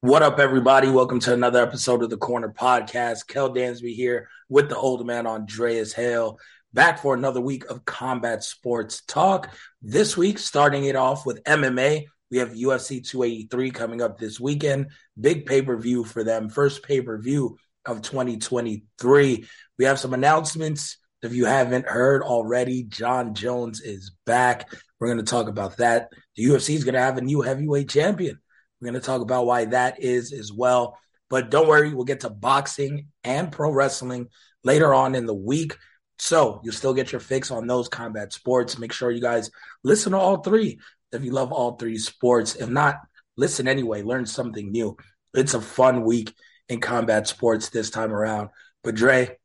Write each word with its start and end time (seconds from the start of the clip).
What 0.00 0.22
up, 0.22 0.40
everybody? 0.40 0.90
Welcome 0.90 1.20
to 1.20 1.32
another 1.32 1.62
episode 1.62 2.02
of 2.02 2.10
the 2.10 2.16
Corner 2.16 2.52
Podcast. 2.52 3.28
Kel 3.28 3.54
Dansby 3.54 3.94
here 3.94 4.28
with 4.48 4.68
the 4.68 4.76
old 4.76 5.06
man 5.06 5.28
Andreas 5.28 5.92
Hale, 5.92 6.40
back 6.74 6.98
for 6.98 7.14
another 7.14 7.40
week 7.40 7.64
of 7.66 7.84
combat 7.84 8.42
sports 8.42 9.02
talk. 9.06 9.54
This 9.82 10.16
week, 10.16 10.40
starting 10.40 10.86
it 10.86 10.96
off 10.96 11.24
with 11.24 11.44
MMA. 11.44 12.06
We 12.32 12.38
have 12.38 12.50
UFC 12.50 13.06
283 13.06 13.70
coming 13.70 14.02
up 14.02 14.18
this 14.18 14.40
weekend. 14.40 14.88
Big 15.20 15.46
pay 15.46 15.62
per 15.62 15.76
view 15.76 16.02
for 16.02 16.24
them. 16.24 16.48
First 16.48 16.82
pay 16.82 17.00
per 17.02 17.18
view 17.18 17.56
of 17.86 18.02
2023. 18.02 19.46
We 19.78 19.84
have 19.84 20.00
some 20.00 20.12
announcements. 20.12 20.98
If 21.22 21.34
you 21.34 21.44
haven't 21.44 21.86
heard 21.86 22.22
already, 22.22 22.82
Jon 22.82 23.34
Jones 23.34 23.80
is 23.80 24.10
back. 24.26 24.68
We're 24.98 25.06
going 25.06 25.24
to 25.24 25.30
talk 25.30 25.48
about 25.48 25.76
that. 25.76 26.10
The 26.36 26.44
UFC 26.44 26.74
is 26.74 26.84
going 26.84 26.94
to 26.94 27.00
have 27.00 27.16
a 27.16 27.22
new 27.22 27.42
heavyweight 27.42 27.88
champion. 27.88 28.40
We're 28.80 28.90
going 28.90 29.00
to 29.00 29.06
talk 29.06 29.20
about 29.20 29.46
why 29.46 29.66
that 29.66 30.02
is 30.02 30.32
as 30.32 30.52
well. 30.52 30.98
But 31.30 31.50
don't 31.50 31.68
worry, 31.68 31.94
we'll 31.94 32.04
get 32.04 32.20
to 32.20 32.30
boxing 32.30 33.06
and 33.22 33.52
pro 33.52 33.70
wrestling 33.70 34.28
later 34.64 34.92
on 34.92 35.14
in 35.14 35.26
the 35.26 35.34
week. 35.34 35.76
So 36.18 36.60
you'll 36.64 36.74
still 36.74 36.92
get 36.92 37.12
your 37.12 37.20
fix 37.20 37.50
on 37.50 37.66
those 37.66 37.88
combat 37.88 38.32
sports. 38.32 38.78
Make 38.78 38.92
sure 38.92 39.10
you 39.10 39.20
guys 39.20 39.50
listen 39.84 40.12
to 40.12 40.18
all 40.18 40.38
three 40.38 40.80
if 41.12 41.24
you 41.24 41.30
love 41.30 41.52
all 41.52 41.76
three 41.76 41.98
sports. 41.98 42.56
If 42.56 42.68
not, 42.68 42.96
listen 43.36 43.68
anyway, 43.68 44.02
learn 44.02 44.26
something 44.26 44.70
new. 44.72 44.96
It's 45.34 45.54
a 45.54 45.60
fun 45.60 46.02
week 46.02 46.34
in 46.68 46.80
combat 46.80 47.28
sports 47.28 47.68
this 47.68 47.90
time 47.90 48.12
around. 48.12 48.50
But 48.82 48.96
Dre, 48.96 49.38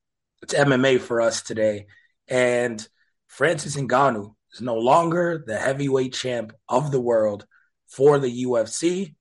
it's 0.48 0.54
MMA 0.54 1.00
for 1.00 1.20
us 1.20 1.42
today. 1.42 1.88
And 2.28 2.86
Francis 3.28 3.76
Ngannou 3.76 4.34
is 4.54 4.62
no 4.62 4.76
longer 4.76 5.44
the 5.46 5.58
heavyweight 5.58 6.14
champ 6.14 6.54
of 6.70 6.92
the 6.92 7.02
world 7.02 7.46
for 7.88 8.18
the 8.18 8.46
UFC. 8.46 9.16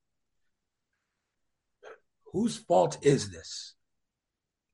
Whose 2.31 2.57
fault 2.57 2.97
is 3.01 3.31
this? 3.31 3.73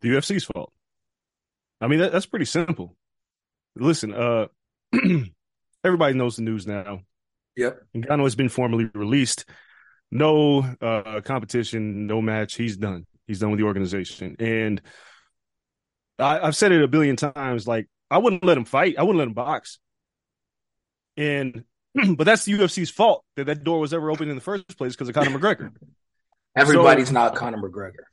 the 0.03 0.09
UFC's 0.09 0.43
fault. 0.43 0.71
I 1.81 1.87
mean, 1.87 1.99
that, 1.99 2.11
that's 2.11 2.25
pretty 2.25 2.45
simple. 2.45 2.95
Listen, 3.75 4.13
uh, 4.13 4.47
everybody 5.83 6.13
knows 6.13 6.35
the 6.35 6.43
news 6.43 6.67
now. 6.67 6.99
Yep. 7.55 7.79
Ngannou 7.95 8.23
has 8.23 8.35
been 8.35 8.49
formally 8.49 8.89
released. 8.93 9.45
No 10.11 10.59
uh, 10.81 11.21
competition, 11.23 12.05
no 12.05 12.21
match. 12.21 12.55
He's 12.55 12.77
done. 12.77 13.07
He's 13.27 13.39
done 13.39 13.51
with 13.51 13.59
the 13.59 13.65
organization. 13.65 14.35
And 14.39 14.81
I, 16.19 16.39
I've 16.39 16.55
said 16.55 16.71
it 16.71 16.83
a 16.83 16.87
billion 16.87 17.15
times. 17.15 17.67
Like, 17.67 17.87
I 18.09 18.17
wouldn't 18.17 18.43
let 18.43 18.57
him 18.57 18.65
fight. 18.65 18.95
I 18.97 19.03
wouldn't 19.03 19.17
let 19.19 19.27
him 19.27 19.33
box. 19.33 19.79
And, 21.17 21.63
but 22.15 22.23
that's 22.25 22.45
the 22.45 22.53
UFC's 22.53 22.89
fault 22.89 23.23
that 23.35 23.45
that 23.45 23.63
door 23.63 23.79
was 23.79 23.93
ever 23.93 24.11
open 24.11 24.29
in 24.29 24.35
the 24.35 24.41
first 24.41 24.77
place 24.77 24.93
because 24.93 25.09
of 25.09 25.15
Conor 25.15 25.37
McGregor. 25.37 25.71
Everybody's 26.55 27.11
not 27.11 27.35
Conor 27.35 27.57
McGregor. 27.57 28.03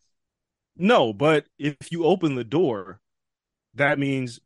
No, 0.76 1.12
but 1.12 1.44
if 1.58 1.76
you 1.90 2.04
open 2.04 2.34
the 2.34 2.44
door, 2.44 3.00
that 3.74 3.98
means 3.98 4.40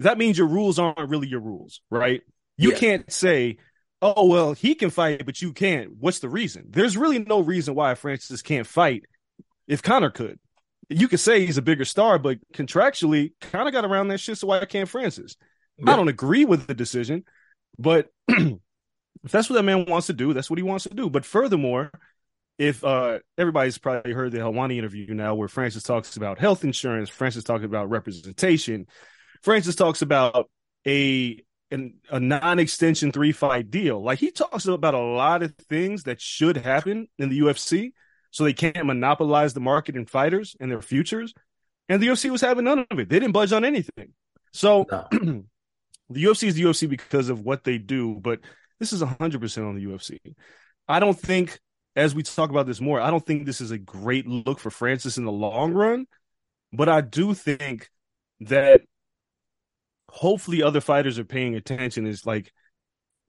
that 0.00 0.18
means 0.18 0.38
your 0.38 0.48
rules 0.48 0.78
aren't 0.78 1.08
really 1.08 1.28
your 1.28 1.40
rules, 1.40 1.80
right? 1.90 2.22
You 2.56 2.70
Yeah. 2.72 2.78
can't 2.78 3.12
say, 3.12 3.58
"Oh, 4.02 4.26
well, 4.26 4.52
he 4.54 4.74
can 4.74 4.90
fight, 4.90 5.24
but 5.24 5.40
you 5.40 5.52
can't." 5.52 5.92
What's 5.98 6.18
the 6.18 6.28
reason? 6.28 6.66
There's 6.70 6.96
really 6.96 7.20
no 7.20 7.40
reason 7.40 7.74
why 7.74 7.94
Francis 7.94 8.42
can't 8.42 8.66
fight 8.66 9.04
if 9.68 9.82
Conor 9.82 10.10
could. 10.10 10.40
You 10.88 11.08
could 11.08 11.20
say 11.20 11.44
he's 11.44 11.58
a 11.58 11.62
bigger 11.62 11.84
star, 11.84 12.18
but 12.18 12.38
contractually, 12.54 13.32
kind 13.40 13.68
of 13.68 13.74
got 13.74 13.84
around 13.84 14.08
that 14.08 14.18
shit, 14.18 14.38
so 14.38 14.46
why 14.46 14.64
can't 14.64 14.88
Francis? 14.88 15.36
I 15.86 15.94
don't 15.94 16.08
agree 16.08 16.44
with 16.44 16.66
the 16.66 16.74
decision, 16.74 17.24
but 17.78 18.10
if 18.28 18.58
that's 19.24 19.48
what 19.48 19.56
that 19.56 19.62
man 19.62 19.84
wants 19.86 20.08
to 20.08 20.12
do, 20.12 20.32
that's 20.32 20.50
what 20.50 20.58
he 20.58 20.62
wants 20.62 20.84
to 20.84 20.94
do. 20.94 21.08
But 21.08 21.24
furthermore, 21.24 21.92
if 22.58 22.82
uh 22.82 23.20
everybody's 23.36 23.78
probably 23.78 24.12
heard 24.12 24.32
the 24.32 24.38
Helwani 24.38 24.76
interview 24.78 25.14
now 25.14 25.34
where 25.34 25.46
Francis 25.46 25.84
talks 25.84 26.16
about 26.16 26.38
health 26.38 26.64
insurance, 26.64 27.08
Francis 27.08 27.44
talks 27.44 27.64
about 27.64 27.90
representation, 27.90 28.86
Francis 29.42 29.76
talks 29.76 30.02
about 30.02 30.50
a 30.86 31.40
an, 31.70 31.94
a 32.10 32.18
non-extension 32.18 33.12
three 33.12 33.32
fight 33.32 33.70
deal. 33.70 34.02
Like 34.02 34.18
he 34.18 34.30
talks 34.30 34.66
about 34.66 34.94
a 34.94 34.98
lot 34.98 35.42
of 35.42 35.54
things 35.68 36.04
that 36.04 36.20
should 36.20 36.56
happen 36.56 37.08
in 37.18 37.28
the 37.28 37.40
UFC 37.40 37.92
so 38.30 38.44
they 38.44 38.52
can't 38.52 38.86
monopolize 38.86 39.54
the 39.54 39.60
market 39.60 39.96
and 39.96 40.08
fighters 40.08 40.56
and 40.60 40.70
their 40.70 40.82
futures. 40.82 41.32
And 41.88 42.02
the 42.02 42.08
UFC 42.08 42.30
was 42.30 42.40
having 42.40 42.64
none 42.64 42.86
of 42.90 42.98
it. 42.98 43.08
They 43.08 43.18
didn't 43.18 43.32
budge 43.32 43.52
on 43.52 43.64
anything. 43.64 44.12
So 44.52 44.86
No. 44.90 45.08
the 46.10 46.24
UFC 46.24 46.48
is 46.48 46.54
the 46.54 46.62
UFC 46.62 46.88
because 46.88 47.28
of 47.28 47.40
what 47.40 47.64
they 47.64 47.78
do, 47.78 48.18
but 48.20 48.40
this 48.78 48.92
is 48.92 49.02
100% 49.02 49.68
on 49.68 49.74
the 49.74 49.84
UFC. 49.84 50.18
I 50.86 51.00
don't 51.00 51.18
think, 51.18 51.58
as 51.96 52.14
we 52.14 52.22
talk 52.22 52.50
about 52.50 52.66
this 52.66 52.80
more, 52.80 53.00
I 53.00 53.10
don't 53.10 53.24
think 53.24 53.44
this 53.44 53.60
is 53.60 53.70
a 53.70 53.78
great 53.78 54.26
look 54.26 54.58
for 54.58 54.70
Francis 54.70 55.18
in 55.18 55.24
the 55.24 55.32
long 55.32 55.72
run, 55.72 56.06
but 56.72 56.88
I 56.88 57.00
do 57.00 57.34
think 57.34 57.90
that 58.40 58.82
hopefully 60.10 60.62
other 60.62 60.80
fighters 60.80 61.18
are 61.18 61.24
paying 61.24 61.54
attention. 61.54 62.06
Is 62.06 62.24
like, 62.24 62.52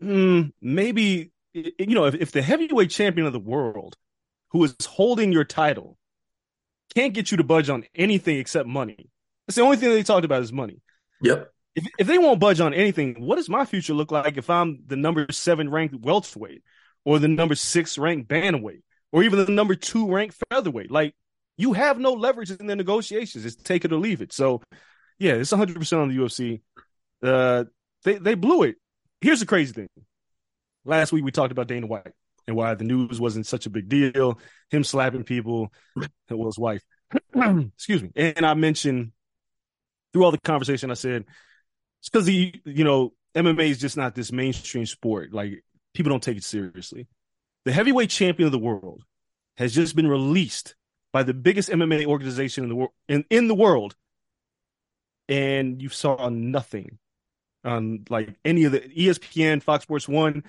mm, 0.02 0.52
maybe, 0.62 1.32
you 1.54 1.96
know, 1.96 2.06
if, 2.06 2.16
if 2.16 2.32
the 2.32 2.42
heavyweight 2.42 2.92
champion 2.92 3.26
of 3.26 3.34
the 3.34 3.40
world 3.40 3.96
who 4.52 4.64
is 4.64 4.76
holding 4.86 5.32
your 5.32 5.44
title 5.44 5.98
can't 6.96 7.14
get 7.14 7.30
you 7.32 7.38
to 7.38 7.44
budge 7.44 7.70
on 7.70 7.84
anything 7.96 8.38
except 8.38 8.68
money, 8.68 9.10
that's 9.46 9.56
the 9.56 9.62
only 9.62 9.78
thing 9.78 9.90
they 9.90 10.04
talked 10.04 10.26
about 10.26 10.42
is 10.42 10.52
money 10.52 10.82
Yep. 11.22 11.52
if 11.76 11.88
if 12.00 12.08
they 12.08 12.18
won't 12.18 12.40
budge 12.40 12.60
on 12.60 12.74
anything, 12.74 13.16
what 13.22 13.36
does 13.36 13.50
my 13.50 13.66
future 13.66 13.94
look 13.94 14.12
like 14.12 14.38
if 14.38 14.50
I'm 14.50 14.80
the 14.88 14.96
number 14.96 15.26
seven 15.32 15.70
ranked 15.70 15.96
welterweight, 15.96 16.64
or 17.06 17.20
the 17.20 17.28
number 17.28 17.56
six 17.56 17.98
ranked 17.98 18.28
bantamweight, 18.30 18.82
or 19.12 19.24
even 19.24 19.44
the 19.44 19.52
number 19.52 19.76
two 19.76 20.12
ranked 20.12 20.36
featherweight? 20.52 20.92
Like 20.92 21.14
you 21.58 21.74
have 21.74 22.00
no 22.00 22.14
leverage 22.14 22.52
in 22.52 22.68
the 22.68 22.76
negotiations. 22.76 23.46
It's 23.46 23.56
take 23.56 23.84
it 23.86 23.92
or 23.92 23.98
leave 24.00 24.22
it. 24.22 24.32
So 24.34 24.62
yeah, 25.20 25.34
it's 25.34 25.52
100 25.52 25.76
percent 25.78 26.02
on 26.02 26.10
the 26.10 26.16
UFC. 26.18 26.62
Uh, 27.22 27.66
they 28.04 28.16
they 28.16 28.36
blew 28.36 28.64
it. 28.64 28.78
Here's 29.22 29.42
the 29.42 29.46
crazy 29.46 29.74
thing. 29.74 29.90
Last 30.86 31.12
week 31.12 31.24
we 31.26 31.32
talked 31.32 31.52
about 31.52 31.68
Dana 31.68 31.86
White 31.86 32.14
and 32.48 32.56
why 32.56 32.74
the 32.76 32.84
news 32.84 33.20
wasn't 33.20 33.48
such 33.48 33.66
a 33.66 33.70
big 33.70 33.90
deal. 33.90 34.40
Him 34.70 34.84
slapping 34.84 35.24
people, 35.24 35.72
well, 36.30 36.46
his 36.46 36.60
wife. 36.60 36.84
Excuse 37.36 38.04
me. 38.04 38.12
And 38.16 38.46
I 38.46 38.54
mentioned 38.54 39.12
through 40.14 40.24
all 40.24 40.32
the 40.32 40.40
conversation, 40.40 40.92
I 40.92 40.96
said 40.96 41.26
it's 42.00 42.10
because 42.10 42.26
the 42.26 42.54
you 42.66 42.84
know 42.84 43.14
MMA 43.36 43.70
is 43.70 43.80
just 43.80 43.98
not 43.98 44.16
this 44.16 44.32
mainstream 44.32 44.86
sport. 44.86 45.34
Like 45.34 45.64
people 45.94 46.10
don't 46.10 46.24
take 46.24 46.38
it 46.38 46.44
seriously. 46.44 47.08
The 47.66 47.72
heavyweight 47.72 48.10
champion 48.10 48.48
of 48.48 48.52
the 48.52 48.60
world 48.60 49.04
has 49.58 49.74
just 49.74 49.96
been 49.96 50.08
released 50.08 50.76
by 51.12 51.24
the 51.24 51.34
biggest 51.34 51.70
MMA 51.70 52.06
organization 52.06 52.64
in 52.64 52.70
the 52.70 52.76
world 52.76 52.92
in, 53.08 53.26
in 53.30 53.48
the 53.48 53.56
world, 53.56 53.96
and 55.28 55.82
you 55.82 55.90
saw 55.90 56.30
nothing 56.30 56.98
on 57.64 58.06
like 58.10 58.36
any 58.46 58.64
of 58.64 58.72
the 58.72 58.80
ESPN, 58.80 59.62
Fox 59.62 59.84
Sports 59.84 60.08
One, 60.08 60.44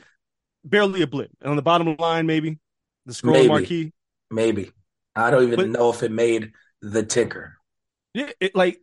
barely 0.64 1.02
a 1.02 1.06
blip. 1.06 1.30
And 1.40 1.50
on 1.50 1.56
the 1.56 1.62
bottom 1.62 1.94
line, 1.98 2.26
maybe 2.26 2.58
the 3.06 3.14
scroll 3.14 3.34
Maybe. 3.34 3.48
marquee. 3.48 3.92
Maybe. 4.30 4.70
I 5.16 5.30
don't 5.30 5.44
even 5.44 5.56
But- 5.56 5.68
know 5.70 5.90
if 5.90 6.02
it 6.02 6.12
made 6.12 6.52
the 6.82 7.02
ticker. 7.04 7.56
Yeah, 8.14 8.30
it, 8.40 8.54
like 8.54 8.80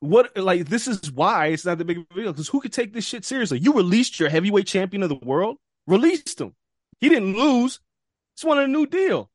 what? 0.00 0.36
Like 0.36 0.68
this 0.68 0.86
is 0.86 1.10
why 1.10 1.46
it's 1.48 1.64
not 1.64 1.78
the 1.78 1.84
big 1.84 2.08
deal 2.14 2.32
because 2.32 2.48
who 2.48 2.60
could 2.60 2.72
take 2.72 2.92
this 2.92 3.04
shit 3.04 3.24
seriously? 3.24 3.58
You 3.58 3.72
released 3.72 4.20
your 4.20 4.28
heavyweight 4.28 4.66
champion 4.66 5.02
of 5.02 5.08
the 5.08 5.16
world, 5.16 5.56
released 5.86 6.40
him. 6.40 6.54
He 7.00 7.08
didn't 7.08 7.36
lose. 7.36 7.80
Just 8.36 8.44
wanted 8.46 8.64
a 8.64 8.68
new 8.68 8.86
deal. 8.86 9.30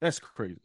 That's 0.00 0.18
crazy. 0.18 0.60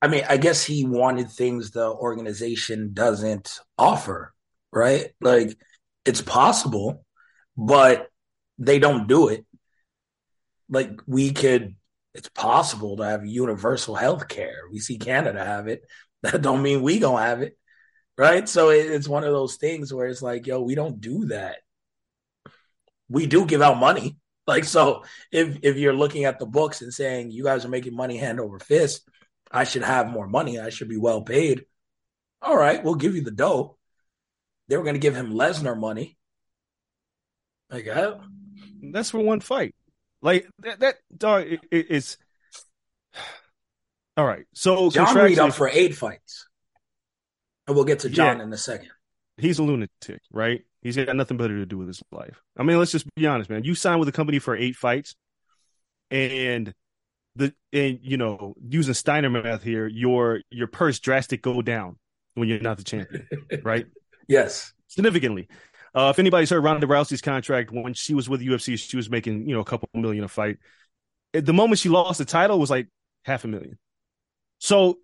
I 0.00 0.08
mean, 0.08 0.22
I 0.28 0.36
guess 0.36 0.62
he 0.64 0.84
wanted 0.84 1.30
things 1.30 1.70
the 1.70 1.88
organization 1.88 2.92
doesn't 2.92 3.58
offer, 3.78 4.32
right? 4.72 5.12
Like 5.20 5.58
it's 6.04 6.20
possible, 6.22 7.04
but 7.56 8.08
they 8.58 8.78
don't 8.78 9.06
do 9.06 9.28
it. 9.28 9.44
Like 10.68 11.00
we 11.06 11.32
could 11.32 11.76
it's 12.14 12.28
possible 12.28 12.96
to 12.96 13.04
have 13.04 13.26
universal 13.26 13.96
health 13.96 14.28
care. 14.28 14.62
We 14.70 14.78
see 14.78 14.98
Canada 14.98 15.44
have 15.44 15.68
it. 15.68 15.84
That 16.22 16.40
don't 16.40 16.62
mean 16.62 16.80
we 16.80 17.00
gonna 17.00 17.22
have 17.22 17.42
it. 17.42 17.58
Right? 18.16 18.48
So 18.48 18.70
it, 18.70 18.90
it's 18.90 19.06
one 19.06 19.24
of 19.24 19.32
those 19.32 19.56
things 19.56 19.92
where 19.92 20.06
it's 20.06 20.22
like, 20.22 20.46
yo, 20.46 20.62
we 20.62 20.74
don't 20.74 20.98
do 20.98 21.26
that. 21.26 21.56
We 23.10 23.26
do 23.26 23.44
give 23.44 23.62
out 23.62 23.78
money. 23.78 24.16
Like 24.46 24.64
so 24.64 25.04
if 25.32 25.60
if 25.62 25.78
you're 25.78 25.94
looking 25.94 26.26
at 26.26 26.38
the 26.38 26.44
books 26.44 26.82
and 26.82 26.92
saying 26.92 27.30
you 27.30 27.44
guys 27.44 27.64
are 27.64 27.70
making 27.70 27.96
money 27.96 28.18
hand 28.18 28.40
over 28.40 28.58
fist, 28.58 29.08
I 29.50 29.64
should 29.64 29.84
have 29.84 30.10
more 30.10 30.26
money. 30.26 30.60
I 30.60 30.68
should 30.68 30.90
be 30.90 30.98
well 30.98 31.22
paid. 31.22 31.64
All 32.42 32.56
right, 32.56 32.84
we'll 32.84 32.96
give 32.96 33.14
you 33.14 33.22
the 33.22 33.30
dough. 33.30 33.78
They 34.68 34.76
were 34.76 34.82
going 34.82 34.96
to 34.96 35.00
give 35.00 35.16
him 35.16 35.32
Lesnar 35.32 35.78
money. 35.78 36.18
Like, 37.70 37.86
uh, 37.86 38.16
That's 38.92 39.10
for 39.10 39.18
one 39.20 39.40
fight. 39.40 39.74
Like 40.22 40.48
that. 40.60 40.80
That 40.80 40.96
dog. 41.16 41.46
It, 41.46 41.60
it's 41.70 42.16
all 44.16 44.26
right. 44.26 44.44
So 44.54 44.90
Jon 44.90 45.14
Reed 45.16 45.38
up 45.38 45.54
for 45.54 45.68
eight 45.68 45.94
fights. 45.96 46.46
And 47.66 47.74
we'll 47.74 47.84
get 47.86 48.00
to 48.00 48.10
Jon 48.10 48.38
Yeah. 48.38 48.44
in 48.44 48.52
a 48.52 48.58
second. 48.58 48.90
he's 49.38 49.58
a 49.58 49.62
lunatic, 49.62 50.20
right? 50.30 50.62
He's 50.82 50.96
got 50.96 51.16
nothing 51.16 51.38
better 51.38 51.56
to 51.56 51.64
do 51.66 51.78
with 51.78 51.86
his 51.88 52.02
life. 52.12 52.42
I 52.58 52.62
mean, 52.62 52.78
let's 52.78 52.92
just 52.92 53.06
be 53.14 53.26
honest, 53.26 53.48
man. 53.48 53.64
You 53.64 53.74
signed 53.74 54.00
with 54.00 54.08
a 54.08 54.12
company 54.12 54.38
for 54.38 54.54
eight 54.54 54.76
fights, 54.76 55.14
and 56.10 56.72
the 57.36 57.54
and 57.72 57.98
you 58.02 58.18
know 58.18 58.54
using 58.62 58.92
Steiner 58.92 59.30
math 59.30 59.62
here, 59.62 59.86
your 59.86 60.42
your 60.50 60.66
purse 60.66 61.00
drastic 61.00 61.40
go 61.40 61.62
down 61.62 61.96
when 62.34 62.48
you're 62.48 62.60
not 62.60 62.76
the 62.76 62.84
champion, 62.84 63.26
right? 63.62 63.86
Yes. 64.26 64.72
Significantly. 64.88 65.48
Uh, 65.94 66.08
if 66.10 66.18
anybody's 66.18 66.50
heard 66.50 66.64
Ronda 66.64 66.86
Rousey's 66.86 67.20
contract 67.20 67.70
when 67.70 67.94
she 67.94 68.14
was 68.14 68.28
with 68.28 68.40
UFC, 68.40 68.78
she 68.78 68.96
was 68.96 69.08
making 69.08 69.48
you 69.48 69.54
know 69.54 69.60
a 69.60 69.64
couple 69.64 69.88
million 69.94 70.24
a 70.24 70.28
fight. 70.28 70.58
At 71.32 71.46
the 71.46 71.52
moment 71.52 71.78
she 71.78 71.88
lost 71.88 72.18
the 72.18 72.24
title, 72.24 72.58
was 72.58 72.70
like 72.70 72.88
half 73.24 73.44
a 73.44 73.48
million. 73.48 73.78
So 74.58 74.98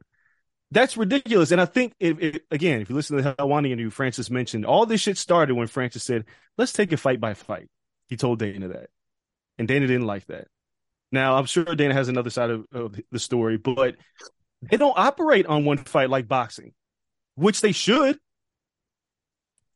that's 0.71 0.97
ridiculous. 0.97 1.53
And 1.53 1.61
I 1.61 1.65
think 1.65 1.95
again, 2.01 2.81
if 2.81 2.91
you 2.91 2.97
listen 2.97 3.17
to 3.17 3.23
the 3.23 3.35
Helwani 3.35 3.67
interview, 3.67 3.91
Francis 3.91 4.31
mentioned 4.31 4.67
all 4.67 4.87
this 4.87 5.01
shit 5.01 5.19
started 5.19 5.55
when 5.55 5.69
Francis 5.69 6.03
said, 6.03 6.25
"Let's 6.59 6.73
take 6.73 6.93
it 6.93 6.97
fight 6.99 7.21
by 7.21 7.35
fight." 7.35 7.69
He 8.09 8.17
told 8.17 8.41
Dana 8.41 8.69
that, 8.69 8.91
and 9.59 9.69
Dana 9.69 9.87
didn't 9.87 10.07
like 10.07 10.27
that. 10.27 10.49
Now 11.13 11.37
I'm 11.37 11.47
sure 11.47 11.65
Dana 11.65 11.95
has 11.95 12.09
another 12.09 12.31
side 12.31 12.51
of, 12.51 12.67
of 12.73 13.01
the 13.11 13.19
story, 13.19 13.59
but 13.59 13.97
they 14.63 14.77
don't 14.77 14.97
operate 14.97 15.47
on 15.47 15.65
one 15.65 15.79
fight 15.79 16.11
like 16.11 16.29
boxing, 16.29 16.73
which 17.35 17.61
they 17.61 17.73
should. 17.73 18.19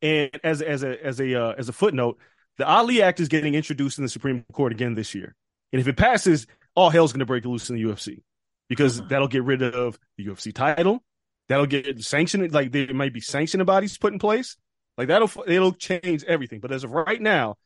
And 0.02 0.30
as 0.42 0.60
as 0.62 0.82
a 0.82 1.04
as 1.04 1.20
a 1.20 1.34
uh, 1.34 1.54
as 1.56 1.68
a 1.68 1.72
footnote, 1.72 2.18
the 2.58 2.66
Ali 2.66 3.02
Act 3.02 3.20
is 3.20 3.28
getting 3.28 3.54
introduced 3.54 3.98
in 3.98 4.04
the 4.04 4.10
Supreme 4.10 4.44
Court 4.52 4.72
again 4.72 4.94
this 4.94 5.14
year, 5.14 5.34
and 5.72 5.80
if 5.80 5.88
it 5.88 5.96
passes, 5.96 6.46
all 6.74 6.90
hell's 6.90 7.12
going 7.12 7.20
to 7.20 7.26
break 7.26 7.44
loose 7.44 7.70
in 7.70 7.76
the 7.76 7.82
UFC 7.82 8.22
because 8.68 9.00
that'll 9.08 9.28
get 9.28 9.44
rid 9.44 9.62
of 9.62 9.98
the 10.16 10.26
UFC 10.26 10.54
title. 10.54 11.02
That'll 11.48 11.66
get 11.66 12.02
sanctioned. 12.02 12.52
Like 12.52 12.72
there 12.72 12.92
might 12.94 13.12
be 13.12 13.20
sanctioning 13.20 13.66
bodies 13.66 13.98
put 13.98 14.12
in 14.12 14.18
place. 14.18 14.56
Like 14.96 15.08
that'll 15.08 15.30
it'll 15.46 15.72
change 15.72 16.24
everything. 16.24 16.60
But 16.60 16.72
as 16.72 16.84
of 16.84 16.92
right 16.92 17.20
now, 17.20 17.56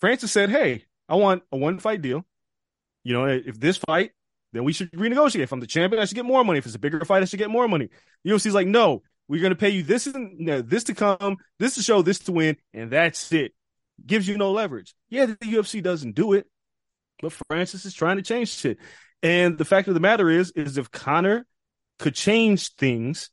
Francis 0.00 0.32
said, 0.32 0.50
"Hey, 0.50 0.84
I 1.08 1.16
want 1.16 1.42
a 1.52 1.56
one 1.56 1.78
fight 1.78 2.02
deal. 2.02 2.24
You 3.04 3.14
know, 3.14 3.26
if 3.26 3.58
this 3.58 3.78
fight, 3.78 4.12
then 4.52 4.64
we 4.64 4.72
should 4.72 4.90
renegotiate. 4.92 5.40
If 5.40 5.52
I'm 5.52 5.60
the 5.60 5.66
champion, 5.66 6.02
I 6.02 6.04
should 6.04 6.16
get 6.16 6.24
more 6.26 6.44
money. 6.44 6.58
If 6.58 6.66
it's 6.66 6.74
a 6.74 6.80
bigger 6.80 7.04
fight, 7.04 7.22
I 7.22 7.26
should 7.26 7.38
get 7.38 7.50
more 7.50 7.68
money." 7.68 7.88
UFC's 8.26 8.54
like, 8.54 8.66
"No, 8.66 9.02
we're 9.30 9.40
going 9.40 9.50
to 9.50 9.56
pay 9.56 9.70
you 9.70 9.84
this 9.84 10.08
and 10.08 10.40
no, 10.40 10.60
this 10.60 10.82
to 10.84 10.94
come, 10.94 11.36
this 11.60 11.76
to 11.76 11.82
show, 11.82 12.02
this 12.02 12.18
to 12.18 12.32
win, 12.32 12.56
and 12.74 12.90
that's 12.90 13.30
it. 13.32 13.52
Gives 14.04 14.26
you 14.26 14.36
no 14.36 14.50
leverage. 14.50 14.92
Yeah, 15.08 15.26
the 15.26 15.36
UFC 15.36 15.80
doesn't 15.80 16.16
do 16.16 16.32
it, 16.32 16.48
but 17.22 17.32
Francis 17.46 17.84
is 17.84 17.94
trying 17.94 18.16
to 18.16 18.24
change 18.24 18.48
shit. 18.48 18.78
And 19.22 19.56
the 19.56 19.64
fact 19.64 19.86
of 19.86 19.94
the 19.94 20.00
matter 20.00 20.28
is, 20.28 20.50
is 20.56 20.78
if 20.78 20.90
Conor 20.90 21.46
could 22.00 22.16
change 22.16 22.74
things, 22.74 23.30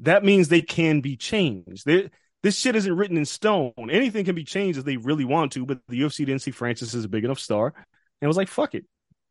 that 0.00 0.24
means 0.24 0.48
they 0.48 0.60
can 0.60 1.02
be 1.02 1.16
changed. 1.16 1.86
They, 1.86 2.10
this 2.42 2.58
shit 2.58 2.74
isn't 2.74 2.96
written 2.96 3.16
in 3.16 3.26
stone. 3.26 3.74
Anything 3.78 4.24
can 4.24 4.34
be 4.34 4.42
changed 4.42 4.76
if 4.76 4.84
they 4.84 4.96
really 4.96 5.24
want 5.24 5.52
to, 5.52 5.64
but 5.64 5.78
the 5.86 6.00
UFC 6.00 6.26
didn't 6.26 6.42
see 6.42 6.50
Francis 6.50 6.96
as 6.96 7.04
a 7.04 7.08
big 7.08 7.24
enough 7.24 7.38
star 7.38 7.74
and 8.20 8.28
was 8.28 8.36
like, 8.36 8.48
fuck 8.48 8.74
it, 8.74 8.84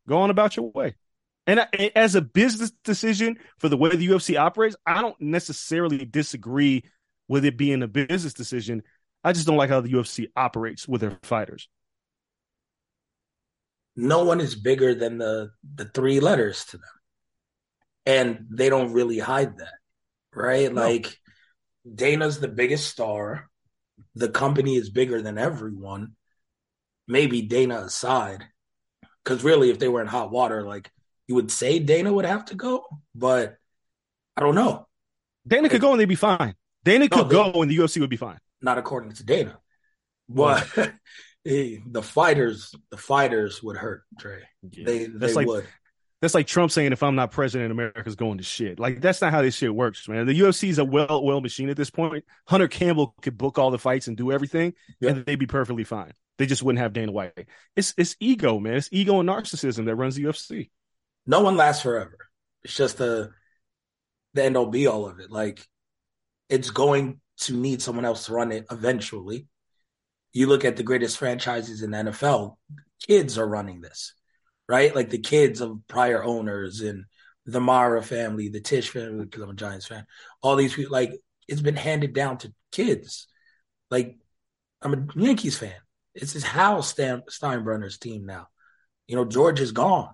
go 0.08 0.16
on 0.16 0.30
about 0.30 0.56
your 0.56 0.70
way. 0.70 0.94
And 1.46 1.60
I, 1.60 1.92
as 1.94 2.14
a 2.14 2.20
business 2.20 2.72
decision 2.82 3.38
for 3.58 3.68
the 3.68 3.76
way 3.76 3.90
the 3.90 4.08
UFC 4.08 4.38
operates, 4.38 4.76
I 4.84 5.00
don't 5.00 5.20
necessarily 5.20 6.04
disagree 6.04 6.84
with 7.28 7.44
it 7.44 7.56
being 7.56 7.82
a 7.82 7.88
business 7.88 8.34
decision. 8.34 8.82
I 9.22 9.32
just 9.32 9.46
don't 9.46 9.56
like 9.56 9.70
how 9.70 9.80
the 9.80 9.92
UFC 9.92 10.28
operates 10.36 10.88
with 10.88 11.00
their 11.00 11.18
fighters. 11.22 11.68
No 13.94 14.24
one 14.24 14.40
is 14.40 14.54
bigger 14.54 14.94
than 14.94 15.18
the 15.18 15.50
the 15.74 15.86
three 15.86 16.20
letters 16.20 16.64
to 16.66 16.78
them. 16.78 16.90
And 18.04 18.46
they 18.50 18.68
don't 18.68 18.92
really 18.92 19.18
hide 19.18 19.58
that. 19.58 19.74
Right? 20.34 20.72
No. 20.72 20.82
Like 20.82 21.16
Dana's 21.92 22.40
the 22.40 22.48
biggest 22.48 22.88
star. 22.88 23.48
The 24.14 24.28
company 24.28 24.76
is 24.76 24.90
bigger 24.90 25.22
than 25.22 25.38
everyone. 25.38 26.16
Maybe 27.08 27.42
Dana 27.42 27.78
aside. 27.78 28.44
Cuz 29.24 29.42
really 29.42 29.70
if 29.70 29.78
they 29.78 29.88
were 29.88 30.02
in 30.02 30.06
hot 30.08 30.30
water 30.30 30.62
like 30.62 30.90
you 31.28 31.34
would 31.34 31.50
say 31.50 31.78
Dana 31.78 32.12
would 32.12 32.24
have 32.24 32.44
to 32.46 32.54
go, 32.54 32.84
but 33.14 33.56
I 34.36 34.40
don't 34.42 34.54
know. 34.54 34.86
Dana 35.46 35.68
could 35.68 35.80
go 35.80 35.92
and 35.92 36.00
they'd 36.00 36.04
be 36.06 36.14
fine. 36.14 36.54
Dana 36.84 37.08
No, 37.10 37.16
could 37.18 37.28
they- 37.28 37.34
go 37.52 37.62
and 37.62 37.70
the 37.70 37.76
UFC 37.78 38.00
would 38.00 38.10
be 38.10 38.16
fine. 38.16 38.38
Not 38.62 38.78
according 38.78 39.12
to 39.12 39.24
Dana. 39.24 39.58
But 40.28 40.66
the 41.44 42.02
fighters, 42.02 42.74
the 42.90 42.96
fighters 42.96 43.62
would 43.62 43.76
hurt 43.76 44.02
Dre. 44.18 44.42
They 44.62 44.82
they 44.82 45.06
that's 45.06 45.34
like 45.36 45.46
would. 45.46 45.66
that's 46.20 46.34
like 46.34 46.46
Trump 46.46 46.72
saying 46.72 46.92
if 46.92 47.02
I'm 47.02 47.14
not 47.14 47.30
president, 47.30 47.70
America's 47.70 48.16
going 48.16 48.38
to 48.38 48.44
shit. 48.44 48.78
Like 48.80 49.00
that's 49.00 49.20
not 49.20 49.30
how 49.32 49.42
this 49.42 49.54
shit 49.54 49.72
works, 49.74 50.08
man. 50.08 50.26
The 50.26 50.38
UFC 50.40 50.68
is 50.68 50.78
a 50.78 50.84
well 50.84 51.22
oiled 51.24 51.42
machine 51.44 51.68
at 51.70 51.76
this 51.76 51.90
point. 51.90 52.24
Hunter 52.48 52.66
Campbell 52.68 53.14
could 53.22 53.38
book 53.38 53.58
all 53.58 53.70
the 53.70 53.78
fights 53.78 54.08
and 54.08 54.16
do 54.16 54.32
everything, 54.32 54.74
Yeah. 55.00 55.10
and 55.10 55.24
they'd 55.26 55.38
be 55.38 55.46
perfectly 55.46 55.84
fine. 55.84 56.12
They 56.38 56.46
just 56.46 56.62
wouldn't 56.62 56.82
have 56.82 56.92
Dana 56.92 57.12
White. 57.12 57.46
It's 57.76 57.94
it's 57.96 58.16
ego, 58.20 58.58
man. 58.58 58.74
It's 58.74 58.88
ego 58.90 59.20
and 59.20 59.28
narcissism 59.28 59.84
that 59.86 59.94
runs 59.96 60.16
the 60.16 60.24
UFC. 60.24 60.70
No 61.26 61.40
one 61.40 61.56
lasts 61.56 61.82
forever. 61.82 62.18
It's 62.64 62.74
just 62.74 62.98
the 62.98 63.30
the 64.34 64.44
end 64.44 64.56
all 64.56 64.66
be 64.66 64.86
all 64.86 65.06
of 65.06 65.18
it. 65.18 65.30
Like 65.30 65.66
it's 66.48 66.70
going 66.70 67.20
to 67.38 67.54
need 67.54 67.82
someone 67.82 68.04
else 68.04 68.26
to 68.26 68.32
run 68.32 68.52
it 68.52 68.66
eventually. 68.70 69.48
You 70.32 70.46
look 70.46 70.64
at 70.64 70.76
the 70.76 70.82
greatest 70.82 71.18
franchises 71.18 71.82
in 71.82 71.90
the 71.90 71.98
NFL, 71.98 72.56
kids 73.06 73.38
are 73.38 73.48
running 73.48 73.80
this, 73.80 74.12
right? 74.68 74.94
Like 74.94 75.10
the 75.10 75.18
kids 75.18 75.60
of 75.60 75.80
prior 75.88 76.22
owners 76.22 76.82
and 76.82 77.04
the 77.46 77.60
Mara 77.60 78.02
family, 78.02 78.48
the 78.48 78.60
Tisch 78.60 78.90
family, 78.90 79.24
because 79.24 79.42
I'm 79.42 79.50
a 79.50 79.54
Giants 79.54 79.86
fan. 79.86 80.06
All 80.42 80.56
these 80.56 80.74
people, 80.74 80.92
like 80.92 81.12
it's 81.48 81.62
been 81.62 81.76
handed 81.76 82.12
down 82.12 82.38
to 82.38 82.52
kids. 82.70 83.26
Like 83.90 84.18
I'm 84.82 84.94
a 84.94 85.20
Yankees 85.20 85.58
fan. 85.58 85.74
It's 86.14 86.32
his 86.32 86.44
Hal 86.44 86.82
Steinbrenner's 86.82 87.98
team 87.98 88.26
now. 88.26 88.48
You 89.06 89.16
know, 89.16 89.24
George 89.24 89.60
is 89.60 89.72
gone 89.72 90.12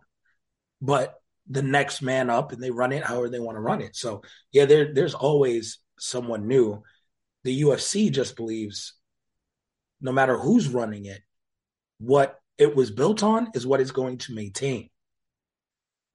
but 0.82 1.14
the 1.48 1.62
next 1.62 2.02
man 2.02 2.28
up 2.28 2.52
and 2.52 2.62
they 2.62 2.70
run 2.70 2.92
it 2.92 3.04
however 3.04 3.28
they 3.28 3.40
want 3.40 3.56
to 3.56 3.60
run 3.60 3.80
it. 3.80 3.96
So 3.96 4.22
yeah, 4.52 4.66
there 4.66 4.92
there's 4.92 5.14
always 5.14 5.78
someone 5.98 6.48
new. 6.48 6.82
The 7.44 7.62
UFC 7.62 8.10
just 8.10 8.36
believes 8.36 8.94
no 10.00 10.12
matter 10.12 10.36
who's 10.36 10.68
running 10.68 11.06
it, 11.06 11.22
what 11.98 12.38
it 12.58 12.74
was 12.74 12.90
built 12.90 13.22
on 13.22 13.50
is 13.54 13.66
what 13.66 13.80
it's 13.80 13.92
going 13.92 14.18
to 14.18 14.34
maintain. 14.34 14.90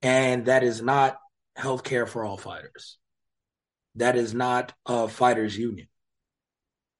And 0.02 0.46
that 0.46 0.64
is 0.64 0.82
not 0.82 1.18
healthcare 1.58 2.08
for 2.08 2.24
all 2.24 2.38
fighters. 2.38 2.98
That 3.96 4.16
is 4.16 4.34
not 4.34 4.74
a 4.86 5.08
fighters 5.08 5.58
union. 5.58 5.88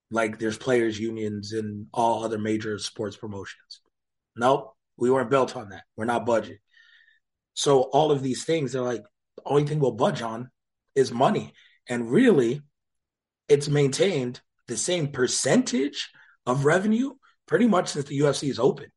Like 0.10 0.40
there's 0.40 0.58
players 0.58 1.00
unions 1.00 1.52
in 1.52 1.88
all 1.94 2.24
other 2.24 2.40
major 2.40 2.80
sports 2.80 3.18
promotions. 3.18 3.82
Nope, 4.36 4.74
we 4.96 5.12
weren't 5.12 5.30
built 5.30 5.56
on 5.56 5.70
that. 5.70 5.84
We're 5.96 6.06
not 6.06 6.26
budget. 6.26 6.60
So 7.58 7.82
all 7.82 8.12
of 8.12 8.22
these 8.22 8.46
things 8.46 8.72
they're 8.72 8.84
like, 8.84 9.02
the 9.36 9.42
only 9.48 9.66
thing 9.66 9.80
we'll 9.80 9.94
budge 9.94 10.22
on 10.22 10.52
is 10.94 11.12
money. 11.12 11.54
And 11.90 12.12
really, 12.12 12.62
it's 13.50 13.68
maintained 13.68 14.40
the 14.68 14.78
same 14.78 15.08
percentage 15.08 16.12
of 16.46 16.66
revenue 16.66 17.14
pretty 17.48 17.68
much 17.68 17.90
since 17.90 18.06
the 18.06 18.20
UFC 18.20 18.52
is 18.52 18.60
open. 18.60 18.92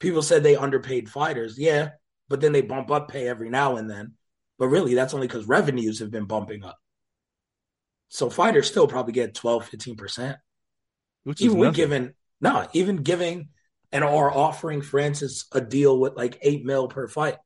People 0.00 0.22
said 0.22 0.42
they 0.42 0.56
underpaid 0.56 1.08
fighters. 1.08 1.60
Yeah, 1.60 1.90
but 2.28 2.40
then 2.40 2.50
they 2.50 2.60
bump 2.60 2.90
up 2.90 3.08
pay 3.08 3.28
every 3.28 3.50
now 3.50 3.76
and 3.76 3.88
then. 3.88 4.14
But 4.58 4.66
really, 4.66 4.94
that's 4.94 5.14
only 5.14 5.28
because 5.28 5.46
revenues 5.46 6.00
have 6.00 6.10
been 6.10 6.24
bumping 6.24 6.64
up. 6.64 6.78
So 8.08 8.28
fighters 8.28 8.66
still 8.66 8.88
probably 8.88 9.12
get 9.12 9.32
12, 9.32 9.70
15%. 9.70 10.36
Which 11.22 11.40
even 11.40 11.60
nothing. 11.60 11.72
giving 11.72 12.14
no, 12.40 12.66
even 12.72 12.96
giving 12.96 13.50
and 13.92 14.02
or 14.02 14.36
offering 14.36 14.82
Francis 14.82 15.46
a 15.52 15.60
deal 15.60 15.96
with 16.00 16.16
like 16.16 16.36
eight 16.42 16.64
mil 16.64 16.88
per 16.88 17.06
fight 17.06 17.36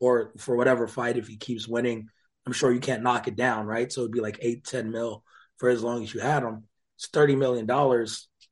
or 0.00 0.32
for 0.38 0.56
whatever 0.56 0.86
fight 0.86 1.16
if 1.16 1.28
he 1.28 1.36
keeps 1.36 1.68
winning. 1.68 2.08
I'm 2.46 2.52
sure 2.52 2.72
you 2.72 2.80
can't 2.80 3.02
knock 3.02 3.28
it 3.28 3.36
down, 3.36 3.66
right? 3.66 3.90
So 3.92 4.02
it'd 4.02 4.12
be 4.12 4.20
like 4.20 4.38
eight, 4.40 4.64
10 4.64 4.90
mil 4.90 5.24
for 5.58 5.68
as 5.68 5.82
long 5.82 6.02
as 6.02 6.14
you 6.14 6.20
had 6.20 6.42
him. 6.42 6.64
It's 6.96 7.08
$30 7.08 7.36
million 7.36 7.70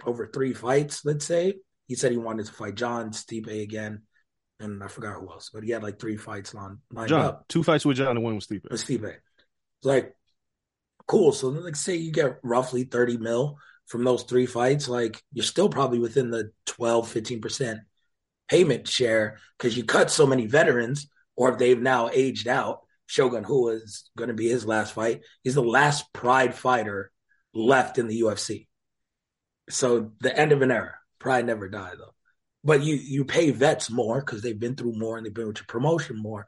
over 0.04 0.26
three 0.26 0.52
fights, 0.52 1.04
let's 1.04 1.24
say. 1.24 1.54
He 1.86 1.94
said 1.94 2.12
he 2.12 2.18
wanted 2.18 2.46
to 2.46 2.52
fight 2.52 2.74
Jon 2.74 3.10
Stipe 3.10 3.62
again. 3.62 4.02
And 4.60 4.82
I 4.82 4.88
forgot 4.88 5.20
who 5.20 5.30
else, 5.30 5.50
but 5.52 5.64
he 5.64 5.70
had 5.70 5.82
like 5.82 5.98
three 5.98 6.16
fights 6.16 6.54
on 6.54 6.78
lined 6.92 7.08
Jon, 7.08 7.20
up 7.20 7.48
two 7.48 7.62
fights 7.62 7.84
with 7.84 7.96
Jon 7.96 8.16
and 8.16 8.22
one 8.22 8.34
with 8.34 8.44
Steve. 8.44 8.62
with 8.70 8.84
Stipe. 8.84 9.16
Like, 9.82 10.14
cool. 11.06 11.32
So 11.32 11.48
like 11.48 11.76
say 11.76 11.96
you 11.96 12.12
get 12.12 12.38
roughly 12.42 12.84
30 12.84 13.18
mil 13.18 13.58
from 13.86 14.04
those 14.04 14.22
three 14.22 14.46
fights, 14.46 14.88
like 14.88 15.22
you're 15.32 15.44
still 15.44 15.68
probably 15.68 15.98
within 15.98 16.30
the 16.30 16.50
12, 16.66 17.12
15% 17.12 17.80
payment 18.48 18.88
share 18.88 19.38
because 19.58 19.76
you 19.76 19.84
cut 19.84 20.10
so 20.10 20.26
many 20.26 20.46
veterans, 20.46 21.08
or 21.36 21.52
if 21.52 21.58
they've 21.58 21.80
now 21.80 22.10
aged 22.12 22.48
out. 22.48 22.80
Shogun 23.06 23.44
Rua 23.44 23.74
is 23.74 24.10
going 24.16 24.28
to 24.28 24.34
be 24.34 24.48
his 24.48 24.64
last 24.64 24.94
fight. 24.94 25.20
He's 25.42 25.54
the 25.54 25.62
last 25.62 26.12
Pride 26.12 26.54
fighter 26.54 27.10
left 27.52 27.98
in 27.98 28.06
the 28.08 28.22
UFC. 28.22 28.66
So 29.68 30.12
the 30.20 30.36
end 30.36 30.52
of 30.52 30.62
an 30.62 30.70
era. 30.70 30.94
Pride 31.18 31.46
never 31.46 31.68
died 31.68 31.94
though. 31.98 32.14
But 32.62 32.82
you 32.82 32.96
you 32.96 33.24
pay 33.24 33.50
vets 33.50 33.90
more 33.90 34.20
because 34.20 34.42
they've 34.42 34.58
been 34.58 34.74
through 34.74 34.98
more 34.98 35.16
and 35.16 35.24
they've 35.24 35.34
been 35.34 35.46
with 35.46 35.58
your 35.58 35.66
promotion 35.66 36.16
more. 36.20 36.46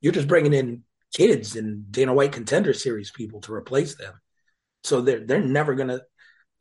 You're 0.00 0.12
just 0.12 0.28
bringing 0.28 0.52
in 0.52 0.84
kids 1.12 1.56
and 1.56 1.90
Dana 1.90 2.14
White 2.14 2.32
contender 2.32 2.72
series 2.72 3.10
people 3.10 3.40
to 3.42 3.52
replace 3.52 3.96
them. 3.96 4.14
So 4.84 5.00
they're 5.00 5.24
they're 5.24 5.40
never 5.40 5.74
gonna. 5.74 6.00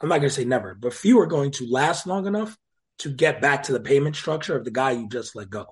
I'm 0.02 0.10
not 0.10 0.18
gonna 0.18 0.30
say 0.30 0.46
never, 0.46 0.76
but 0.76 0.94
few 0.94 1.20
are 1.20 1.28
going 1.28 1.52
to 1.52 1.68
last 1.70 2.08
long 2.08 2.26
enough 2.26 2.58
to 3.00 3.10
get 3.10 3.42
back 3.42 3.64
to 3.64 3.74
the 3.74 3.80
payment 3.80 4.16
structure 4.16 4.56
of 4.56 4.66
the 4.66 4.72
guy 4.72 4.92
you 4.92 5.08
just 5.08 5.36
let 5.36 5.50
go. 5.50 5.66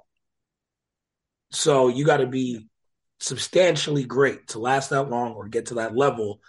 So 1.51 1.87
you 1.87 2.05
got 2.05 2.17
to 2.17 2.27
be 2.27 2.67
substantially 3.19 4.03
great 4.03 4.49
to 4.49 4.59
last 4.59 4.89
that 4.91 5.09
long 5.09 5.33
or 5.33 5.47
get 5.47 5.67
to 5.67 5.75
that 5.75 5.95
level. 5.95 6.39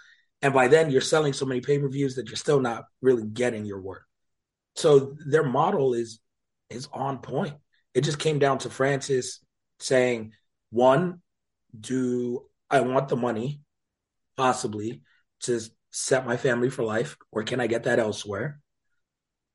And 0.41 0.53
by 0.53 0.67
then 0.67 0.91
you're 0.91 1.01
selling 1.01 1.33
so 1.33 1.45
many 1.45 1.61
pay-per-views 1.61 2.15
that 2.15 2.27
you're 2.27 2.35
still 2.35 2.59
not 2.59 2.85
really 3.01 3.25
getting 3.25 3.65
your 3.65 3.81
worth. 3.81 4.03
So 4.75 5.15
their 5.25 5.43
model 5.43 5.93
is 5.93 6.19
is 6.69 6.87
on 6.93 7.17
point. 7.19 7.55
It 7.93 8.01
just 8.01 8.19
came 8.19 8.37
down 8.39 8.59
to 8.59 8.69
Francis 8.69 9.43
saying, 9.79 10.33
one, 10.69 11.21
do 11.77 12.45
I 12.69 12.81
want 12.81 13.09
the 13.09 13.15
money 13.15 13.61
possibly 14.37 15.01
to 15.41 15.59
set 15.89 16.27
my 16.27 16.37
family 16.37 16.69
for 16.69 16.83
life, 16.83 17.17
or 17.31 17.43
can 17.43 17.59
I 17.59 17.67
get 17.67 17.83
that 17.83 17.97
elsewhere? 17.97 18.59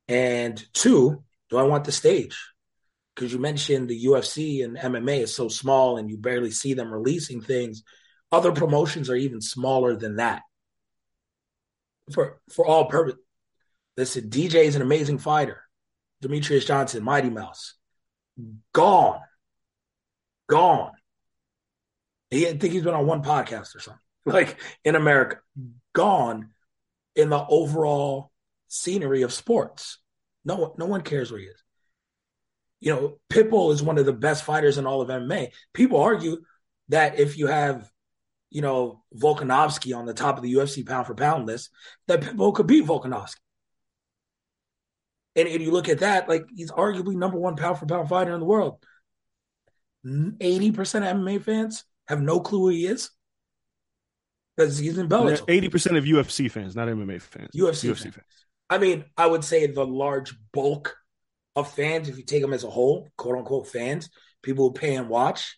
And 0.07 0.61
two, 0.73 1.23
do 1.49 1.57
I 1.57 1.63
want 1.63 1.85
the 1.85 1.91
stage? 1.91 2.37
Because 3.15 3.31
you 3.31 3.39
mentioned 3.39 3.87
the 3.87 4.05
UFC 4.05 4.63
and 4.63 4.77
MMA 4.77 5.21
is 5.21 5.33
so 5.33 5.47
small 5.47 5.97
and 5.97 6.09
you 6.09 6.17
barely 6.17 6.51
see 6.51 6.73
them 6.73 6.91
releasing 6.91 7.41
things. 7.41 7.83
Other 8.31 8.51
promotions 8.51 9.09
are 9.09 9.15
even 9.15 9.39
smaller 9.39 9.95
than 9.95 10.17
that. 10.17 10.41
For 12.11 12.39
for 12.49 12.65
all 12.65 12.85
purpose. 12.85 13.15
Listen, 13.97 14.29
DJ 14.29 14.65
is 14.65 14.75
an 14.75 14.81
amazing 14.81 15.19
fighter. 15.19 15.61
Demetrious 16.21 16.67
Johnson, 16.67 17.03
Mighty 17.03 17.29
Mouse. 17.29 17.75
Gone. 18.73 19.21
Gone. 20.47 20.91
He, 22.29 22.47
I 22.47 22.57
think 22.57 22.73
he's 22.73 22.83
been 22.83 22.93
on 22.93 23.07
one 23.07 23.23
podcast 23.23 23.75
or 23.75 23.79
something, 23.79 24.01
like 24.25 24.59
in 24.83 24.95
America. 24.95 25.37
Gone 25.93 26.49
in 27.15 27.29
the 27.29 27.45
overall 27.47 28.31
scenery 28.67 29.21
of 29.21 29.31
sports. 29.31 29.99
No 30.43 30.75
no 30.77 30.85
one 30.85 31.01
cares 31.01 31.31
where 31.31 31.39
he 31.39 31.47
is. 31.47 31.63
You 32.85 32.93
know, 32.93 33.17
Pitbull 33.29 33.73
is 33.73 33.83
one 33.83 33.97
of 33.97 34.05
the 34.05 34.13
best 34.13 34.45
fighters 34.45 34.77
in 34.77 34.85
all 34.85 35.01
of 35.01 35.09
MMA. 35.09 35.49
People 35.73 35.99
argue 35.99 36.37
that 36.89 37.19
if 37.19 37.37
you 37.37 37.47
have, 37.47 37.89
you 38.51 38.61
know, 38.61 39.03
Volkanovski 39.13 39.97
on 39.97 40.05
the 40.05 40.13
top 40.13 40.37
of 40.37 40.43
the 40.43 40.53
UFC 40.53 40.87
pound 40.87 41.07
for 41.07 41.15
pound 41.15 41.47
list, 41.47 41.71
that 42.07 42.21
Pitbull 42.21 42.53
could 42.53 42.67
beat 42.67 42.85
Volkanovski. 42.85 43.35
And, 45.35 45.49
and 45.49 45.61
you 45.61 45.71
look 45.71 45.89
at 45.89 45.99
that, 45.99 46.29
like 46.29 46.45
he's 46.55 46.71
arguably 46.71 47.15
number 47.15 47.37
one 47.37 47.57
pound 47.57 47.79
for 47.79 47.87
pound 47.87 48.07
fighter 48.07 48.33
in 48.33 48.39
the 48.39 48.45
world. 48.45 48.77
80% 50.05 50.77
of 50.77 51.17
MMA 51.17 51.41
fans 51.41 51.83
have 52.07 52.21
no 52.21 52.39
clue 52.39 52.59
who 52.59 52.69
he 52.69 52.85
is 52.85 53.09
because 54.55 54.77
he's 54.77 54.97
in 54.97 55.09
Bellator. 55.09 55.43
Eighty 55.47 55.69
percent 55.69 55.97
of 55.97 56.03
UFC 56.03 56.49
fans, 56.49 56.75
not 56.75 56.87
MMA 56.87 57.21
fans. 57.21 57.49
UFC 57.55 57.89
UFC 57.89 58.03
fans. 58.03 58.15
fans. 58.15 58.25
I 58.69 58.77
mean, 58.77 59.05
I 59.17 59.25
would 59.25 59.43
say 59.43 59.67
the 59.67 59.85
large 59.85 60.35
bulk 60.53 60.95
of 61.55 61.71
fans, 61.71 62.09
if 62.09 62.17
you 62.17 62.23
take 62.23 62.41
them 62.41 62.53
as 62.53 62.63
a 62.63 62.69
whole, 62.69 63.09
quote 63.17 63.37
unquote 63.37 63.67
fans, 63.67 64.09
people 64.41 64.67
who 64.67 64.73
pay 64.73 64.95
and 64.95 65.09
watch, 65.09 65.57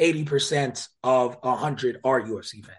80% 0.00 0.88
of 1.02 1.36
100 1.40 2.00
are 2.04 2.20
UFC 2.20 2.64
fans. 2.64 2.78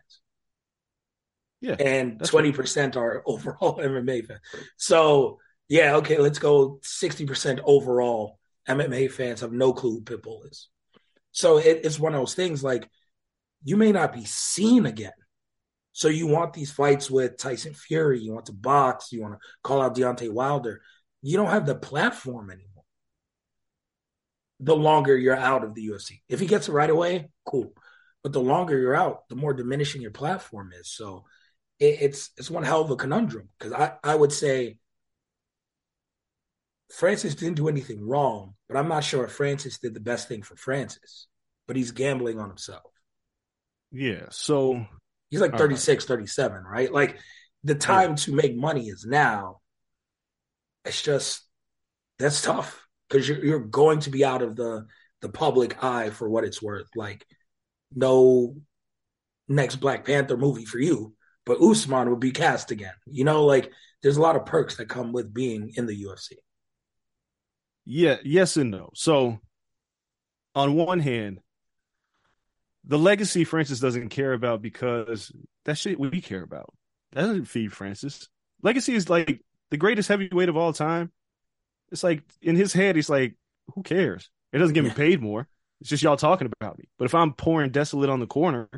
Yeah, 1.60 1.76
And 1.80 2.20
20% 2.20 2.96
are 2.98 3.24
overall 3.26 3.80
MMA 3.80 4.28
fans. 4.28 4.42
So, 4.78 5.40
yeah, 5.68 5.96
okay, 5.96 6.20
let's 6.20 6.40
go 6.40 6.80
60% 6.84 7.62
overall 7.64 8.38
MMA 8.68 9.12
fans 9.12 9.42
have 9.42 9.52
no 9.52 9.74
clue 9.74 9.92
who 9.92 10.02
Pitbull 10.02 10.50
is. 10.52 10.70
So 11.32 11.58
it, 11.58 11.82
it's 11.84 12.00
one 12.00 12.14
of 12.14 12.22
those 12.22 12.36
things 12.36 12.64
like 12.64 12.90
you 13.64 13.78
may 13.78 13.92
not 13.92 14.14
be 14.14 14.26
seen 14.26 14.86
again. 14.86 15.14
So 15.94 16.10
you 16.10 16.28
want 16.28 16.54
these 16.54 16.72
fights 16.72 17.10
with 17.10 17.38
Tyson 17.38 17.74
Fury, 17.74 18.20
you 18.20 18.34
want 18.34 18.48
to 18.48 18.54
box, 18.54 19.12
you 19.12 19.22
want 19.22 19.34
to 19.36 19.40
call 19.64 19.82
out 19.82 19.96
Deontay 19.96 20.32
Wilder. 20.32 20.82
You 21.28 21.38
don't 21.38 21.50
have 21.50 21.66
the 21.66 21.76
platform 21.76 22.50
anymore. 22.50 22.84
The 24.60 24.76
longer 24.76 25.16
you're 25.16 25.36
out 25.36 25.64
of 25.64 25.76
the 25.76 25.88
UFC. 25.88 26.22
If 26.30 26.40
he 26.40 26.48
gets 26.48 26.68
it 26.68 26.74
right 26.74 26.90
away, 26.90 27.30
cool. 27.46 27.74
But 28.24 28.34
the 28.34 28.42
longer 28.42 28.78
you're 28.78 28.96
out, 28.96 29.28
the 29.30 29.36
more 29.36 29.54
diminishing 29.54 30.02
your 30.02 30.12
platform 30.12 30.72
is. 30.74 30.90
So 30.90 31.26
it, 31.80 31.98
it's 32.02 32.32
it's 32.38 32.50
one 32.50 32.64
hell 32.64 32.82
of 32.82 32.92
a 32.92 32.96
conundrum. 32.96 33.50
Because 33.58 33.74
I, 33.74 33.94
I 34.04 34.16
would 34.16 34.32
say 34.32 34.78
Francis 36.92 37.36
didn't 37.36 37.58
do 37.58 37.68
anything 37.68 38.08
wrong, 38.08 38.56
but 38.68 38.78
I'm 38.78 38.88
not 38.88 39.04
sure 39.04 39.26
if 39.26 39.32
Francis 39.32 39.80
did 39.80 39.94
the 39.94 40.00
best 40.00 40.28
thing 40.28 40.42
for 40.42 40.56
Francis. 40.56 41.28
But 41.68 41.76
he's 41.76 41.92
gambling 41.92 42.40
on 42.40 42.48
himself. 42.50 42.92
yeah. 43.92 44.28
So 44.30 44.86
He's 45.30 45.42
like 45.42 45.54
All 45.54 45.60
36, 45.60 46.06
37, 46.06 46.64
right? 46.64 46.92
Like 46.92 47.18
the 47.64 47.76
time 47.76 48.16
to 48.16 48.34
make 48.34 48.56
money 48.56 48.88
is 48.88 49.06
now. 49.06 49.60
It's 50.88 51.02
just 51.02 51.44
that's 52.20 52.42
tough 52.42 52.86
because 53.08 53.28
you're 53.28 53.44
you're 53.44 53.60
going 53.60 54.00
to 54.02 54.10
be 54.10 54.26
out 54.26 54.42
of 54.42 54.56
the 54.56 54.86
the 55.22 55.30
public 55.30 55.84
eye 55.84 56.10
for 56.10 56.30
what 56.30 56.44
it's 56.44 56.62
worth. 56.62 56.88
Like 56.96 57.26
no 57.94 58.56
next 59.48 59.78
Black 59.78 60.06
Panther 60.06 60.38
movie 60.38 60.66
for 60.66 60.80
you, 60.80 61.14
but 61.46 61.62
Usman 61.62 62.10
would 62.10 62.20
be 62.20 62.32
cast 62.32 62.72
again. 62.72 62.94
You 63.06 63.24
know, 63.24 63.46
like 63.46 63.72
there's 64.02 64.18
a 64.18 64.22
lot 64.22 64.36
of 64.36 64.46
perks 64.46 64.78
that 64.78 64.90
come 64.90 65.12
with 65.12 65.34
being 65.34 65.72
in 65.76 65.86
the 65.86 66.04
UFC. 66.04 66.34
Yeah, 67.86 68.18
yes 68.24 68.58
and 68.58 68.70
no. 68.70 68.90
So, 68.94 69.40
on 70.54 70.76
one 70.76 71.00
hand, 71.00 71.40
the 72.84 73.00
legacy 73.00 73.44
Francis 73.44 73.80
doesn't 73.80 74.10
care 74.10 74.34
about 74.34 74.62
because 74.62 75.32
that 75.66 75.78
shit 75.78 76.00
we 76.00 76.22
care 76.22 76.44
about. 76.44 76.74
That 77.14 77.22
doesn't 77.22 77.46
feed 77.46 77.74
Francis. 77.74 78.28
Legacy 78.62 78.94
is 78.94 79.10
like 79.10 79.42
the 79.72 79.78
greatest 79.78 80.10
heavyweight 80.10 80.50
of 80.50 80.58
all 80.58 80.74
time. 80.74 81.12
It's 81.92 82.04
like 82.04 82.24
in 82.42 82.56
his 82.56 82.74
head, 82.74 82.96
he's 82.96 83.10
like, 83.10 83.36
who 83.74 83.84
cares? 83.84 84.30
It 84.54 84.60
doesn't 84.60 84.74
get 84.74 84.84
me 84.84 84.90
paid 84.92 85.22
more. 85.22 85.48
It's 85.82 85.90
just 85.90 86.04
y'all 86.04 86.18
talking 86.18 86.52
about 86.60 86.78
me. 86.78 86.86
But 86.98 87.06
if 87.06 87.16
I'm 87.16 87.34
pouring 87.34 87.72
desolate 87.72 88.10
on 88.10 88.20
the 88.20 88.28
corner 88.28 88.70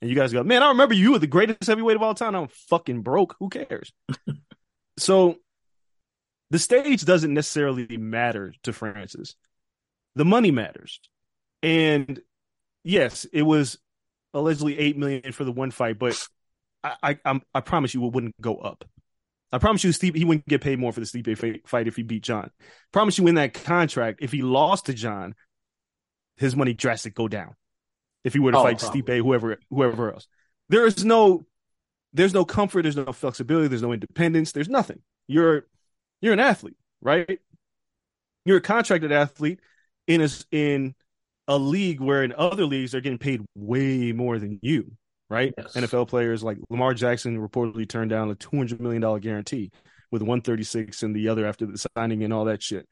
and 0.00 0.10
you 0.10 0.16
guys 0.16 0.32
go, 0.32 0.42
man, 0.42 0.62
I 0.62 0.68
remember 0.68 0.94
you 0.94 1.12
were 1.12 1.18
the 1.18 1.26
greatest 1.26 1.66
heavyweight 1.66 1.96
of 1.96 2.02
all 2.02 2.14
time. 2.14 2.34
I'm 2.34 2.48
fucking 2.48 3.02
broke. 3.02 3.36
Who 3.38 3.48
cares? 3.48 3.92
so 4.98 5.36
the 6.50 6.58
stage 6.58 7.04
doesn't 7.04 7.32
necessarily 7.32 7.96
matter 7.96 8.54
to 8.64 8.72
Francis. 8.72 9.34
The 10.14 10.24
money 10.24 10.50
matters. 10.50 11.00
And 11.62 12.20
yes, 12.84 13.26
it 13.32 13.42
was 13.42 13.78
allegedly 14.34 14.78
eight 14.78 14.96
million 14.96 15.32
for 15.32 15.44
the 15.44 15.52
one 15.52 15.70
fight, 15.70 15.98
but 15.98 16.20
I 16.82 16.94
I, 17.02 17.18
I'm, 17.24 17.42
I 17.54 17.60
promise 17.60 17.94
you 17.94 18.04
it 18.06 18.12
wouldn't 18.12 18.40
go 18.40 18.56
up. 18.56 18.84
I 19.52 19.58
promise 19.58 19.82
you, 19.84 19.92
Steve, 19.92 20.14
he 20.14 20.24
wouldn't 20.24 20.46
get 20.46 20.60
paid 20.60 20.78
more 20.78 20.92
for 20.92 21.00
the 21.00 21.06
Stipe 21.06 21.36
fi- 21.38 21.62
fight 21.66 21.88
if 21.88 21.96
he 21.96 22.02
beat 22.02 22.22
Jon. 22.22 22.50
Promise 22.92 23.18
you, 23.18 23.26
in 23.28 23.36
that 23.36 23.54
contract, 23.54 24.18
if 24.22 24.30
he 24.32 24.42
lost 24.42 24.86
to 24.86 24.94
Jon, 24.94 25.34
his 26.36 26.54
money 26.54 26.74
drastic 26.74 27.14
go 27.14 27.28
down. 27.28 27.54
if 28.24 28.34
he 28.34 28.40
were 28.40 28.52
to 28.52 28.58
Oh, 28.58 28.62
fight 28.64 28.78
probably. 28.78 29.02
Stipe, 29.02 29.16
whoever 29.18 29.58
whoever 29.70 30.12
else. 30.12 30.26
There 30.68 30.84
is 30.86 31.04
no 31.04 31.46
there's 32.12 32.34
no 32.34 32.44
comfort, 32.44 32.82
there's 32.82 32.96
no 32.96 33.12
flexibility, 33.12 33.68
there's 33.68 33.82
no 33.82 33.92
independence, 33.92 34.52
there's 34.52 34.68
nothing. 34.68 35.00
You're 35.28 35.66
you're 36.20 36.32
an 36.34 36.40
athlete, 36.40 36.76
right? 37.00 37.38
You're 38.44 38.58
a 38.58 38.60
contracted 38.62 39.12
athlete 39.12 39.60
in 40.06 40.20
a 40.20 40.28
in 40.50 40.94
a 41.46 41.56
league 41.56 42.00
where 42.00 42.22
in 42.22 42.34
other 42.36 42.66
leagues 42.66 42.92
they're 42.92 43.00
getting 43.00 43.18
paid 43.18 43.42
way 43.54 44.12
more 44.12 44.38
than 44.38 44.58
you, 44.62 44.97
right? 45.30 45.52
Yes. 45.56 45.74
NFL 45.74 46.08
players 46.08 46.42
like 46.42 46.58
Lamar 46.70 46.94
Jackson 46.94 47.38
reportedly 47.38 47.88
turned 47.88 48.10
down 48.10 48.30
a 48.30 48.34
two 48.34 48.56
hundred 48.56 48.80
million 48.80 49.02
dollar 49.02 49.20
guarantee 49.20 49.70
with 50.10 50.22
one 50.22 50.40
thirty 50.40 50.64
six 50.64 51.02
and 51.02 51.14
the 51.14 51.28
other 51.28 51.46
after 51.46 51.66
the 51.66 51.78
signing 51.96 52.24
and 52.24 52.32
all 52.32 52.46
that 52.46 52.62
shit. 52.62 52.88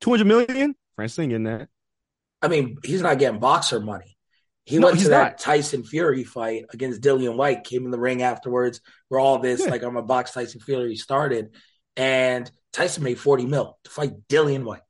Two 0.00 0.10
hundred 0.10 0.26
million, 0.26 0.74
Francis 0.96 1.18
ain't 1.18 1.30
getting 1.30 1.44
that. 1.44 1.68
I 2.40 2.48
mean, 2.48 2.76
he's 2.84 3.02
not 3.02 3.18
getting 3.18 3.40
boxer 3.40 3.80
money. 3.80 4.16
He 4.64 4.78
No, 4.78 4.88
went 4.88 5.00
to 5.00 5.08
that 5.08 5.22
not. 5.32 5.38
Tyson 5.38 5.82
Fury 5.82 6.24
fight 6.24 6.66
against 6.72 7.00
Dillian 7.00 7.36
Whyte, 7.36 7.64
came 7.64 7.84
in 7.84 7.90
the 7.90 7.98
ring 7.98 8.22
afterwards, 8.22 8.80
where 9.08 9.18
all 9.18 9.38
this, 9.38 9.60
Yeah. 9.64 9.70
like, 9.70 9.82
I'm 9.82 9.96
a 9.96 10.02
box 10.02 10.32
Tyson 10.32 10.60
Fury 10.60 10.94
started. 10.94 11.54
And 11.96 12.48
Tyson 12.72 13.02
made 13.02 13.18
40 13.18 13.46
mil 13.46 13.78
to 13.84 13.90
fight 13.90 14.12
Dillian 14.28 14.64
Whyte. 14.64 14.82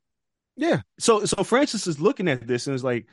Yeah. 0.57 0.81
So 0.99 1.23
so 1.25 1.43
Francis 1.43 1.87
is 1.87 1.99
looking 2.01 2.27
at 2.27 2.45
this 2.45 2.67
and 2.67 2.75
is 2.75 2.83
like 2.83 3.07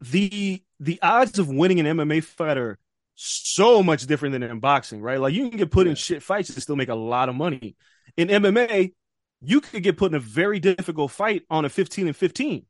the 0.00 0.62
the 0.80 1.00
odds 1.02 1.38
of 1.38 1.48
winning 1.48 1.80
an 1.80 1.86
MMA 1.86 2.22
fight 2.22 2.58
are 2.58 2.78
so 3.14 3.82
much 3.82 4.06
different 4.06 4.32
than 4.32 4.42
in 4.42 4.60
boxing, 4.60 5.00
right? 5.00 5.18
Like 5.18 5.34
you 5.34 5.48
can 5.48 5.58
get 5.58 5.70
put 5.70 5.86
in 5.86 5.94
shit 5.94 6.22
fights 6.22 6.50
and 6.50 6.62
still 6.62 6.76
make 6.76 6.90
a 6.90 6.94
lot 6.94 7.28
of 7.28 7.34
money. 7.34 7.76
In 8.16 8.28
MMA, 8.28 8.92
you 9.40 9.60
could 9.60 9.82
get 9.82 9.96
put 9.96 10.12
in 10.12 10.16
a 10.16 10.20
very 10.20 10.60
difficult 10.60 11.10
fight 11.10 11.42
on 11.50 11.64
a 11.64 11.68
15 11.68 12.08
and 12.08 12.16
15, 12.16 12.66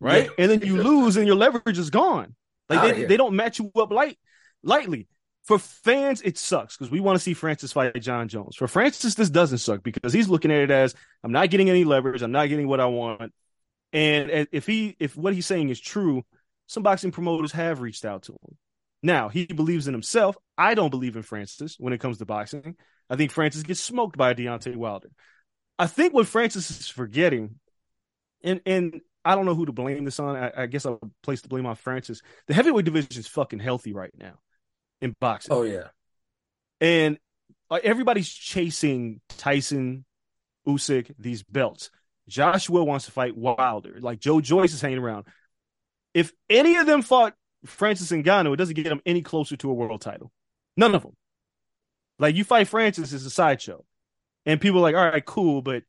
right? 0.00 0.24
Yeah. 0.24 0.30
And 0.38 0.50
then 0.50 0.68
you 0.68 0.82
lose 0.82 1.16
and 1.16 1.26
your 1.26 1.36
leverage 1.36 1.78
is 1.78 1.90
gone. 1.90 2.34
Like 2.68 2.78
Outta 2.78 2.88
they, 2.88 2.98
here. 3.00 3.08
they 3.08 3.16
don't 3.16 3.36
match 3.36 3.58
you 3.58 3.70
up 3.76 3.90
light 3.90 4.18
lightly. 4.62 5.08
For 5.42 5.58
fans, 5.58 6.22
it 6.22 6.38
sucks 6.38 6.74
because 6.74 6.90
we 6.90 7.00
want 7.00 7.16
to 7.18 7.22
see 7.22 7.34
Francis 7.34 7.70
fight 7.70 8.00
Jon 8.00 8.28
Jones. 8.28 8.56
For 8.56 8.66
Francis, 8.66 9.14
this 9.14 9.28
doesn't 9.28 9.58
suck 9.58 9.82
because 9.82 10.14
he's 10.14 10.30
looking 10.30 10.50
at 10.50 10.62
it 10.62 10.70
as 10.70 10.94
I'm 11.22 11.32
not 11.32 11.50
getting 11.50 11.68
any 11.68 11.84
leverage, 11.84 12.22
I'm 12.22 12.32
not 12.32 12.48
getting 12.48 12.66
what 12.66 12.80
I 12.80 12.86
want. 12.86 13.34
And 13.92 14.48
if 14.52 14.66
he 14.66 14.96
if 14.98 15.14
what 15.18 15.34
he's 15.34 15.44
saying 15.44 15.68
is 15.68 15.78
true, 15.78 16.24
some 16.74 16.82
boxing 16.82 17.10
promoters 17.12 17.52
have 17.52 17.80
reached 17.80 18.04
out 18.04 18.24
to 18.24 18.32
him. 18.32 18.58
Now 19.02 19.28
he 19.28 19.46
believes 19.46 19.86
in 19.88 19.94
himself. 19.94 20.36
I 20.58 20.74
don't 20.74 20.90
believe 20.90 21.16
in 21.16 21.22
Francis 21.22 21.76
when 21.78 21.92
it 21.92 22.00
comes 22.00 22.18
to 22.18 22.26
boxing. 22.26 22.76
I 23.08 23.16
think 23.16 23.30
Francis 23.32 23.62
gets 23.62 23.80
smoked 23.80 24.16
by 24.16 24.34
Deontay 24.34 24.76
Wilder. 24.76 25.10
I 25.78 25.86
think 25.86 26.14
what 26.14 26.26
Francis 26.26 26.70
is 26.70 26.88
forgetting, 26.88 27.56
and 28.42 28.60
and 28.66 29.00
I 29.24 29.34
don't 29.34 29.46
know 29.46 29.54
who 29.54 29.66
to 29.66 29.72
blame 29.72 30.04
this 30.04 30.20
on. 30.20 30.36
I, 30.36 30.52
I 30.56 30.66
guess 30.66 30.86
I'll 30.86 31.00
place 31.22 31.40
the 31.40 31.48
blame 31.48 31.66
on 31.66 31.76
Francis. 31.76 32.20
The 32.46 32.54
heavyweight 32.54 32.84
division 32.84 33.18
is 33.18 33.26
fucking 33.26 33.58
healthy 33.58 33.92
right 33.92 34.12
now 34.18 34.34
in 35.00 35.14
boxing 35.20 35.52
Oh, 35.54 35.62
yeah. 35.62 35.88
and 36.80 37.18
uh, 37.70 37.80
everybody's 37.82 38.28
chasing 38.28 39.20
Tyson, 39.30 40.04
Usyk, 40.66 41.12
these 41.18 41.42
belts. 41.42 41.90
Joshua 42.28 42.84
wants 42.84 43.06
to 43.06 43.12
fight 43.12 43.36
Wilder. 43.36 43.96
Like 44.00 44.18
Joe 44.20 44.40
Joyce 44.40 44.72
is 44.72 44.80
hanging 44.80 44.98
around. 44.98 45.26
If 46.14 46.32
any 46.48 46.76
of 46.76 46.86
them 46.86 47.02
fought 47.02 47.34
Francis 47.66 48.12
and 48.12 48.24
Ngannou, 48.24 48.54
it 48.54 48.56
doesn't 48.56 48.74
get 48.74 48.84
them 48.84 49.02
any 49.04 49.20
closer 49.20 49.56
to 49.56 49.70
a 49.70 49.74
world 49.74 50.00
title. 50.00 50.32
None 50.76 50.94
of 50.94 51.02
them. 51.02 51.16
Like 52.18 52.36
you 52.36 52.44
fight 52.44 52.68
Francis 52.68 53.12
is 53.12 53.26
a 53.26 53.30
sideshow, 53.30 53.84
and 54.46 54.60
people 54.60 54.78
are 54.78 54.82
like, 54.82 54.94
all 54.94 55.04
right, 55.04 55.24
cool, 55.24 55.62
but 55.62 55.82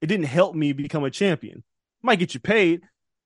it 0.00 0.06
didn't 0.06 0.26
help 0.26 0.54
me 0.54 0.72
become 0.72 1.04
a 1.04 1.10
champion. 1.10 1.62
Might 2.02 2.18
get 2.18 2.34
you 2.34 2.40
paid, 2.40 2.82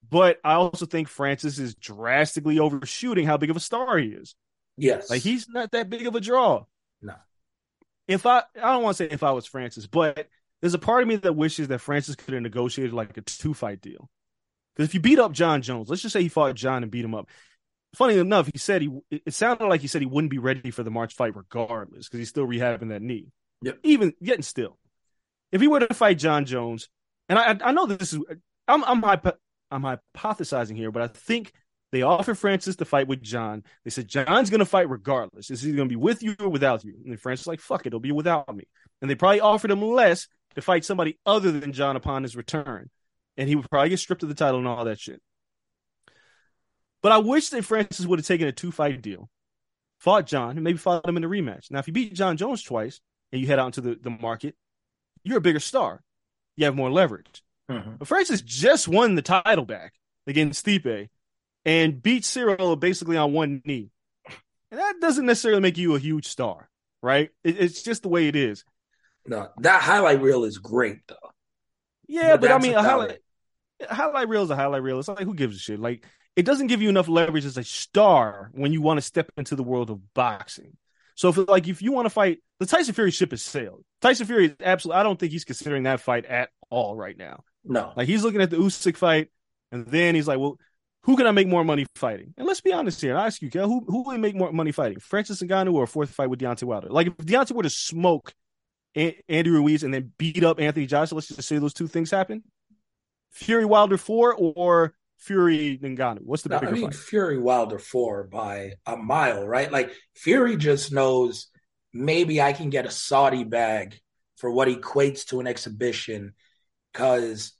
but 0.08 0.38
I 0.42 0.54
also 0.54 0.86
think 0.86 1.08
Francis 1.08 1.58
is 1.58 1.74
drastically 1.74 2.58
overshooting 2.58 3.26
how 3.26 3.36
big 3.36 3.50
of 3.50 3.56
a 3.56 3.60
star 3.60 3.98
he 3.98 4.08
is. 4.08 4.34
Yes. 4.76 5.10
Like 5.10 5.22
he's 5.22 5.48
not 5.48 5.70
that 5.72 5.90
big 5.90 6.06
of 6.06 6.14
a 6.14 6.20
draw. 6.20 6.64
No. 7.02 7.14
If 8.08 8.26
I 8.26 8.42
I 8.60 8.72
don't 8.72 8.82
want 8.82 8.96
to 8.96 9.04
say 9.04 9.10
if 9.12 9.22
I 9.22 9.32
was 9.32 9.46
Francis, 9.46 9.86
but 9.86 10.28
there's 10.60 10.74
a 10.74 10.78
part 10.78 11.02
of 11.02 11.08
me 11.08 11.16
that 11.16 11.36
wishes 11.36 11.68
that 11.68 11.80
Francis 11.80 12.16
could 12.16 12.34
have 12.34 12.42
negotiated 12.42 12.92
like 12.92 13.16
a 13.16 13.20
two 13.20 13.54
fight 13.54 13.80
deal. 13.80 14.10
Because 14.74 14.88
if 14.88 14.94
you 14.94 15.00
beat 15.00 15.18
up 15.18 15.32
Jon 15.32 15.62
Jones, 15.62 15.88
let's 15.88 16.02
just 16.02 16.12
say 16.12 16.22
he 16.22 16.28
fought 16.28 16.54
Jon 16.54 16.82
and 16.82 16.92
beat 16.92 17.04
him 17.04 17.14
up. 17.14 17.28
Funny 17.94 18.18
enough, 18.18 18.48
he 18.52 18.58
said 18.58 18.82
he 18.82 18.90
it 19.10 19.34
sounded 19.34 19.66
like 19.66 19.80
he 19.80 19.88
said 19.88 20.00
he 20.00 20.06
wouldn't 20.06 20.30
be 20.30 20.38
ready 20.38 20.70
for 20.70 20.82
the 20.82 20.90
March 20.90 21.14
fight 21.14 21.34
regardless 21.34 22.06
because 22.06 22.18
he's 22.18 22.28
still 22.28 22.46
rehabbing 22.46 22.90
that 22.90 23.02
knee. 23.02 23.26
Yep. 23.62 23.78
Even 23.82 24.14
yet 24.20 24.44
still, 24.44 24.78
if 25.50 25.60
he 25.60 25.68
were 25.68 25.80
to 25.80 25.92
fight 25.92 26.18
Jon 26.18 26.44
Jones, 26.44 26.88
and 27.28 27.38
I 27.38 27.58
I 27.62 27.72
know 27.72 27.86
that 27.86 27.98
this 27.98 28.12
is 28.12 28.20
I'm 28.68 28.84
I'm 28.84 29.02
hypo, 29.02 29.32
I'm 29.70 29.82
hypothesizing 29.82 30.76
here, 30.76 30.92
but 30.92 31.02
I 31.02 31.08
think 31.08 31.52
they 31.92 32.02
offered 32.02 32.38
Francis 32.38 32.76
to 32.76 32.84
fight 32.84 33.08
with 33.08 33.22
Jon. 33.22 33.64
They 33.84 33.90
said 33.90 34.08
Jon's 34.08 34.50
going 34.50 34.60
to 34.60 34.66
fight 34.66 34.88
regardless. 34.88 35.50
Is 35.50 35.62
he 35.62 35.72
going 35.72 35.88
to 35.88 35.92
be 35.92 36.00
with 36.00 36.22
you 36.22 36.36
or 36.38 36.48
without 36.48 36.84
you? 36.84 36.94
And 37.04 37.20
Francis 37.20 37.46
like, 37.46 37.60
"Fuck 37.60 37.82
it, 37.82 37.88
it'll 37.88 38.00
be 38.00 38.12
without 38.12 38.54
me." 38.54 38.64
And 39.02 39.10
they 39.10 39.14
probably 39.14 39.40
offered 39.40 39.70
him 39.70 39.82
less 39.82 40.28
to 40.54 40.62
fight 40.62 40.84
somebody 40.84 41.18
other 41.26 41.50
than 41.50 41.72
Jon 41.72 41.96
upon 41.96 42.22
his 42.22 42.36
return, 42.36 42.90
and 43.40 43.48
he 43.48 43.56
would 43.56 43.68
probably 43.70 43.88
get 43.88 43.98
stripped 43.98 44.22
of 44.22 44.28
the 44.28 44.34
title 44.34 44.58
and 44.58 44.68
all 44.68 44.84
that 44.84 45.00
shit. 45.00 45.20
But 47.02 47.12
I 47.12 47.18
wish 47.18 47.48
that 47.48 47.64
Francis 47.64 48.04
would 48.04 48.18
have 48.18 48.26
taken 48.26 48.46
a 48.46 48.52
two 48.52 48.70
fight 48.70 49.00
deal, 49.00 49.30
fought 49.98 50.26
Jon, 50.26 50.50
and 50.50 50.62
maybe 50.62 50.76
fought 50.76 51.08
him 51.08 51.16
in 51.16 51.24
a 51.24 51.28
rematch. 51.28 51.70
Now, 51.70 51.78
if 51.78 51.86
you 51.86 51.94
beat 51.94 52.14
Jon 52.14 52.36
Jones 52.36 52.62
twice 52.62 53.00
and 53.32 53.40
you 53.40 53.46
head 53.46 53.58
out 53.58 53.66
into 53.66 53.80
the, 53.80 53.98
the 54.00 54.10
market, 54.10 54.54
you're 55.24 55.38
a 55.38 55.40
bigger 55.40 55.58
star. 55.60 56.02
You 56.56 56.66
have 56.66 56.76
more 56.76 56.90
leverage. 56.90 57.42
Mhm. 57.70 57.98
But 57.98 58.08
Francis 58.08 58.42
just 58.42 58.86
won 58.86 59.14
the 59.14 59.22
title 59.22 59.64
back 59.64 59.94
against 60.26 60.66
Stipe 60.66 61.08
and 61.64 62.02
beat 62.02 62.26
Cyril 62.26 62.76
basically 62.76 63.16
on 63.16 63.32
one 63.32 63.62
knee. 63.64 63.90
And 64.70 64.78
that 64.78 65.00
doesn't 65.00 65.24
necessarily 65.24 65.62
make 65.62 65.78
you 65.78 65.94
a 65.94 65.98
huge 65.98 66.26
star, 66.26 66.68
right? 67.02 67.30
It, 67.42 67.58
it's 67.58 67.82
just 67.82 68.02
the 68.02 68.08
way 68.10 68.28
it 68.28 68.36
is. 68.36 68.64
No, 69.26 69.48
that 69.58 69.80
highlight 69.82 70.20
reel 70.20 70.44
is 70.44 70.58
great, 70.58 70.98
though. 71.08 71.16
Yeah, 72.06 72.32
But 72.32 72.42
but, 72.42 72.50
I 72.52 72.58
mean, 72.58 72.74
a 72.74 72.80
about 72.80 72.90
highlight, 72.90 73.10
a 73.12 73.18
highlight 73.88 74.28
reel 74.28 74.42
is 74.42 74.50
a 74.50 74.56
highlight 74.56 74.82
reel. 74.82 74.98
It's 74.98 75.08
like 75.08 75.20
who 75.20 75.34
gives 75.34 75.56
a 75.56 75.58
shit? 75.58 75.80
Like 75.80 76.04
it 76.36 76.44
doesn't 76.44 76.68
give 76.68 76.82
you 76.82 76.88
enough 76.88 77.08
leverage 77.08 77.44
as 77.44 77.56
a 77.56 77.64
star 77.64 78.50
when 78.54 78.72
you 78.72 78.82
want 78.82 78.98
to 78.98 79.02
step 79.02 79.30
into 79.36 79.56
the 79.56 79.62
world 79.62 79.90
of 79.90 80.14
boxing. 80.14 80.76
So 81.16 81.28
if 81.28 81.36
like 81.36 81.68
if 81.68 81.82
you 81.82 81.92
want 81.92 82.06
to 82.06 82.10
fight, 82.10 82.38
the 82.60 82.66
Tyson 82.66 82.94
Fury 82.94 83.10
ship 83.10 83.32
has 83.32 83.42
sailed. 83.42 83.84
Tyson 84.00 84.26
Fury 84.26 84.46
is 84.46 84.52
absolutely. 84.60 85.00
I 85.00 85.02
don't 85.02 85.18
think 85.18 85.32
he's 85.32 85.44
considering 85.44 85.82
that 85.82 86.00
fight 86.00 86.24
at 86.24 86.50
all 86.70 86.96
right 86.96 87.16
now. 87.16 87.44
No. 87.64 87.92
Like 87.96 88.08
he's 88.08 88.24
looking 88.24 88.40
at 88.40 88.50
the 88.50 88.56
Usyk 88.56 88.96
fight, 88.96 89.28
and 89.70 89.86
then 89.86 90.14
he's 90.14 90.26
like, 90.26 90.38
"Well, 90.38 90.56
who 91.02 91.16
can 91.16 91.26
I 91.26 91.32
make 91.32 91.46
more 91.46 91.64
money 91.64 91.86
fighting?" 91.94 92.32
And 92.38 92.46
let's 92.46 92.60
be 92.60 92.72
honest 92.72 93.00
here. 93.00 93.10
And 93.10 93.20
I 93.20 93.26
ask 93.26 93.42
you, 93.42 93.50
Kel, 93.50 93.68
who 93.68 93.84
who 93.86 94.04
will 94.04 94.16
make 94.18 94.34
more 94.34 94.52
money 94.52 94.72
fighting? 94.72 94.98
Francis 95.00 95.42
Ngannou 95.42 95.74
or 95.74 95.82
a 95.84 95.86
fourth 95.86 96.10
fight 96.10 96.30
with 96.30 96.40
Deontay 96.40 96.64
Wilder? 96.64 96.88
Like 96.88 97.08
if 97.08 97.16
Deontay 97.18 97.52
were 97.52 97.64
to 97.64 97.70
smoke 97.70 98.32
A- 98.96 99.20
Andy 99.28 99.50
Ruiz 99.50 99.82
and 99.82 99.92
then 99.92 100.12
beat 100.16 100.42
up 100.42 100.58
Anthony 100.58 100.86
Joshua, 100.86 101.16
let's 101.16 101.28
just 101.28 101.42
say 101.42 101.58
those 101.58 101.74
two 101.74 101.88
things 101.88 102.10
happen. 102.10 102.44
Fury 103.30 103.64
Wilder 103.64 103.96
four 103.96 104.34
or 104.34 104.94
Fury 105.18 105.78
Ngannou? 105.82 106.22
What's 106.22 106.42
the 106.42 106.48
No, 106.50 106.58
bigger 106.58 106.72
I 106.72 106.74
mean, 106.74 106.84
fight? 106.90 106.94
Fury 106.94 107.38
Wilder 107.38 107.78
four 107.78 108.24
by 108.24 108.74
a 108.86 108.96
mile, 108.96 109.46
right? 109.46 109.70
Like 109.70 109.92
Fury 110.14 110.56
just 110.56 110.92
knows 110.92 111.48
maybe 111.92 112.40
I 112.40 112.52
can 112.52 112.70
get 112.70 112.86
a 112.86 112.90
Saudi 112.90 113.44
bag 113.44 114.00
for 114.36 114.50
what 114.50 114.68
equates 114.68 115.26
to 115.26 115.40
an 115.40 115.46
exhibition 115.46 116.34
because 116.92 117.52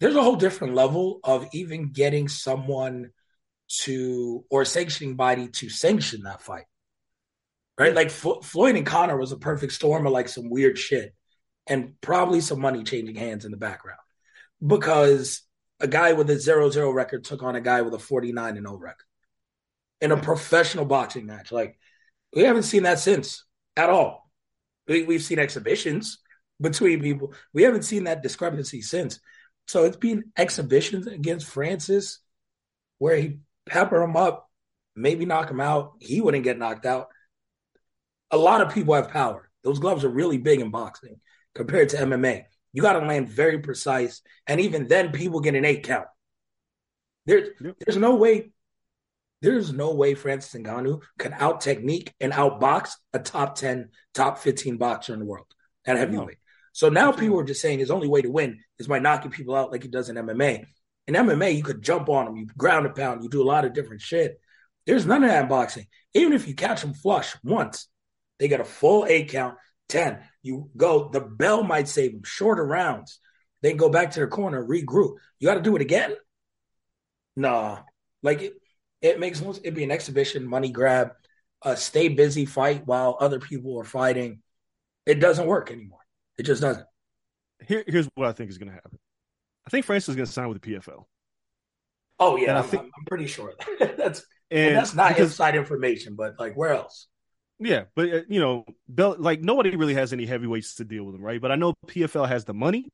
there's 0.00 0.16
a 0.16 0.22
whole 0.22 0.36
different 0.36 0.74
level 0.74 1.20
of 1.22 1.46
even 1.52 1.92
getting 1.92 2.28
someone 2.28 3.10
to 3.82 4.44
or 4.50 4.64
sanctioning 4.64 5.16
body 5.16 5.48
to 5.48 5.68
sanction 5.68 6.22
that 6.24 6.42
fight. 6.42 6.64
Right? 7.78 7.94
Like 7.94 8.10
Flo- 8.10 8.40
Floyd 8.40 8.76
and 8.76 8.86
Conor 8.86 9.16
was 9.16 9.32
a 9.32 9.36
perfect 9.36 9.72
storm 9.72 10.06
of 10.06 10.12
like 10.12 10.28
some 10.28 10.50
weird 10.50 10.78
shit 10.78 11.14
and 11.66 11.94
probably 12.00 12.40
some 12.40 12.60
money 12.60 12.84
changing 12.84 13.16
hands 13.16 13.44
in 13.44 13.50
the 13.50 13.56
background 13.56 13.98
because 14.64 15.42
a 15.80 15.86
guy 15.86 16.12
with 16.12 16.30
a 16.30 16.34
0-0 16.34 16.94
record 16.94 17.24
took 17.24 17.42
on 17.42 17.56
a 17.56 17.60
guy 17.60 17.82
with 17.82 17.94
a 17.94 17.98
49 17.98 18.56
and 18.56 18.66
0 18.66 18.78
record 18.78 19.06
in 20.00 20.12
a 20.12 20.16
professional 20.16 20.84
boxing 20.84 21.26
match. 21.26 21.52
Like 21.52 21.78
we 22.34 22.42
haven't 22.42 22.62
seen 22.64 22.84
that 22.84 22.98
since 22.98 23.44
at 23.76 23.90
all. 23.90 24.30
We, 24.86 25.02
we've 25.04 25.22
seen 25.22 25.38
exhibitions 25.38 26.18
between 26.60 27.00
people. 27.00 27.34
We 27.52 27.62
haven't 27.62 27.84
seen 27.84 28.04
that 28.04 28.22
discrepancy 28.22 28.82
since. 28.82 29.20
So 29.66 29.84
it's 29.84 29.96
been 29.96 30.24
exhibitions 30.36 31.06
against 31.06 31.46
Francis 31.46 32.20
where 32.98 33.16
he 33.16 33.38
pepper 33.66 34.02
him 34.02 34.16
up, 34.16 34.48
maybe 34.94 35.24
knock 35.24 35.50
him 35.50 35.60
out. 35.60 35.94
He 36.00 36.20
wouldn't 36.20 36.44
get 36.44 36.58
knocked 36.58 36.86
out. 36.86 37.08
A 38.30 38.36
lot 38.36 38.60
of 38.60 38.74
people 38.74 38.94
have 38.94 39.08
power. 39.08 39.50
Those 39.62 39.78
gloves 39.78 40.04
are 40.04 40.10
really 40.10 40.38
big 40.38 40.60
in 40.60 40.70
boxing 40.70 41.20
compared 41.54 41.90
to 41.90 41.96
MMA. 41.96 42.44
You 42.74 42.82
got 42.82 43.00
to 43.00 43.06
land 43.06 43.30
very 43.30 43.60
precise, 43.60 44.20
and 44.46 44.60
even 44.60 44.88
then, 44.88 45.12
people 45.12 45.40
get 45.40 45.54
an 45.54 45.64
eight 45.64 45.84
count. 45.84 46.06
There's 47.24 47.48
Yep. 47.60 47.76
there's 47.80 47.96
no 47.96 48.16
way, 48.16 48.50
there's 49.40 49.72
no 49.72 49.94
way 49.94 50.14
Francis 50.14 50.60
Ngannou 50.60 51.00
can 51.18 51.32
out 51.32 51.62
technique 51.62 52.12
and 52.20 52.32
outbox 52.32 52.96
a 53.14 53.18
top 53.20 53.54
ten, 53.54 53.90
top 54.12 54.38
fifteen 54.38 54.76
boxer 54.76 55.14
in 55.14 55.20
the 55.20 55.24
world 55.24 55.46
at 55.86 55.96
heavyweight. 55.96 56.38
So 56.72 56.88
now 56.88 57.12
people 57.12 57.38
are 57.38 57.44
just 57.44 57.60
saying 57.60 57.78
his 57.78 57.92
only 57.92 58.08
way 58.08 58.20
to 58.22 58.30
win 58.30 58.58
is 58.80 58.88
by 58.88 58.98
knocking 58.98 59.30
people 59.30 59.54
out 59.54 59.70
like 59.70 59.84
he 59.84 59.88
does 59.88 60.08
in 60.08 60.16
MMA. 60.16 60.64
In 61.06 61.14
MMA, 61.14 61.56
you 61.56 61.62
could 61.62 61.82
jump 61.82 62.08
on 62.08 62.26
him, 62.26 62.36
you 62.36 62.46
ground 62.58 62.86
and 62.86 62.94
pound, 62.94 63.22
you 63.22 63.28
do 63.28 63.42
a 63.42 63.44
lot 63.44 63.64
of 63.64 63.72
different 63.72 64.02
shit. 64.02 64.40
There's 64.84 65.06
none 65.06 65.22
of 65.22 65.30
that 65.30 65.44
in 65.44 65.48
boxing. 65.48 65.86
Even 66.14 66.32
if 66.32 66.48
you 66.48 66.54
catch 66.54 66.80
them 66.82 66.92
flush 66.92 67.36
once, 67.44 67.88
they 68.38 68.48
get 68.48 68.60
a 68.60 68.64
full 68.64 69.06
eight 69.06 69.28
count, 69.28 69.56
10. 69.88 70.18
You 70.42 70.70
go, 70.76 71.08
the 71.08 71.20
bell 71.20 71.62
might 71.62 71.88
save 71.88 72.12
them, 72.12 72.22
shorter 72.24 72.64
rounds. 72.64 73.18
They 73.62 73.70
can 73.70 73.78
go 73.78 73.88
back 73.88 74.10
to 74.10 74.20
their 74.20 74.28
corner, 74.28 74.64
regroup. 74.64 75.16
You 75.38 75.48
got 75.48 75.54
to 75.54 75.62
do 75.62 75.76
it 75.76 75.82
again? 75.82 76.14
Nah. 77.36 77.80
Like 78.22 78.42
it, 78.42 78.54
it 79.00 79.20
makes 79.20 79.40
it'd 79.40 79.74
be 79.74 79.84
an 79.84 79.90
exhibition, 79.90 80.46
money 80.46 80.70
grab, 80.70 81.12
a 81.62 81.76
stay 81.76 82.08
busy 82.08 82.46
fight 82.46 82.86
while 82.86 83.16
other 83.20 83.40
people 83.40 83.78
are 83.78 83.84
fighting. 83.84 84.40
It 85.06 85.20
doesn't 85.20 85.46
work 85.46 85.70
anymore. 85.70 86.00
It 86.38 86.44
just 86.44 86.62
doesn't. 86.62 86.86
Here, 87.66 87.84
here's 87.86 88.08
what 88.14 88.28
I 88.28 88.32
think 88.32 88.50
is 88.50 88.58
going 88.58 88.68
to 88.68 88.74
happen. 88.74 88.98
I 89.66 89.70
think 89.70 89.84
Francis 89.86 90.10
is 90.10 90.16
going 90.16 90.26
to 90.26 90.32
sign 90.32 90.48
with 90.48 90.60
the 90.60 90.74
PFL. 90.74 91.04
Oh 92.18 92.36
yeah, 92.36 92.58
I'm, 92.58 92.64
think, 92.64 92.82
I'm, 92.82 93.04
pretty 93.06 93.26
sure 93.26 93.54
that's 93.80 94.24
and, 94.50 94.68
and 94.68 94.76
that's 94.76 94.94
not 94.94 95.08
because, 95.08 95.30
inside 95.30 95.56
information, 95.56 96.14
but 96.14 96.34
like 96.38 96.54
where 96.54 96.72
else? 96.72 97.08
Yeah, 97.58 97.84
but 97.94 98.12
uh, 98.12 98.20
you 98.28 98.40
know, 98.40 98.64
Bell, 98.88 99.16
like 99.18 99.40
nobody 99.40 99.76
really 99.76 99.94
has 99.94 100.12
any 100.12 100.26
heavyweights 100.26 100.76
to 100.76 100.84
deal 100.84 101.04
with 101.04 101.14
them, 101.14 101.22
right? 101.22 101.40
But 101.40 101.52
I 101.52 101.56
know 101.56 101.74
PFL 101.86 102.28
has 102.28 102.44
the 102.44 102.54
money, 102.54 102.88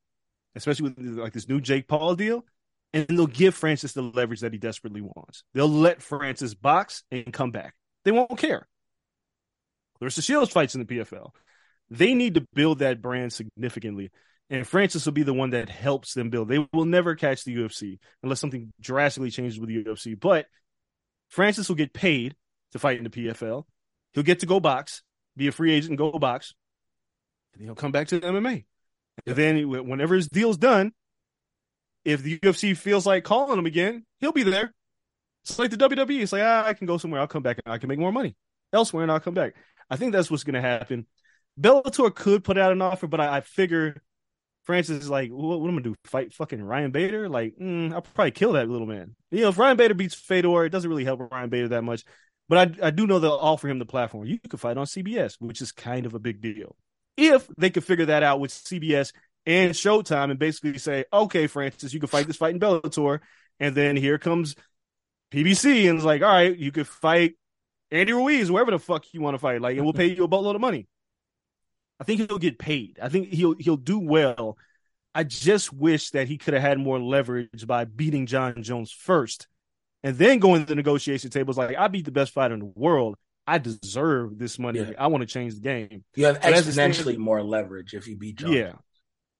especially 0.54 0.90
with 0.90 1.18
like 1.18 1.32
this 1.32 1.48
new 1.48 1.60
Jake 1.60 1.88
Paul 1.88 2.14
deal, 2.14 2.44
and 2.92 3.06
they'll 3.08 3.26
give 3.26 3.54
Francis 3.54 3.92
the 3.92 4.02
leverage 4.02 4.40
that 4.40 4.52
he 4.52 4.58
desperately 4.58 5.00
wants. 5.00 5.44
They'll 5.54 5.68
let 5.68 6.02
Francis 6.02 6.54
box 6.54 7.04
and 7.10 7.32
come 7.32 7.50
back. 7.50 7.74
They 8.04 8.10
won't 8.10 8.38
care. 8.38 8.66
The 10.00 10.10
Shields 10.10 10.50
fights 10.50 10.74
in 10.74 10.84
the 10.84 10.86
PFL. 10.86 11.30
They 11.90 12.14
need 12.14 12.34
to 12.34 12.46
build 12.54 12.78
that 12.78 13.02
brand 13.02 13.32
significantly. 13.32 14.10
And 14.48 14.66
Francis 14.66 15.04
will 15.04 15.12
be 15.12 15.22
the 15.22 15.34
one 15.34 15.50
that 15.50 15.68
helps 15.68 16.14
them 16.14 16.30
build. 16.30 16.48
They 16.48 16.66
will 16.72 16.84
never 16.84 17.14
catch 17.14 17.44
the 17.44 17.54
UFC 17.54 17.98
unless 18.22 18.40
something 18.40 18.72
drastically 18.80 19.30
changes 19.30 19.60
with 19.60 19.68
the 19.68 19.84
UFC. 19.84 20.18
But 20.18 20.46
Francis 21.28 21.68
will 21.68 21.76
get 21.76 21.92
paid 21.92 22.34
to 22.72 22.78
fight 22.78 22.98
in 22.98 23.04
the 23.04 23.10
PFL. 23.10 23.64
He'll 24.12 24.24
get 24.24 24.40
to 24.40 24.46
go 24.46 24.60
box, 24.60 25.02
be 25.36 25.48
a 25.48 25.52
free 25.52 25.72
agent 25.72 25.90
and 25.90 25.98
go 25.98 26.10
box. 26.12 26.54
And 27.54 27.62
he'll 27.62 27.74
come 27.74 27.92
back 27.92 28.08
to 28.08 28.20
the 28.20 28.26
MMA. 28.26 28.64
And 29.26 29.36
then 29.36 29.68
whenever 29.68 30.14
his 30.14 30.28
deal's 30.28 30.56
done, 30.56 30.92
if 32.04 32.22
the 32.22 32.38
UFC 32.38 32.76
feels 32.76 33.06
like 33.06 33.24
calling 33.24 33.58
him 33.58 33.66
again, 33.66 34.04
he'll 34.18 34.32
be 34.32 34.42
there. 34.42 34.72
It's 35.44 35.58
like 35.58 35.70
the 35.70 35.76
WWE. 35.76 36.22
It's 36.22 36.32
like, 36.32 36.42
ah, 36.42 36.64
I 36.66 36.74
can 36.74 36.86
go 36.86 36.98
somewhere. 36.98 37.20
I'll 37.20 37.26
come 37.26 37.42
back 37.42 37.58
and 37.64 37.72
I 37.72 37.78
can 37.78 37.88
make 37.88 37.98
more 37.98 38.12
money 38.12 38.36
elsewhere 38.72 39.02
and 39.02 39.12
I'll 39.12 39.20
come 39.20 39.34
back. 39.34 39.54
I 39.90 39.96
think 39.96 40.12
that's 40.12 40.30
what's 40.30 40.44
going 40.44 40.54
to 40.54 40.60
happen. 40.60 41.06
Bellator 41.60 42.14
could 42.14 42.44
put 42.44 42.58
out 42.58 42.72
an 42.72 42.82
offer, 42.82 43.06
but 43.06 43.20
I, 43.20 43.38
I 43.38 43.40
figure 43.40 44.02
Francis 44.64 45.02
is 45.02 45.10
like, 45.10 45.30
what, 45.30 45.60
what, 45.60 45.68
am 45.68 45.78
I 45.78 45.80
gonna 45.80 45.94
do? 45.94 45.96
Fight 46.04 46.32
fucking 46.32 46.62
Ryan 46.62 46.90
Bader? 46.90 47.28
Like, 47.28 47.54
mm, 47.60 47.92
I'll 47.92 48.02
probably 48.02 48.30
kill 48.30 48.52
that 48.52 48.68
little 48.68 48.86
man. 48.86 49.16
You 49.30 49.42
know, 49.42 49.48
if 49.48 49.58
Ryan 49.58 49.76
Bader 49.76 49.94
beats 49.94 50.14
Fedor, 50.14 50.64
it 50.64 50.70
doesn't 50.70 50.88
really 50.88 51.04
help 51.04 51.20
Ryan 51.32 51.50
Bader 51.50 51.68
that 51.68 51.82
much. 51.82 52.04
But 52.50 52.80
I, 52.82 52.88
I 52.88 52.90
do 52.90 53.06
know 53.06 53.20
they'll 53.20 53.30
offer 53.30 53.68
him 53.68 53.78
the 53.78 53.86
platform. 53.86 54.26
You 54.26 54.40
could 54.40 54.58
fight 54.58 54.76
on 54.76 54.84
CBS, 54.84 55.36
which 55.38 55.62
is 55.62 55.70
kind 55.70 56.04
of 56.04 56.14
a 56.14 56.18
big 56.18 56.40
deal. 56.40 56.74
If 57.16 57.46
they 57.56 57.70
could 57.70 57.84
figure 57.84 58.06
that 58.06 58.24
out 58.24 58.40
with 58.40 58.50
CBS 58.50 59.12
and 59.46 59.70
Showtime 59.70 60.32
and 60.32 60.38
basically 60.38 60.76
say, 60.78 61.04
okay, 61.12 61.46
Francis, 61.46 61.94
you 61.94 62.00
can 62.00 62.08
fight 62.08 62.26
this 62.26 62.34
fight 62.34 62.52
in 62.52 62.58
Bellator. 62.58 63.20
And 63.60 63.76
then 63.76 63.94
here 63.96 64.18
comes 64.18 64.56
PBC 65.30 65.88
and 65.88 65.98
it's 65.98 66.04
like, 66.04 66.22
all 66.22 66.28
right, 66.28 66.56
you 66.58 66.72
could 66.72 66.88
fight 66.88 67.34
Andy 67.92 68.12
Ruiz, 68.12 68.50
wherever 68.50 68.72
the 68.72 68.80
fuck 68.80 69.04
you 69.12 69.20
want 69.20 69.34
to 69.34 69.38
fight. 69.38 69.60
Like, 69.60 69.76
and 69.76 69.84
we'll 69.84 69.92
pay 69.92 70.12
you 70.12 70.24
a 70.24 70.28
boatload 70.28 70.56
of 70.56 70.60
money. 70.60 70.88
I 72.00 72.04
think 72.04 72.28
he'll 72.28 72.38
get 72.38 72.58
paid. 72.58 72.98
I 73.00 73.10
think 73.10 73.28
he'll 73.28 73.54
he'll 73.60 73.76
do 73.76 74.00
well. 74.00 74.58
I 75.14 75.22
just 75.22 75.72
wish 75.72 76.10
that 76.10 76.26
he 76.26 76.36
could 76.36 76.54
have 76.54 76.64
had 76.64 76.80
more 76.80 76.98
leverage 76.98 77.64
by 77.64 77.84
beating 77.84 78.26
Jon 78.26 78.60
Jones 78.64 78.90
first 78.90 79.46
and 80.02 80.16
then 80.16 80.38
going 80.38 80.62
to 80.62 80.66
the 80.66 80.74
negotiation 80.74 81.30
tables 81.30 81.58
like 81.58 81.76
I 81.76 81.88
beat 81.88 82.04
the 82.04 82.12
best 82.12 82.32
fighter 82.32 82.54
in 82.54 82.60
the 82.60 82.72
world. 82.74 83.16
I 83.46 83.58
deserve 83.58 84.38
this 84.38 84.58
money. 84.58 84.80
Yeah. 84.80 84.92
I 84.98 85.08
want 85.08 85.22
to 85.22 85.26
change 85.26 85.54
the 85.54 85.60
game. 85.60 86.04
You 86.14 86.26
have 86.26 86.42
so 86.42 86.50
exponentially 86.50 87.02
stands, 87.02 87.18
more 87.18 87.42
leverage 87.42 87.94
if 87.94 88.06
you 88.06 88.16
beat. 88.16 88.40
Yeah. 88.42 88.74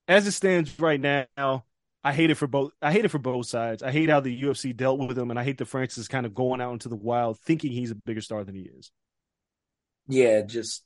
As 0.07 0.27
it 0.27 0.31
stands 0.31 0.77
right 0.79 0.99
now, 0.99 1.63
I 2.03 2.13
hate 2.13 2.29
it 2.29 2.35
for 2.35 2.47
both. 2.47 2.71
I 2.81 2.91
hate 2.91 3.05
it 3.05 3.09
for 3.09 3.19
both 3.19 3.45
sides. 3.45 3.83
I 3.83 3.91
hate 3.91 4.09
how 4.09 4.19
the 4.19 4.41
UFC 4.41 4.75
dealt 4.75 4.99
with 4.99 5.17
him, 5.17 5.29
and 5.29 5.39
I 5.39 5.43
hate 5.43 5.59
that 5.59 5.65
Francis 5.65 6.07
kind 6.07 6.25
of 6.25 6.33
going 6.33 6.59
out 6.59 6.73
into 6.73 6.89
the 6.89 6.95
wild, 6.95 7.39
thinking 7.39 7.71
he's 7.71 7.91
a 7.91 7.95
bigger 7.95 8.21
star 8.21 8.43
than 8.43 8.55
he 8.55 8.63
is. 8.63 8.91
Yeah, 10.07 10.41
just 10.41 10.83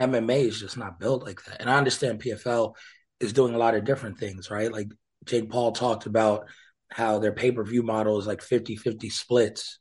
MMA 0.00 0.48
is 0.48 0.60
just 0.60 0.76
not 0.76 1.00
built 1.00 1.24
like 1.24 1.42
that. 1.44 1.60
And 1.60 1.70
I 1.70 1.78
understand 1.78 2.22
PFL 2.22 2.74
is 3.18 3.32
doing 3.32 3.54
a 3.54 3.58
lot 3.58 3.74
of 3.74 3.84
different 3.84 4.18
things, 4.18 4.50
right? 4.50 4.70
Like 4.70 4.88
Jake 5.24 5.48
Paul 5.48 5.72
talked 5.72 6.06
about 6.06 6.48
how 6.92 7.18
their 7.18 7.32
pay 7.32 7.50
per 7.50 7.64
view 7.64 7.82
model 7.82 8.18
is 8.18 8.26
like 8.26 8.42
50 8.42 8.76
50 8.76 9.08
splits 9.10 9.78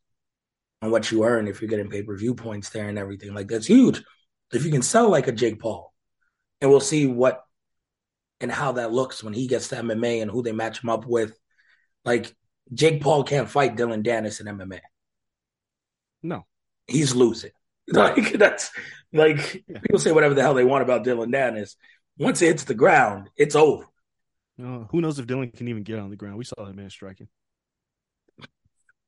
on 0.82 0.91
what 0.91 1.12
you 1.12 1.24
earn 1.24 1.47
if 1.47 1.62
you're 1.62 1.69
getting 1.69 1.89
pay 1.89 2.04
per 2.04 2.17
view 2.17 2.36
points 2.36 2.69
there 2.69 2.89
and 2.89 2.97
everything. 2.97 3.34
Like 3.34 3.47
that's 3.47 3.67
huge. 3.67 4.02
If 4.52 4.65
you 4.65 4.71
can 4.71 4.82
sell 4.82 5.10
like 5.10 5.28
a 5.28 5.32
Jake 5.32 5.60
Paul, 5.60 5.93
and 6.60 6.69
we'll 6.69 6.80
see 6.80 7.08
what 7.08 7.43
and 8.39 8.52
how 8.52 8.74
that 8.74 8.91
looks 8.91 9.24
when 9.24 9.34
he 9.34 9.47
gets 9.47 9.69
to 9.69 9.76
MMA 9.76 10.21
and 10.21 10.32
who 10.32 10.41
they 10.41 10.52
match 10.52 10.84
him 10.84 10.89
up 10.89 11.06
with. 11.06 11.38
Like 12.04 12.36
Jake 12.74 13.02
Paul 13.02 13.24
can't 13.24 13.50
fight 13.50 13.76
Dillon 13.76 14.04
Danis 14.04 14.39
in 14.39 14.47
MMA. 14.47 14.80
No, 16.24 16.45
he's 16.88 17.15
losing. 17.15 17.52
Like 17.91 18.34
that's 18.34 18.71
like 19.12 19.65
yeah. 19.67 19.80
people 19.80 20.00
say 20.00 20.13
whatever 20.13 20.34
the 20.34 20.41
hell 20.41 20.54
they 20.54 20.63
want 20.63 20.84
about 20.84 21.04
Dillon 21.04 21.30
Danis. 21.30 21.76
Once 22.17 22.41
it 22.41 22.45
hits 22.45 22.63
the 22.63 22.74
ground, 22.74 23.30
it's 23.36 23.56
over. 23.56 23.86
Uh, 24.62 24.86
who 24.91 25.02
knows 25.02 25.17
if 25.17 25.28
Dillon 25.28 25.52
can 25.52 25.67
even 25.67 25.84
get 25.84 26.00
on 26.00 26.10
the 26.10 26.15
ground? 26.15 26.38
We 26.38 26.45
saw 26.45 26.65
that 26.65 26.76
man 26.76 26.89
striking. 26.89 27.28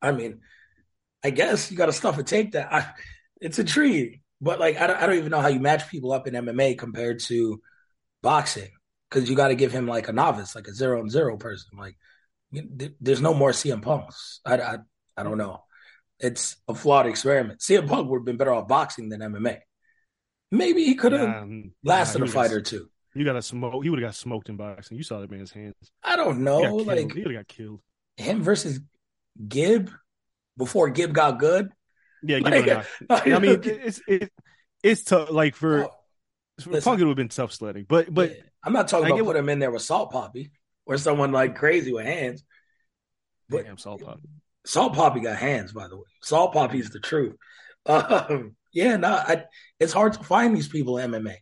I 0.01 0.11
mean, 0.11 0.41
I 1.23 1.29
guess 1.29 1.71
you 1.71 1.77
got 1.77 1.85
to 1.85 1.93
stuff 1.93 2.17
a 2.17 2.23
take 2.23 2.53
that. 2.53 2.73
I, 2.73 2.87
it's 3.39 3.59
a 3.59 3.63
tree, 3.63 4.21
but 4.41 4.59
like 4.59 4.79
I 4.79 4.87
don't, 4.87 4.97
I 4.97 5.05
don't 5.05 5.17
even 5.17 5.31
know 5.31 5.41
how 5.41 5.47
you 5.47 5.59
match 5.59 5.89
people 5.89 6.11
up 6.11 6.27
in 6.27 6.33
MMA 6.33 6.77
compared 6.77 7.19
to 7.21 7.61
boxing 8.21 8.69
because 9.09 9.29
you 9.29 9.35
got 9.35 9.49
to 9.49 9.55
give 9.55 9.71
him 9.71 9.87
like 9.87 10.07
a 10.07 10.13
novice, 10.13 10.55
like 10.55 10.67
a 10.67 10.73
zero 10.73 10.99
and 10.99 11.11
zero 11.11 11.37
person. 11.37 11.77
Like, 11.77 11.95
there's 12.51 13.21
no 13.21 13.33
more 13.33 13.51
CM 13.51 13.81
Punks. 13.81 14.41
I, 14.45 14.57
I, 14.57 14.77
I 15.15 15.23
don't 15.23 15.37
know. 15.37 15.63
It's 16.19 16.55
a 16.67 16.75
flawed 16.75 17.07
experiment. 17.07 17.59
CM 17.59 17.87
Punk 17.87 18.09
would 18.09 18.19
have 18.19 18.25
been 18.25 18.37
better 18.37 18.53
off 18.53 18.67
boxing 18.67 19.09
than 19.09 19.21
MMA. 19.21 19.59
Maybe 20.51 20.83
he 20.83 20.95
could 20.95 21.13
have 21.13 21.49
yeah, 21.49 21.61
lasted 21.83 22.21
a 22.21 22.27
fight 22.27 22.51
or 22.51 22.61
two. 22.61 22.89
You 23.15 23.25
got 23.25 23.35
a 23.35 23.41
smoke. 23.41 23.83
He 23.83 23.89
would 23.89 23.99
have 24.01 24.07
got 24.07 24.15
smoked 24.15 24.49
in 24.49 24.57
boxing. 24.57 24.97
You 24.97 25.03
saw 25.03 25.19
that 25.19 25.29
man's 25.29 25.51
hands. 25.51 25.75
I 26.03 26.15
don't 26.15 26.39
know. 26.43 26.79
He 26.79 26.83
like 26.85 27.11
he 27.11 27.23
would 27.23 27.33
have 27.33 27.45
got 27.45 27.47
killed. 27.47 27.79
Him 28.17 28.41
versus 28.41 28.79
Gib 29.47 29.91
before 30.57 30.89
Gib 30.89 31.13
got 31.13 31.39
good. 31.39 31.69
Yeah, 32.23 32.39
like, 32.39 33.27
I 33.27 33.39
mean, 33.39 33.59
it's 33.63 34.01
it, 34.07 34.31
it's 34.81 35.03
tough. 35.03 35.29
Like 35.29 35.55
for, 35.55 35.85
oh, 35.85 35.89
for 36.61 36.81
Punk, 36.81 36.99
it 36.99 37.03
would 37.03 37.09
have 37.09 37.17
been 37.17 37.29
tough 37.29 37.53
sledding. 37.53 37.85
But 37.87 38.13
but 38.13 38.31
yeah. 38.31 38.43
I'm 38.63 38.73
not 38.73 38.87
talking 38.87 39.11
I 39.11 39.15
about 39.15 39.25
put 39.25 39.35
him 39.35 39.49
in 39.49 39.59
there 39.59 39.71
with 39.71 39.81
Salt 39.81 40.11
Papi 40.11 40.51
or 40.85 40.97
someone 40.97 41.31
like 41.31 41.55
crazy 41.55 41.93
with 41.93 42.05
hands. 42.05 42.43
But 43.49 43.65
Damn, 43.65 43.77
Salt 43.77 44.01
Papi. 44.01 44.25
Salt 44.65 44.93
Papi 44.93 45.21
got 45.21 45.37
hands, 45.37 45.73
by 45.73 45.87
the 45.87 45.97
way. 45.97 46.03
Salt 46.21 46.53
Papi 46.53 46.75
is 46.75 46.89
the 46.89 46.99
truth. 46.99 47.35
Um, 47.85 48.55
yeah, 48.71 48.95
no, 48.95 49.09
I, 49.09 49.43
it's 49.77 49.91
hard 49.91 50.13
to 50.13 50.23
find 50.23 50.55
these 50.55 50.69
people 50.69 50.97
in 50.97 51.11
MMA. 51.11 51.35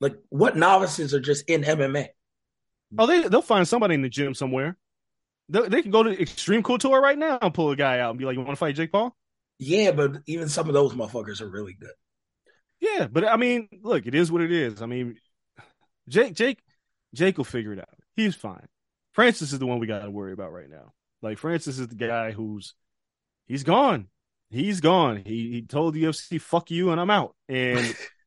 Like, 0.00 0.16
what 0.28 0.56
novices 0.56 1.14
are 1.14 1.20
just 1.20 1.48
in 1.48 1.62
MMA? 1.62 2.08
Oh, 2.96 3.06
they 3.06 3.28
they'll 3.28 3.42
find 3.42 3.66
somebody 3.66 3.94
in 3.94 4.02
the 4.02 4.08
gym 4.08 4.34
somewhere. 4.34 4.76
They, 5.48 5.68
they 5.68 5.82
can 5.82 5.90
go 5.90 6.02
to 6.02 6.20
Extreme 6.20 6.62
Couture 6.62 7.00
right 7.00 7.18
now 7.18 7.38
and 7.40 7.52
pull 7.52 7.70
a 7.70 7.76
guy 7.76 8.00
out 8.00 8.10
and 8.10 8.18
be 8.18 8.24
like, 8.24 8.34
"You 8.34 8.40
want 8.40 8.52
to 8.52 8.56
fight 8.56 8.76
Jake 8.76 8.92
Paul?" 8.92 9.14
Yeah, 9.58 9.90
but 9.90 10.18
even 10.26 10.48
some 10.48 10.68
of 10.68 10.74
those 10.74 10.94
motherfuckers 10.94 11.40
are 11.40 11.48
really 11.48 11.74
good. 11.74 11.90
Yeah, 12.80 13.08
but 13.10 13.26
I 13.26 13.36
mean, 13.36 13.68
look, 13.82 14.06
it 14.06 14.14
is 14.14 14.30
what 14.30 14.40
it 14.40 14.52
is. 14.52 14.80
I 14.82 14.86
mean, 14.86 15.16
Jake, 16.08 16.34
Jake, 16.34 16.60
Jake 17.14 17.36
will 17.36 17.44
figure 17.44 17.72
it 17.72 17.80
out. 17.80 17.88
He's 18.14 18.36
fine. 18.36 18.66
Francis 19.12 19.52
is 19.52 19.58
the 19.58 19.66
one 19.66 19.80
we 19.80 19.86
got 19.86 20.00
to 20.00 20.10
worry 20.10 20.32
about 20.32 20.52
right 20.52 20.70
now. 20.70 20.92
Like 21.22 21.38
Francis 21.38 21.78
is 21.78 21.88
the 21.88 21.96
guy 21.96 22.30
who's 22.30 22.74
he's 23.46 23.64
gone. 23.64 24.06
He's 24.50 24.80
gone. 24.80 25.16
He 25.16 25.50
he 25.50 25.62
told 25.62 25.94
the 25.94 26.04
UFC, 26.04 26.40
"Fuck 26.40 26.70
you," 26.70 26.90
and 26.90 27.00
I'm 27.00 27.10
out. 27.10 27.34
And 27.48 27.94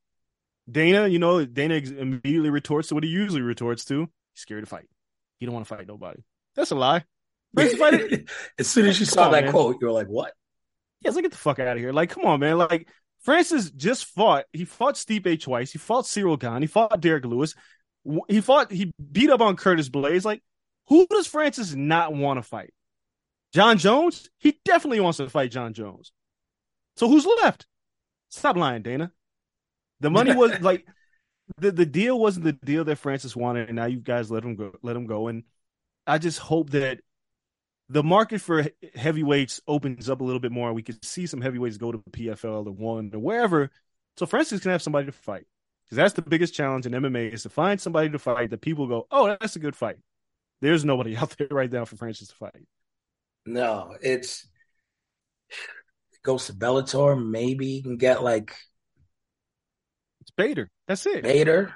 Dana, 0.71 1.07
you 1.07 1.19
know, 1.19 1.43
Dana 1.45 1.75
immediately 1.75 2.49
retorts 2.49 2.89
to 2.89 2.95
what 2.95 3.03
he 3.03 3.10
usually 3.10 3.41
retorts 3.41 3.86
to. 3.86 4.01
He's 4.34 4.41
scared 4.41 4.63
to 4.63 4.69
fight. 4.69 4.88
He 5.39 5.45
don't 5.45 5.53
want 5.53 5.67
to 5.67 5.75
fight 5.75 5.88
nobody. 5.88 6.21
That's 6.55 6.71
a 6.71 6.75
lie. 6.75 7.03
as 7.57 8.67
soon 8.67 8.86
as 8.86 8.99
you 8.99 9.05
saw 9.05 9.25
on, 9.25 9.31
that 9.31 9.43
man. 9.45 9.51
quote, 9.51 9.77
you 9.81 9.88
were 9.88 9.93
like, 9.93 10.07
"What?" 10.07 10.34
Yeah, 11.01 11.12
like, 11.12 11.23
get 11.23 11.31
the 11.31 11.38
fuck 11.38 11.60
out 11.60 11.75
of 11.75 11.79
here. 11.79 11.91
Like, 11.91 12.12
come 12.12 12.25
on, 12.25 12.39
man. 12.39 12.57
Like, 12.57 12.88
Francis 13.23 13.71
just 13.71 14.05
fought. 14.05 14.45
He 14.53 14.65
fought 14.65 14.95
Stipe 14.95 15.41
twice. 15.41 15.71
He 15.71 15.77
fought 15.79 16.05
Cyril 16.05 16.38
Gane. 16.38 16.62
He 16.62 16.67
fought 16.67 17.01
Derek 17.01 17.25
Lewis. 17.25 17.55
He 18.29 18.41
fought. 18.41 18.71
He 18.71 18.91
beat 19.12 19.29
up 19.29 19.41
on 19.41 19.55
Curtis 19.55 19.89
Blaydes. 19.89 20.25
Like, 20.25 20.41
who 20.88 21.07
does 21.07 21.27
Francis 21.27 21.73
not 21.73 22.13
want 22.13 22.38
to 22.38 22.43
fight? 22.43 22.73
Jon 23.53 23.77
Jones. 23.77 24.29
He 24.38 24.60
definitely 24.63 25.01
wants 25.01 25.17
to 25.17 25.29
fight 25.29 25.51
Jon 25.51 25.73
Jones. 25.73 26.12
So 26.95 27.10
who's 27.10 27.25
left? 27.25 27.65
Stop 28.29 28.55
lying, 28.55 28.81
Dana. 28.81 29.12
The 30.02 30.10
money 30.10 30.36
was 30.36 30.60
like 30.62 30.86
the 31.58 31.72
the 31.72 31.86
deal 31.86 32.20
wasn't 32.20 32.46
the 32.46 32.54
deal 32.54 32.84
that 32.86 32.98
Francis 32.98 33.36
wanted, 33.36 33.70
and 33.70 33.78
now 33.78 33.86
you 33.86 34.00
guys 34.00 34.30
let 34.30 34.44
him 34.44 34.56
go. 34.56 34.74
Let 34.82 34.96
him 34.96 35.08
go, 35.08 35.28
and 35.28 35.44
I 36.06 36.18
just 36.18 36.40
hope 36.40 36.72
that 36.72 37.00
the 37.90 38.04
market 38.04 38.42
for 38.42 38.66
heavyweights 38.96 39.62
opens 39.68 40.10
up 40.10 40.22
a 40.22 40.24
little 40.24 40.40
bit 40.40 40.52
more. 40.52 40.74
We 40.74 40.84
could 40.84 41.04
see 41.04 41.28
some 41.28 41.42
heavyweights 41.42 41.78
go 41.78 41.92
to 41.92 41.98
PFL 42.12 42.68
or 42.68 42.72
one 42.72 43.12
or 43.14 43.20
wherever. 43.20 43.70
So 44.18 44.26
Francis 44.26 44.62
can 44.62 44.72
have 44.72 44.82
somebody 44.82 45.06
to 45.06 45.12
fight 45.12 45.46
because 45.86 45.98
that's 45.98 46.14
the 46.14 46.22
biggest 46.22 46.54
challenge 46.54 46.86
in 46.86 46.94
MMA 46.94 47.34
is 47.34 47.44
to 47.44 47.50
find 47.50 47.80
somebody 47.82 48.10
to 48.10 48.20
fight 48.20 48.50
that 48.52 48.62
people 48.62 48.88
go, 48.88 49.08
oh, 49.12 49.28
that's 49.28 49.56
a 49.56 49.60
good 49.60 49.76
fight. 49.76 49.98
There's 50.62 50.86
nobody 50.86 51.18
out 51.18 51.36
there 51.38 51.48
right 51.52 51.72
now 51.72 51.86
for 51.86 51.98
Francis 51.98 52.30
to 52.30 52.36
fight. 52.36 52.66
No, 53.46 53.96
it's 54.02 54.48
it 55.50 56.24
goes 56.24 56.46
to 56.48 56.54
Bellator. 56.54 57.22
Maybe 57.22 57.68
you 57.68 57.84
can 57.84 57.98
get 57.98 58.24
like 58.24 58.56
It's 60.21 60.31
Bader. 60.31 60.69
That's 60.88 61.05
it. 61.05 61.23
Bader. 61.23 61.73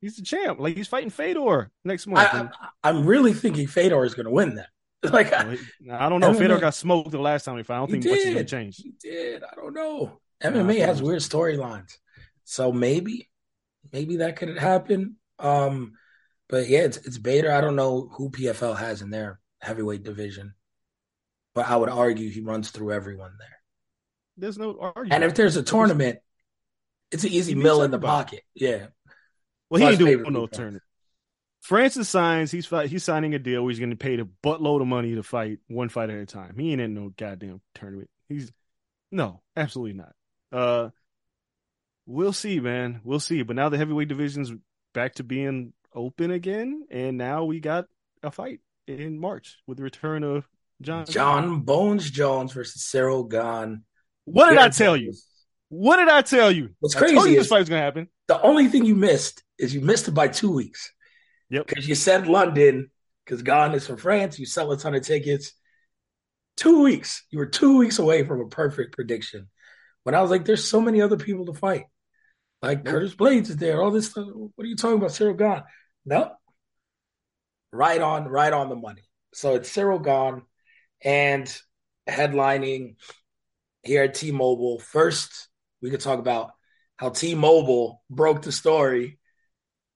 He's 0.00 0.16
the 0.16 0.22
champ. 0.22 0.58
Like 0.58 0.76
he's 0.76 0.88
fighting 0.88 1.10
Fedor 1.10 1.70
next 1.84 2.06
month. 2.06 2.28
I, 2.32 2.48
I'm 2.82 3.06
really 3.06 3.32
thinking 3.32 3.68
Fedor 3.68 4.04
is 4.04 4.14
going 4.14 4.26
to 4.26 4.32
win 4.32 4.56
that. 4.56 4.68
Like 5.12 5.32
I, 5.32 5.58
I 5.90 6.08
don't 6.08 6.20
know. 6.20 6.30
MMA 6.32 6.38
Fedor 6.38 6.58
got 6.58 6.74
smoked 6.74 7.10
the 7.10 7.18
last 7.18 7.44
time 7.44 7.56
he 7.56 7.64
fought. 7.64 7.74
I 7.74 7.78
don't 7.78 7.90
think 7.90 8.04
much 8.04 8.18
is 8.18 8.24
going 8.24 8.36
to 8.36 8.44
change. 8.44 8.76
he 8.76 8.92
did. 9.02 9.42
I 9.42 9.56
don't 9.56 9.74
know. 9.74 10.20
MMA 10.40 10.78
has 10.86 11.02
weird 11.02 11.22
storylines, 11.22 11.98
so 12.44 12.70
maybe, 12.70 13.28
maybe 13.92 14.18
that 14.18 14.36
could 14.36 14.56
happen. 14.56 15.16
Um, 15.40 15.94
but 16.48 16.68
yeah, 16.68 16.80
it's 16.80 16.98
it's 16.98 17.18
Bader. 17.18 17.50
I 17.50 17.60
don't 17.60 17.74
know 17.74 18.10
who 18.12 18.30
PFL 18.30 18.78
has 18.78 19.02
in 19.02 19.10
their 19.10 19.40
heavyweight 19.60 20.04
division, 20.04 20.54
but 21.52 21.68
I 21.68 21.74
would 21.74 21.88
argue 21.88 22.30
he 22.30 22.40
runs 22.40 22.70
through 22.70 22.92
everyone 22.92 23.32
there. 23.40 23.58
There's 24.36 24.58
no 24.58 24.78
argument. 24.80 25.14
And 25.14 25.24
if 25.24 25.34
there's 25.34 25.56
a 25.56 25.64
tournament, 25.64 26.20
it's 27.12 27.24
an 27.24 27.30
easy 27.30 27.54
mill 27.54 27.82
in 27.82 27.90
the 27.90 27.96
everybody. 27.98 28.24
pocket. 28.24 28.42
Yeah, 28.54 28.86
Well, 29.70 29.78
he 29.78 29.84
Plus 29.84 29.90
ain't 29.92 29.98
doing 29.98 30.12
favorite 30.18 30.32
no 30.32 30.40
defense. 30.46 30.56
tournament. 30.56 30.82
Francis 31.60 32.08
signs. 32.08 32.50
He's 32.50 32.66
fi- 32.66 32.88
he's 32.88 33.04
signing 33.04 33.34
a 33.34 33.38
deal 33.38 33.62
where 33.62 33.70
he's 33.70 33.78
going 33.78 33.90
to 33.90 33.96
pay 33.96 34.18
a 34.18 34.24
buttload 34.24 34.80
of 34.80 34.88
money 34.88 35.14
to 35.14 35.22
fight 35.22 35.60
one 35.68 35.88
fight 35.88 36.10
at 36.10 36.16
a 36.18 36.26
time. 36.26 36.56
He 36.58 36.72
ain't 36.72 36.80
in 36.80 36.94
no 36.94 37.12
goddamn 37.16 37.60
tournament. 37.74 38.10
He's 38.28 38.50
no, 39.12 39.40
absolutely 39.56 39.92
not. 39.92 40.12
Uh, 40.50 40.90
we'll 42.06 42.32
see, 42.32 42.58
man. 42.60 43.00
We'll 43.04 43.20
see. 43.20 43.42
But 43.42 43.56
now 43.56 43.68
the 43.68 43.78
heavyweight 43.78 44.08
division's 44.08 44.52
back 44.94 45.14
to 45.16 45.24
being 45.24 45.72
open 45.94 46.30
again, 46.30 46.86
and 46.90 47.16
now 47.18 47.44
we 47.44 47.60
got 47.60 47.86
a 48.22 48.30
fight 48.30 48.60
in 48.88 49.18
March 49.18 49.58
with 49.66 49.76
the 49.78 49.84
return 49.84 50.24
of 50.24 50.48
Jon. 50.80 51.06
Jon 51.06 51.60
Bones 51.60 52.10
Jones 52.10 52.52
versus 52.52 52.82
Cyril 52.82 53.24
Gane. 53.24 53.84
what 54.24 54.50
did 54.50 54.58
I 54.58 54.68
tell 54.70 54.96
you? 54.96 55.12
What 55.74 55.96
did 55.96 56.10
I 56.10 56.20
tell 56.20 56.52
you? 56.52 56.68
What's 56.80 56.94
I 56.94 57.00
told 57.00 57.12
crazy 57.12 57.30
you 57.30 57.36
this 57.36 57.46
is- 57.46 57.48
fight 57.48 57.60
was 57.60 57.70
going 57.70 57.80
to 57.80 57.84
happen. 57.84 58.08
The 58.28 58.38
only 58.42 58.68
thing 58.68 58.84
you 58.84 58.94
missed 58.94 59.42
is 59.58 59.74
you 59.74 59.80
missed 59.80 60.06
it 60.06 60.12
by 60.12 60.28
two 60.28 60.50
weeks. 60.50 60.92
Yep. 61.48 61.66
Because 61.66 61.88
you 61.88 61.94
said 61.94 62.26
London, 62.26 62.90
because 63.24 63.40
Gane 63.42 63.72
is 63.72 63.86
from 63.86 63.96
France. 63.96 64.38
You 64.38 64.44
sell 64.44 64.70
a 64.72 64.76
ton 64.76 64.94
of 64.94 65.02
tickets. 65.02 65.52
Two 66.58 66.82
weeks. 66.82 67.24
You 67.30 67.38
were 67.38 67.46
two 67.46 67.78
weeks 67.78 67.98
away 67.98 68.22
from 68.22 68.40
a 68.40 68.48
perfect 68.48 68.94
prediction. 68.94 69.48
When 70.02 70.14
I 70.14 70.20
was 70.20 70.30
like, 70.30 70.44
there's 70.44 70.68
so 70.68 70.78
many 70.80 71.00
other 71.00 71.16
people 71.16 71.46
to 71.46 71.54
fight. 71.54 71.84
Like 72.60 72.84
Curtis 72.84 73.14
Blaydes 73.14 73.48
is 73.48 73.56
there. 73.56 73.80
All 73.82 73.90
this 73.90 74.10
stuff. 74.10 74.26
What 74.34 74.64
are 74.64 74.68
you 74.68 74.76
talking 74.76 74.98
about? 74.98 75.12
Cyril 75.12 75.34
Gane? 75.34 75.62
No. 76.04 76.32
Right 77.72 78.00
on, 78.00 78.28
right 78.28 78.52
on 78.52 78.68
the 78.68 78.76
money. 78.76 79.02
So 79.32 79.54
it's 79.54 79.70
Cyril 79.70 80.00
Gane 80.00 80.42
and 81.02 81.50
headlining 82.06 82.96
here 83.82 84.02
at 84.02 84.14
T-Mobile. 84.14 84.78
First, 84.78 85.48
we 85.82 85.90
could 85.90 86.00
talk 86.00 86.18
about 86.18 86.52
how 86.96 87.10
T-Mobile 87.10 88.02
broke 88.08 88.42
the 88.42 88.52
story 88.52 89.18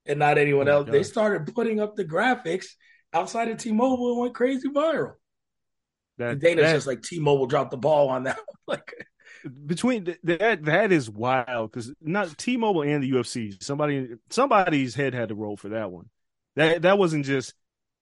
and 0.05 0.18
not 0.18 0.38
anyone 0.38 0.68
Oh 0.68 0.72
else. 0.72 0.90
They 0.90 1.03
started 1.03 1.55
putting 1.55 1.81
up 1.81 1.96
the 1.96 2.05
graphics 2.05 2.66
outside 3.12 3.49
of 3.49 3.59
T-Mobile 3.59 4.12
and 4.12 4.20
went 4.20 4.35
crazy 4.35 4.68
viral. 4.68 5.14
That, 6.18 6.38
Dana's 6.38 6.64
that- 6.64 6.75
just 6.75 6.87
like 6.87 7.03
T-Mobile 7.03 7.46
dropped 7.46 7.70
the 7.70 7.77
ball 7.77 8.09
on 8.09 8.25
that. 8.25 8.38
like 8.66 8.92
between 9.66 10.07
th- 10.07 10.18
that 10.25 10.64
that 10.64 10.90
is 10.90 11.09
wild 11.09 11.70
because 11.70 11.92
not 12.01 12.37
T-Mobile 12.37 12.83
and 12.83 13.03
the 13.03 13.12
UFC 13.12 13.62
somebody 13.62 14.14
somebody's 14.31 14.94
head 14.94 15.14
had 15.14 15.29
to 15.29 15.35
roll 15.35 15.57
for 15.57 15.68
that 15.70 15.90
one. 15.90 16.09
That 16.57 16.83
that 16.83 16.99
wasn't 16.99 17.27
just 17.27 17.55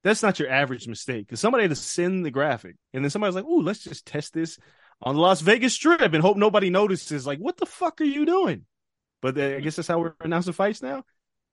that's 0.04 0.22
not 0.22 0.38
your 0.38 0.48
average 0.48 0.86
mistake 0.86 1.26
because 1.26 1.40
somebody 1.40 1.64
had 1.64 1.70
to 1.70 1.76
send 1.76 2.24
the 2.24 2.30
graphic 2.30 2.76
and 2.92 3.04
then 3.04 3.10
somebody's 3.10 3.34
like, 3.34 3.46
"Ooh, 3.46 3.62
let's 3.62 3.82
just 3.82 4.06
test 4.06 4.32
this 4.32 4.58
on 5.04 5.14
the 5.14 5.20
Las 5.20 5.40
Vegas 5.40 5.74
Strip 5.74 6.00
and 6.00 6.22
hope 6.22 6.36
nobody 6.36 6.70
notices." 6.70 7.26
Like, 7.26 7.38
what 7.38 7.56
the 7.56 7.66
fuck 7.66 8.00
are 8.00 8.04
you 8.04 8.26
doing? 8.26 8.66
But 9.22 9.38
I 9.38 9.60
guess 9.60 9.76
that's 9.76 9.88
how 9.88 10.00
we're 10.00 10.14
announcing 10.20 10.52
fights 10.52 10.82
now. 10.82 11.04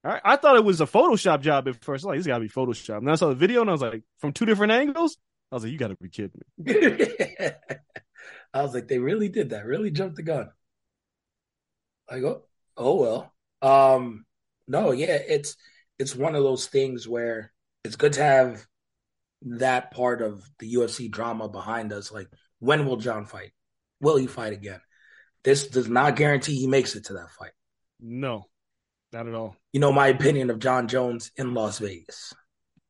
All 0.03 0.11
right, 0.11 0.21
I 0.25 0.35
thought 0.35 0.55
it 0.55 0.63
was 0.63 0.81
a 0.81 0.85
Photoshop 0.85 1.41
job 1.41 1.67
at 1.67 1.83
first. 1.83 2.03
Like, 2.03 2.17
this 2.17 2.25
got 2.27 2.39
to 2.39 2.43
be 2.43 2.49
Photoshop. 2.49 2.97
And 2.97 3.07
then 3.07 3.13
I 3.13 3.15
saw 3.15 3.29
the 3.29 3.35
video 3.35 3.61
and 3.61 3.69
I 3.69 3.73
was 3.73 3.81
like, 3.81 4.03
from 4.17 4.33
two 4.33 4.45
different 4.45 4.73
angles. 4.73 5.17
I 5.51 5.55
was 5.55 5.63
like, 5.63 5.71
you 5.71 5.77
got 5.77 5.89
to 5.89 5.97
be 6.01 6.09
kidding 6.09 6.41
me. 6.57 6.73
I 8.53 8.63
was 8.63 8.73
like, 8.73 8.87
they 8.87 8.99
really 8.99 9.29
did 9.29 9.51
that. 9.51 9.65
Really 9.65 9.91
jumped 9.91 10.15
the 10.15 10.23
gun. 10.23 10.49
I 12.09 12.19
go, 12.19 12.43
oh 12.75 12.95
well. 12.95 13.33
Um, 13.61 14.25
no, 14.67 14.91
yeah, 14.91 15.17
it's 15.27 15.55
it's 15.99 16.15
one 16.15 16.35
of 16.35 16.43
those 16.43 16.67
things 16.67 17.07
where 17.07 17.53
it's 17.83 17.95
good 17.95 18.13
to 18.13 18.23
have 18.23 18.65
that 19.43 19.91
part 19.91 20.21
of 20.21 20.43
the 20.59 20.73
UFC 20.73 21.09
drama 21.11 21.47
behind 21.47 21.93
us. 21.93 22.11
Like, 22.11 22.27
when 22.61 22.85
will 22.85 22.97
Jon 22.97 23.25
fight? 23.25 23.51
Will 23.99 24.15
he 24.15 24.27
fight 24.27 24.53
again? 24.53 24.79
This 25.43 25.67
does 25.67 25.89
not 25.89 26.15
guarantee 26.15 26.55
he 26.55 26.67
makes 26.67 26.95
it 26.95 27.05
to 27.05 27.13
that 27.13 27.31
fight. 27.31 27.51
No, 27.99 28.45
not 29.11 29.27
at 29.27 29.33
all. 29.33 29.55
You 29.73 29.79
know 29.79 29.91
my 29.91 30.07
opinion 30.07 30.49
of 30.49 30.59
Jon 30.59 30.87
Jones 30.87 31.31
in 31.35 31.53
Las 31.53 31.79
Vegas. 31.79 32.33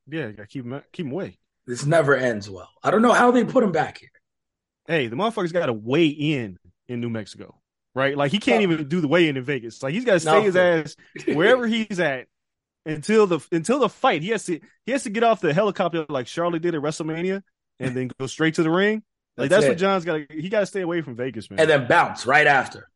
Yeah, 0.08 0.28
you 0.28 0.34
got 0.34 0.44
to 0.44 0.48
keep 0.48 0.66
him 0.66 0.82
keep 0.92 1.06
him 1.06 1.12
away. 1.14 1.40
This 1.66 1.86
never 1.86 2.16
ends 2.16 2.50
well. 2.50 2.70
I 2.84 2.92
don't 2.92 3.02
know 3.02 3.14
how 3.14 3.32
they 3.32 3.46
put 3.46 3.64
him 3.64 3.72
back 3.72 4.00
here. 4.00 4.10
hey, 4.88 5.08
the 5.08 5.16
motherfucker's 5.16 5.52
got 5.52 5.68
to 5.68 5.74
weigh 5.74 6.08
in 6.08 6.58
in 6.88 7.00
New 7.00 7.10
Mexico, 7.10 7.56
right? 7.96 8.18
Like 8.18 8.32
he 8.32 8.40
can't 8.40 8.64
even 8.64 8.88
do 8.90 9.00
the 9.00 9.08
weigh 9.08 9.30
in 9.30 9.38
in 9.38 9.44
Vegas. 9.44 9.82
Like 9.82 9.94
he's 9.94 10.06
got 10.06 10.14
to 10.14 10.20
stay 10.20 10.42
his 10.42 10.56
ass 10.56 10.96
wherever 11.28 11.66
he's 11.66 12.00
at 12.00 12.28
until 12.86 13.28
the 13.28 13.40
until 13.52 13.80
the 13.80 13.90
fight. 13.90 14.22
He 14.22 14.30
has 14.30 14.46
to 14.46 14.60
he 14.86 14.92
has 14.92 15.04
to 15.04 15.10
get 15.10 15.24
off 15.24 15.40
the 15.40 15.54
helicopter 15.54 16.06
like 16.10 16.28
Charlotte 16.28 16.62
did 16.62 16.76
at 16.76 16.82
WrestleMania 16.82 17.44
and 17.80 17.96
then 17.96 18.12
go 18.20 18.28
straight 18.28 18.56
to 18.56 18.64
the 18.64 18.72
ring. 18.72 19.04
Like 19.38 19.50
That's 19.50 19.66
what 19.68 19.78
Jon's 19.78 20.06
got. 20.06 20.22
He 20.32 20.50
got 20.50 20.62
to 20.62 20.66
stay 20.66 20.82
away 20.82 21.02
from 21.02 21.16
Vegas, 21.16 21.50
man. 21.50 21.60
and 21.60 21.70
then 21.70 21.88
bounce 21.88 22.26
right 22.26 22.48
after. 22.48 22.90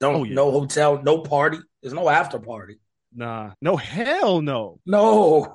Don't 0.00 0.14
Oh, 0.16 0.24
yeah. 0.24 0.34
no 0.34 0.50
hotel, 0.50 1.02
no 1.02 1.18
party. 1.18 1.58
There's 1.82 1.94
no 1.94 2.08
after 2.08 2.38
party. 2.38 2.78
nah, 3.14 3.52
no 3.60 3.76
hell 3.76 4.40
no, 4.42 4.80
No, 4.86 5.52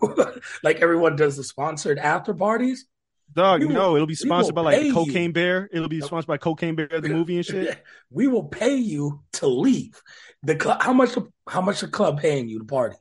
like 0.64 0.82
everyone 0.82 1.16
does 1.16 1.36
the 1.38 1.44
sponsored 1.44 1.98
after 2.00 2.34
parties. 2.34 2.86
dog. 3.34 3.62
Will- 3.64 3.70
no, 3.70 3.96
it'll 3.96 4.08
be 4.08 4.16
sponsored 4.16 4.56
by 4.56 4.62
like 4.62 4.80
pay 4.80 4.88
you. 4.88 4.94
Cocaine 4.94 5.32
Bear. 5.32 5.70
It'll 5.72 5.90
be 5.90 6.02
sponsored 6.02 6.28
by 6.28 6.38
Cocaine 6.38 6.76
Bear, 6.76 6.88
the 6.88 7.10
movie 7.10 7.38
and 7.38 7.46
shit. 7.46 7.84
we 8.10 8.28
will 8.28 8.46
pay 8.46 8.76
you 8.76 9.22
to 9.34 9.48
leave 9.48 10.02
the 10.44 10.56
club. 10.56 10.82
How 10.82 10.94
much? 10.94 11.16
How 11.48 11.62
much 11.62 11.82
the 11.82 11.88
club 11.88 12.20
paying 12.20 12.48
you 12.50 12.60
to 12.60 12.66
party? 12.66 12.96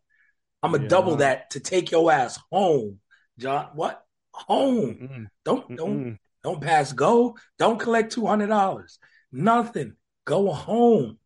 I'm 0.62 0.72
gonna 0.72 0.84
Yeah, 0.84 0.88
double 0.88 1.16
that 1.16 1.50
to 1.50 1.60
take 1.60 1.90
your 1.92 2.10
ass 2.10 2.38
home, 2.50 2.98
Jon. 3.38 3.68
What 3.74 4.02
home? 4.32 4.94
Mm-mm, 4.94 5.26
Don't 5.44 5.76
don't 5.76 6.04
mm-mm. 6.04 6.18
Don't 6.48 6.62
pass 6.62 6.94
go. 6.94 7.36
Don't 7.58 7.78
collect 7.78 8.10
two 8.10 8.26
hundred 8.26 8.46
dollars. 8.46 8.98
Nothing. 9.30 9.96
Go 10.24 10.50
home. 10.50 11.18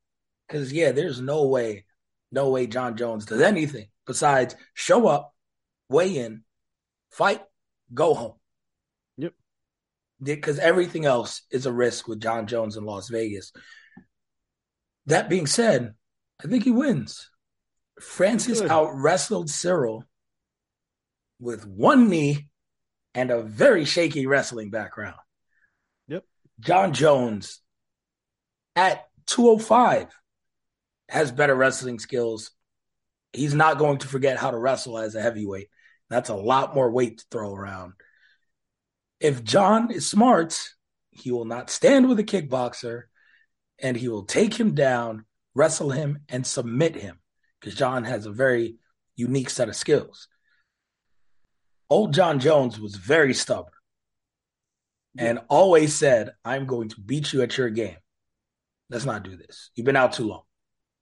Cause 0.49 0.73
yeah, 0.73 0.91
there's 0.91 1.21
no 1.21 1.47
way, 1.47 1.85
no 2.33 2.51
way 2.51 2.67
Jon 2.67 2.97
Jones 2.97 3.25
does 3.25 3.41
anything 3.41 3.87
besides 4.05 4.57
show 4.75 5.07
up, 5.07 5.33
weigh 5.89 6.17
in, 6.17 6.43
fight, 7.13 7.41
go 7.95 8.15
home. 8.15 8.35
Yep. 9.17 9.35
Because 10.21 10.59
everything 10.59 11.05
else 11.05 11.43
is 11.53 11.67
a 11.67 11.73
risk 11.73 12.09
with 12.09 12.21
Jon 12.21 12.49
Jones 12.49 12.77
in 12.77 12.85
Las 12.85 13.09
Vegas. 13.09 13.53
That 15.07 15.31
being 15.31 15.47
said, 15.47 15.95
I 16.45 16.49
think 16.49 16.65
he 16.65 16.73
wins. 16.73 17.31
Francis 18.01 18.61
out 18.61 18.91
wrestled 18.93 19.51
Cyril 19.51 20.05
with 21.39 21.65
one 21.65 22.09
knee 22.09 22.49
and 23.15 23.31
a 23.31 23.43
very 23.43 23.85
shaky 23.85 24.27
wrestling 24.27 24.71
background. 24.71 25.17
Yep. 26.09 26.25
Jon 26.61 26.93
Jones 26.93 27.61
at 28.75 29.07
205 29.27 30.09
has 31.09 31.31
better 31.33 31.55
wrestling 31.55 31.99
skills. 31.99 32.51
He's 33.33 33.55
not 33.55 33.79
going 33.79 33.99
to 33.99 34.09
forget 34.09 34.39
how 34.39 34.51
to 34.51 34.59
wrestle 34.59 34.99
as 34.99 35.15
a 35.15 35.23
heavyweight. 35.23 35.69
That's 36.11 36.31
a 36.31 36.35
lot 36.35 36.75
more 36.75 36.91
weight 36.91 37.19
to 37.19 37.25
throw 37.31 37.55
around. 37.55 37.95
If 39.21 39.45
Jon 39.45 39.91
is 39.91 40.09
smart, 40.09 40.59
he 41.11 41.31
will 41.31 41.45
not 41.45 41.71
stand 41.71 42.09
with 42.09 42.19
a 42.19 42.25
kickboxer 42.25 43.05
and 43.79 43.97
he 43.97 44.09
will 44.09 44.25
take 44.25 44.55
him 44.55 44.75
down, 44.75 45.25
wrestle 45.55 45.91
him, 45.91 46.21
and 46.29 46.47
submit 46.47 46.95
him 46.95 47.19
because 47.61 47.79
Jon 47.79 48.05
has 48.05 48.27
a 48.27 48.33
very 48.33 48.77
unique 49.17 49.51
set 49.51 49.69
of 49.69 49.77
skills. 49.77 50.29
Old 51.93 52.15
Jon 52.15 52.41
Jones 52.41 52.81
was 52.81 52.95
very 52.97 53.35
stubborn 53.35 53.75
and 55.19 55.41
always 55.49 55.95
said, 55.95 56.31
I'm 56.43 56.65
going 56.67 56.89
to 56.89 57.01
beat 57.01 57.33
you 57.33 57.43
at 57.43 57.59
your 57.59 57.69
game. 57.69 57.99
Let's 58.89 59.05
not 59.05 59.23
do 59.25 59.37
this. 59.37 59.71
You've 59.75 59.85
been 59.85 59.97
out 59.97 60.13
too 60.15 60.27
long. 60.27 60.45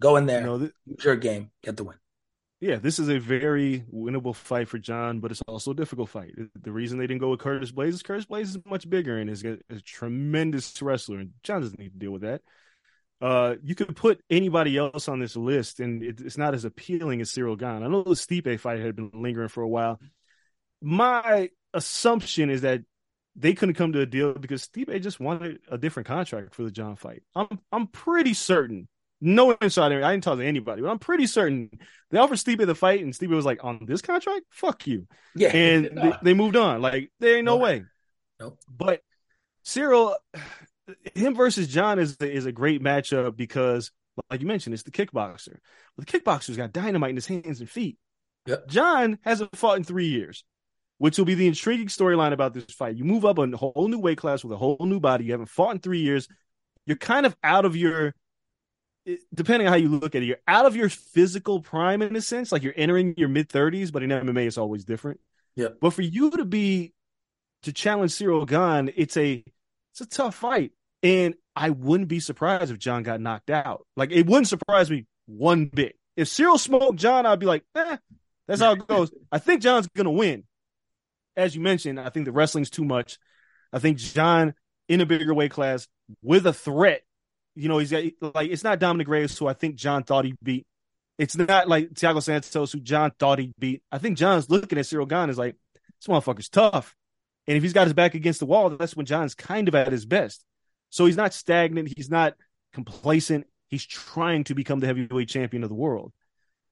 Go 0.03 0.17
in 0.17 0.27
there, 0.27 0.41
You 0.41 0.47
know, 0.47 0.59
th- 0.59 0.73
use 0.87 1.05
your 1.05 1.15
game, 1.17 1.51
get 1.63 1.77
the 1.77 1.85
win. 1.85 1.97
yeah, 2.61 2.77
this 2.77 2.99
is 2.99 3.09
a 3.09 3.19
very 3.19 3.85
winnable 3.93 4.35
fight 4.35 4.69
for 4.69 4.79
Jon, 4.79 5.21
but 5.21 5.31
it's 5.31 5.43
also 5.47 5.71
a 5.71 5.75
difficult 5.75 6.09
fight. 6.09 6.33
The 6.61 6.73
reason 6.73 6.99
they 6.99 7.07
didn't 7.07 7.21
go 7.21 7.31
with 7.31 7.41
Curtis 7.41 7.71
Blaydes 7.71 7.89
is 7.95 8.03
Curtis 8.03 8.27
Blaydes 8.27 8.43
is 8.43 8.59
much 8.67 8.91
bigger 8.91 9.17
and 9.19 9.31
is 9.31 9.45
a, 9.45 9.59
a 9.71 9.81
tremendous 9.81 10.83
wrestler, 10.83 11.19
and 11.21 11.31
Jon 11.45 11.61
doesn't 11.61 11.79
need 11.79 11.93
to 11.93 11.99
deal 11.99 12.11
with 12.11 12.23
that. 12.23 12.41
Uh, 13.21 13.55
you 13.63 13.75
could 13.75 13.95
put 13.95 14.21
anybody 14.29 14.77
else 14.77 15.07
on 15.07 15.21
this 15.21 15.37
list, 15.37 15.79
and 15.79 16.03
it, 16.03 16.21
it's 16.21 16.39
not 16.39 16.55
as 16.55 16.65
appealing 16.65 17.21
as 17.21 17.31
Cyril 17.31 17.57
Gane. 17.57 17.83
I 17.85 17.89
know 17.89 18.03
the 18.03 18.11
Stipe 18.25 18.59
fight 18.59 18.81
had 18.81 18.97
been 18.97 19.11
lingering 19.15 19.49
for 19.49 19.63
a 19.63 19.69
while. 19.69 20.01
My 20.81 21.51
assumption 21.75 22.51
is 22.51 22.63
that 22.63 22.83
they 23.37 23.55
couldn't 23.55 23.77
come 23.77 23.93
to 23.93 24.01
a 24.01 24.07
deal 24.07 24.35
because 24.35 24.67
Stipe 24.67 25.01
just 25.03 25.21
wanted 25.21 25.61
a 25.71 25.79
different 25.79 26.07
contract 26.07 26.55
for 26.55 26.63
the 26.63 26.71
Jon 26.71 26.97
fight. 26.97 27.23
I'm 27.35 27.61
I'm 27.73 27.87
pretty 27.87 28.35
certain 28.35 28.89
no 29.21 29.51
insider. 29.53 30.03
I 30.03 30.13
didn't 30.13 30.25
talk 30.25 30.39
to 30.39 30.47
anybody, 30.47 30.83
but 30.83 30.91
I'm 30.91 30.99
pretty 30.99 31.27
certain 31.27 31.71
they 32.11 32.19
offered 32.19 32.39
Stipe 32.39 32.65
the 32.65 32.75
fight, 32.75 33.03
and 33.03 33.13
Stipe 33.13 33.29
was 33.29 33.45
like, 33.45 33.63
"On 33.63 33.85
this 33.87 34.03
contract, 34.03 34.47
fuck 34.51 34.87
you." 34.87 35.07
Yeah, 35.35 35.55
and 35.55 35.85
they, 35.97 36.13
they, 36.23 36.35
moved 36.35 36.57
on. 36.57 36.81
Like 36.81 37.11
there 37.21 37.37
ain't 37.37 37.45
no, 37.45 37.59
no 37.59 37.63
way. 37.63 37.85
Nope. 38.41 38.59
But 38.69 39.03
Ciryl, 39.65 40.15
him 41.15 41.35
versus 41.35 41.69
Jon 41.69 41.99
is 41.99 42.17
is 42.17 42.47
a 42.47 42.53
great 42.53 42.83
matchup 42.83 43.37
because, 43.37 43.91
like 44.31 44.41
you 44.41 44.47
mentioned, 44.47 44.75
it's 44.75 44.85
the 44.85 44.91
kickboxer. 44.91 45.59
Well, 45.97 46.05
the 46.05 46.07
kickboxer's 46.07 46.57
got 46.57 46.73
dynamite 46.73 47.11
in 47.11 47.17
his 47.17 47.27
hands 47.27 47.61
and 47.61 47.69
feet. 47.69 47.99
Yep. 48.47 48.69
Jon 48.69 49.19
hasn't 49.23 49.55
fought 49.57 49.77
in 49.77 49.85
three 49.85 50.09
years, 50.09 50.45
which 51.01 51.17
will 51.17 51.25
be 51.25 51.35
the 51.35 51.47
intriguing 51.47 51.87
storyline 51.87 52.33
about 52.33 52.53
this 52.53 52.65
fight. 52.65 52.95
You 52.95 53.05
move 53.05 53.25
up 53.25 53.39
a 53.39 53.57
whole 53.57 53.89
new 53.89 53.99
weight 53.99 54.19
class 54.19 54.45
with 54.45 54.53
a 54.53 54.59
whole 54.59 54.77
new 54.81 55.01
body. 55.01 55.25
You 55.25 55.33
haven't 55.33 55.47
fought 55.47 55.71
in 55.71 55.79
three 55.79 56.01
years. 56.01 56.29
You're 56.85 56.99
kind 56.99 57.25
of 57.25 57.35
out 57.43 57.65
of 57.65 57.75
your 57.75 58.15
depending 59.33 59.67
on 59.67 59.73
how 59.73 59.79
you 59.79 59.89
look 59.89 60.15
at 60.15 60.23
it, 60.23 60.27
you're 60.27 60.37
out 60.47 60.67
of 60.67 60.77
your 60.77 60.91
physical 60.91 61.63
prime 61.63 62.03
in 62.03 62.15
a 62.15 62.21
sense, 62.21 62.53
like 62.53 62.63
you're 62.63 62.75
entering 62.77 63.15
your 63.17 63.31
mid 63.31 63.49
30s, 63.49 63.91
but 63.91 64.03
in 64.03 64.11
MMA 64.11 64.47
it's 64.47 64.59
always 64.59 64.85
different. 64.85 65.21
Yeah. 65.57 65.69
But 65.81 65.95
for 65.95 66.03
you 66.03 66.33
to 66.33 66.45
be 66.45 66.93
to 67.63 67.73
challenge 67.73 68.13
Ciryl 68.13 68.47
Gane, 68.47 68.93
it's 68.95 69.17
a 69.17 69.43
it's 69.93 70.03
a 70.03 70.07
tough 70.07 70.35
fight. 70.35 70.73
And 71.03 71.35
I 71.57 71.71
wouldn't 71.71 72.11
be 72.11 72.21
surprised 72.21 72.71
if 72.71 72.79
Jon 72.79 73.05
got 73.05 73.23
knocked 73.23 73.49
out. 73.49 73.87
Like 73.97 74.13
it 74.13 74.27
wouldn't 74.27 74.49
surprise 74.49 74.91
me 74.91 75.07
one 75.25 75.65
bit. 75.65 75.97
If 76.15 76.29
Ciryl 76.29 76.59
smoked 76.59 76.99
Jon, 76.99 77.25
I'd 77.25 77.39
be 77.39 77.47
like, 77.47 77.65
eh, 77.75 77.97
that's 78.47 78.61
how 78.61 78.73
it 78.73 78.87
goes. 78.87 79.11
I 79.33 79.39
think 79.39 79.63
Jon's 79.63 79.89
gonna 79.97 80.11
win. 80.11 80.45
As 81.37 81.55
you 81.55 81.61
mentioned, 81.61 82.01
I 82.01 82.11
think 82.11 82.27
the 82.27 82.33
wrestling's 82.33 82.71
too 82.71 82.85
much. 82.85 83.19
I 83.73 83.79
think 83.79 83.99
Jon 83.99 84.55
in 84.89 85.01
a 85.01 85.07
bigger 85.07 85.33
weight 85.33 85.53
class 85.53 85.87
with 86.23 86.47
a 86.47 86.53
threat 86.53 87.03
you 87.55 87.69
know, 87.69 87.79
he's 87.79 87.91
got 87.91 88.05
like 88.35 88.51
it's 88.51 88.65
not 88.65 88.79
Dominick 88.79 89.09
Reyes 89.09 89.37
who 89.37 89.47
I 89.47 89.53
think 89.53 89.75
Jon 89.75 90.03
thought 90.03 90.25
he 90.25 90.35
beat. 90.43 90.67
It's 91.19 91.37
not 91.37 91.69
like 91.69 91.91
Thiago 91.91 92.23
Santos 92.23 92.73
who 92.73 92.81
Jon 92.81 93.13
thought 93.19 93.39
he 93.39 93.53
beat. 93.59 93.83
I 93.93 93.99
think 93.99 94.17
Jon's 94.17 94.49
looking 94.49 94.79
at 94.79 94.87
Ciryl 94.87 95.09
Gane 95.09 95.29
is 95.29 95.37
like, 95.37 95.57
this 96.01 96.07
motherfucker's 96.07 96.49
tough. 96.49 96.95
And 97.47 97.57
if 97.57 97.63
he's 97.63 97.73
got 97.73 97.87
his 97.87 97.93
back 97.93 98.15
against 98.15 98.41
the 98.41 98.47
wall, 98.47 98.71
that's 98.71 98.97
when 98.97 99.07
Jon's 99.07 99.35
kind 99.35 99.69
of 99.69 99.75
at 99.75 99.93
his 99.93 100.07
best. 100.07 100.45
So 100.89 101.05
he's 101.05 101.17
not 101.17 101.35
stagnant. 101.35 101.93
He's 101.95 102.11
not 102.11 102.35
complacent. 102.73 103.47
He's 103.69 103.85
trying 103.85 104.45
to 104.45 104.55
become 104.55 104.81
the 104.81 104.87
heavyweight 104.87 105.29
champion 105.29 105.63
of 105.63 105.69
the 105.69 105.75
world. 105.75 106.13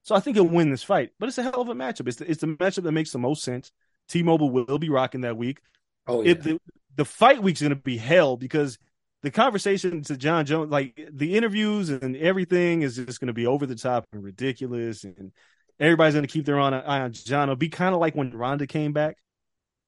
So 0.04 0.14
I 0.14 0.20
think 0.20 0.36
he'll 0.36 0.44
win 0.44 0.70
this 0.70 0.82
fight. 0.82 1.10
But 1.18 1.28
it's 1.28 1.38
a 1.38 1.42
hell 1.42 1.60
of 1.60 1.68
a 1.68 1.74
matchup. 1.74 2.08
It's 2.08 2.16
the, 2.16 2.30
it's 2.30 2.40
the 2.40 2.46
matchup 2.46 2.84
that 2.84 2.92
makes 2.92 3.12
the 3.12 3.18
most 3.18 3.42
sense. 3.42 3.70
T-Mobile 4.08 4.50
will 4.50 4.78
be 4.78 4.88
rocking 4.88 5.22
that 5.22 5.36
week. 5.36 5.60
Oh 6.06 6.22
yeah. 6.22 6.34
the, 6.34 6.60
the 6.96 7.04
fight 7.04 7.42
week's 7.42 7.60
going 7.60 7.70
to 7.70 7.76
be 7.76 7.96
hell 7.96 8.36
because 8.36 8.78
the 9.22 9.30
conversation 9.30 10.02
to 10.02 10.16
Jon 10.16 10.46
Jones, 10.46 10.70
like 10.70 11.08
the 11.12 11.36
interviews 11.36 11.90
and 11.90 12.16
everything, 12.16 12.82
is 12.82 12.96
just 12.96 13.20
going 13.20 13.26
to 13.28 13.32
be 13.32 13.46
over 13.46 13.66
the 13.66 13.74
top 13.74 14.06
and 14.12 14.22
ridiculous, 14.22 15.04
and 15.04 15.32
everybody's 15.80 16.14
going 16.14 16.26
to 16.26 16.32
keep 16.32 16.44
their 16.44 16.58
eye 16.58 17.00
on 17.00 17.12
Jon. 17.12 17.44
It'll 17.44 17.56
be 17.56 17.68
kind 17.68 17.94
of 17.94 18.00
like 18.00 18.14
when 18.14 18.30
Ronda 18.30 18.66
came 18.66 18.92
back, 18.92 19.16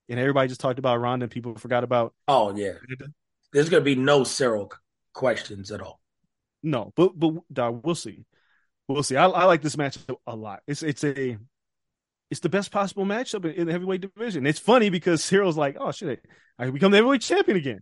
and 0.09 0.19
everybody 0.19 0.49
just 0.49 0.61
talked 0.61 0.79
about 0.79 1.01
Ronda, 1.01 1.25
and 1.25 1.31
people 1.31 1.55
forgot 1.57 1.85
about. 1.85 2.15
Oh 2.27 2.55
yeah, 2.55 2.73
there's 3.53 3.69
going 3.69 3.81
to 3.83 3.85
be 3.85 3.95
no 3.95 4.23
Ciryl 4.23 4.71
questions 5.13 5.71
at 5.71 5.81
all. 5.81 6.01
No, 6.63 6.93
but 6.97 7.13
but 7.19 7.85
we'll 7.85 7.95
see, 7.95 8.25
we'll 8.89 9.03
see. 9.03 9.17
I, 9.17 9.27
I 9.27 9.45
like 9.45 9.63
this 9.63 9.77
match 9.77 9.99
a 10.27 10.37
lot. 10.37 10.61
It's 10.67 10.83
it's 10.83 11.05
a 11.05 11.39
it's 12.31 12.41
the 12.41 12.49
best 12.49 12.71
possible 12.71 13.05
matchup 13.05 13.45
in, 13.53 13.67
the 13.67 13.73
heavyweight 13.73 14.01
division. 14.01 14.47
It's 14.47 14.59
funny 14.59 14.89
because 14.89 15.23
Ciryl's 15.23 15.57
like, 15.57 15.77
oh 15.81 15.93
shit, 15.93 16.25
I 16.59 16.71
become 16.71 16.93
the 16.93 16.99
heavyweight 16.99 17.23
champion 17.23 17.57
again. 17.57 17.81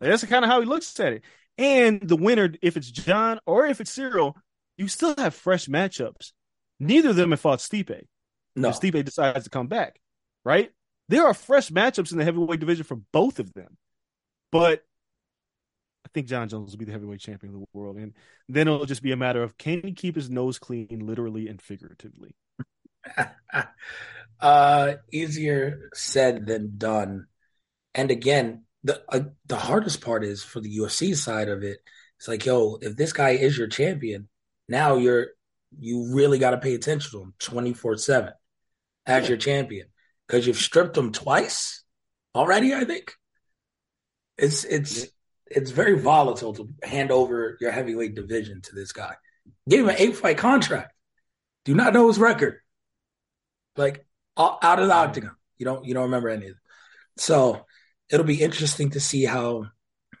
That's 0.00 0.24
kind 0.24 0.44
of 0.44 0.50
how 0.50 0.60
he 0.60 0.66
looks 0.66 0.98
at 1.00 1.14
it. 1.14 1.22
And 1.56 2.06
the 2.06 2.16
winner, 2.16 2.52
if 2.60 2.76
it's 2.76 2.90
Jon 2.90 3.38
or 3.46 3.66
if 3.66 3.80
it's 3.80 3.96
Ciryl, 3.96 4.34
you 4.76 4.88
still 4.88 5.14
have 5.16 5.34
fresh 5.34 5.66
matchups. 5.66 6.32
Neither 6.78 7.10
of 7.10 7.16
them 7.16 7.30
have 7.30 7.40
fought 7.40 7.60
Stipe. 7.60 8.06
No, 8.56 8.70
if 8.70 8.80
Stipe 8.80 9.04
decides 9.04 9.44
to 9.44 9.50
come 9.50 9.68
back, 9.68 10.00
right? 10.44 10.70
There 11.08 11.26
are 11.26 11.34
fresh 11.34 11.70
matchups 11.70 12.12
in 12.12 12.18
the 12.18 12.24
heavyweight 12.24 12.60
division 12.60 12.84
for 12.84 12.96
both 13.12 13.38
of 13.38 13.54
them. 13.54 13.76
But 14.50 14.84
I 16.04 16.08
think 16.12 16.26
Jon 16.26 16.48
Jones 16.48 16.72
will 16.72 16.78
be 16.78 16.84
the 16.84 16.92
heavyweight 16.92 17.20
champion 17.20 17.54
of 17.54 17.60
the 17.60 17.66
world, 17.72 17.96
and 17.96 18.14
then 18.48 18.68
it'll 18.68 18.86
just 18.86 19.02
be 19.02 19.12
a 19.12 19.16
matter 19.16 19.42
of 19.42 19.56
can 19.56 19.82
he 19.82 19.92
keep 19.92 20.14
his 20.14 20.30
nose 20.30 20.58
clean, 20.58 21.02
literally 21.06 21.48
and 21.48 21.60
figuratively. 21.60 22.34
uh, 24.40 24.94
easier 25.12 25.90
said 25.94 26.46
than 26.46 26.78
done. 26.78 27.26
And 27.94 28.10
again, 28.10 28.64
the 28.84 29.02
uh, 29.08 29.20
the 29.46 29.56
hardest 29.56 30.00
part 30.00 30.24
is 30.24 30.42
for 30.42 30.60
the 30.60 30.78
UFC 30.78 31.16
side 31.16 31.48
of 31.48 31.62
it. 31.62 31.78
It's 32.18 32.28
like, 32.28 32.46
yo, 32.46 32.78
if 32.80 32.96
this 32.96 33.12
guy 33.12 33.30
is 33.30 33.56
your 33.58 33.68
champion, 33.68 34.28
now 34.68 34.96
you're 34.96 35.28
you 35.78 36.14
really 36.14 36.38
got 36.38 36.52
to 36.52 36.58
pay 36.58 36.74
attention 36.74 37.10
to 37.10 37.22
him 37.22 37.34
twenty 37.38 37.72
four 37.72 37.96
seven 37.96 38.32
as 39.06 39.24
yeah. 39.24 39.28
your 39.30 39.38
champion 39.38 39.88
because 40.26 40.46
you've 40.46 40.56
stripped 40.56 40.96
him 40.96 41.12
twice 41.12 41.84
already. 42.34 42.74
I 42.74 42.84
think 42.84 43.12
it's 44.38 44.64
it's 44.64 45.04
yeah. 45.04 45.10
it's 45.46 45.70
very 45.70 45.98
volatile 45.98 46.54
to 46.54 46.68
hand 46.82 47.10
over 47.10 47.56
your 47.60 47.70
heavyweight 47.70 48.14
division 48.14 48.60
to 48.62 48.74
this 48.74 48.92
guy. 48.92 49.14
Give 49.68 49.80
him 49.80 49.88
an 49.88 49.96
eight 49.98 50.16
fight 50.16 50.38
contract. 50.38 50.92
Do 51.64 51.74
not 51.74 51.92
know 51.92 52.06
his 52.08 52.18
record. 52.18 52.60
Like 53.76 54.06
out 54.36 54.78
of 54.78 54.88
the 54.88 54.94
octagon, 54.94 55.32
you 55.58 55.64
don't 55.64 55.84
you 55.84 55.94
don't 55.94 56.04
remember 56.04 56.28
any 56.28 56.46
of 56.46 56.52
it. 56.52 56.56
So 57.16 57.64
it'll 58.10 58.26
be 58.26 58.42
interesting 58.42 58.90
to 58.90 59.00
see 59.00 59.24
how 59.24 59.66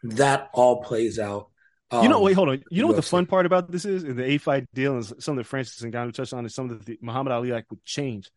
that 0.02 0.50
all 0.52 0.82
plays 0.82 1.18
out. 1.18 1.50
Um, 1.90 2.02
you 2.02 2.08
know, 2.08 2.20
wait, 2.20 2.34
hold 2.34 2.48
on. 2.48 2.62
You 2.70 2.82
know 2.82 2.88
what 2.88 2.96
the 2.96 3.02
fun 3.02 3.26
part 3.26 3.46
about 3.46 3.70
this 3.70 3.84
is? 3.84 4.02
In 4.02 4.16
the 4.16 4.24
A 4.24 4.38
fight 4.38 4.66
deal 4.74 4.94
and 4.94 5.04
some 5.22 5.38
of 5.38 5.44
the 5.44 5.48
Francis 5.48 5.80
and 5.82 5.92
Ngannou 5.92 6.12
touched 6.12 6.32
on 6.32 6.44
is 6.44 6.54
some 6.54 6.70
of 6.70 6.84
the 6.84 6.98
Muhammad 7.00 7.32
Ali 7.32 7.52
like 7.52 7.66
would 7.70 7.84
change. 7.84 8.30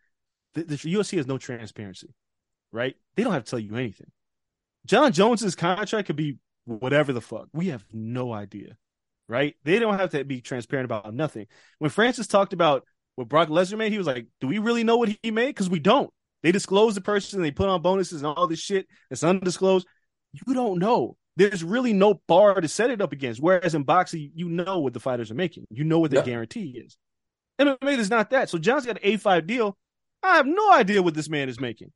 The, 0.53 0.63
the 0.63 0.75
UFC 0.75 1.17
has 1.17 1.27
no 1.27 1.37
transparency, 1.37 2.13
right? 2.71 2.95
They 3.15 3.23
don't 3.23 3.33
have 3.33 3.45
to 3.45 3.49
tell 3.49 3.59
you 3.59 3.75
anything. 3.75 4.11
Jon 4.85 5.11
Jones's 5.11 5.55
contract 5.55 6.07
could 6.07 6.15
be 6.15 6.37
whatever 6.65 7.11
the 7.11 7.21
fuck. 7.21 7.47
We 7.53 7.67
have 7.67 7.83
no 7.91 8.31
idea, 8.31 8.77
right? 9.27 9.55
They 9.63 9.79
don't 9.79 9.97
have 9.97 10.11
to 10.11 10.23
be 10.23 10.41
transparent 10.41 10.85
about 10.85 11.13
nothing. 11.13 11.47
When 11.79 11.89
Francis 11.89 12.27
talked 12.27 12.53
about 12.53 12.83
what 13.19 13.27
Brock 13.27 13.49
Lesnar 13.49 13.77
made, 13.77 13.91
he 13.91 13.97
was 13.97 14.07
like, 14.07 14.27
"Do 14.39 14.47
we 14.47 14.59
really 14.59 14.85
know 14.85 14.95
what 14.95 15.13
he 15.21 15.29
made? 15.29 15.47
Because 15.47 15.69
we 15.69 15.79
don't." 15.79 16.09
They 16.41 16.53
disclose 16.53 16.95
the 16.95 17.01
person, 17.01 17.41
they 17.41 17.51
put 17.51 17.67
on 17.67 17.81
bonuses 17.81 18.21
and 18.21 18.33
all 18.33 18.47
this 18.47 18.61
shit 18.61 18.87
that's 19.09 19.25
undisclosed. 19.25 19.85
You 20.31 20.53
don't 20.53 20.79
know. 20.79 21.17
There's 21.35 21.61
really 21.61 21.91
no 21.91 22.21
bar 22.27 22.61
to 22.61 22.67
set 22.69 22.91
it 22.91 23.01
up 23.01 23.11
against. 23.11 23.41
Whereas 23.41 23.75
in 23.75 23.83
boxing, 23.83 24.31
you 24.35 24.47
know 24.47 24.79
what 24.79 24.93
the 24.93 25.01
fighters 25.01 25.31
are 25.31 25.35
making. 25.35 25.67
You 25.69 25.83
know 25.83 25.99
what 25.99 26.11
the 26.11 26.21
guarantee 26.21 26.81
is. 26.85 26.97
MMA 27.59 27.97
is 27.97 28.09
not 28.09 28.29
that. 28.29 28.49
So 28.49 28.57
Jon's 28.57 28.85
got 28.85 29.03
an 29.03 29.11
A5 29.11 29.45
deal. 29.45 29.77
I 30.23 30.37
have 30.37 30.45
no 30.45 30.71
idea 30.71 31.01
what 31.01 31.13
this 31.13 31.27
man 31.27 31.49
is 31.49 31.59
making. 31.59 31.91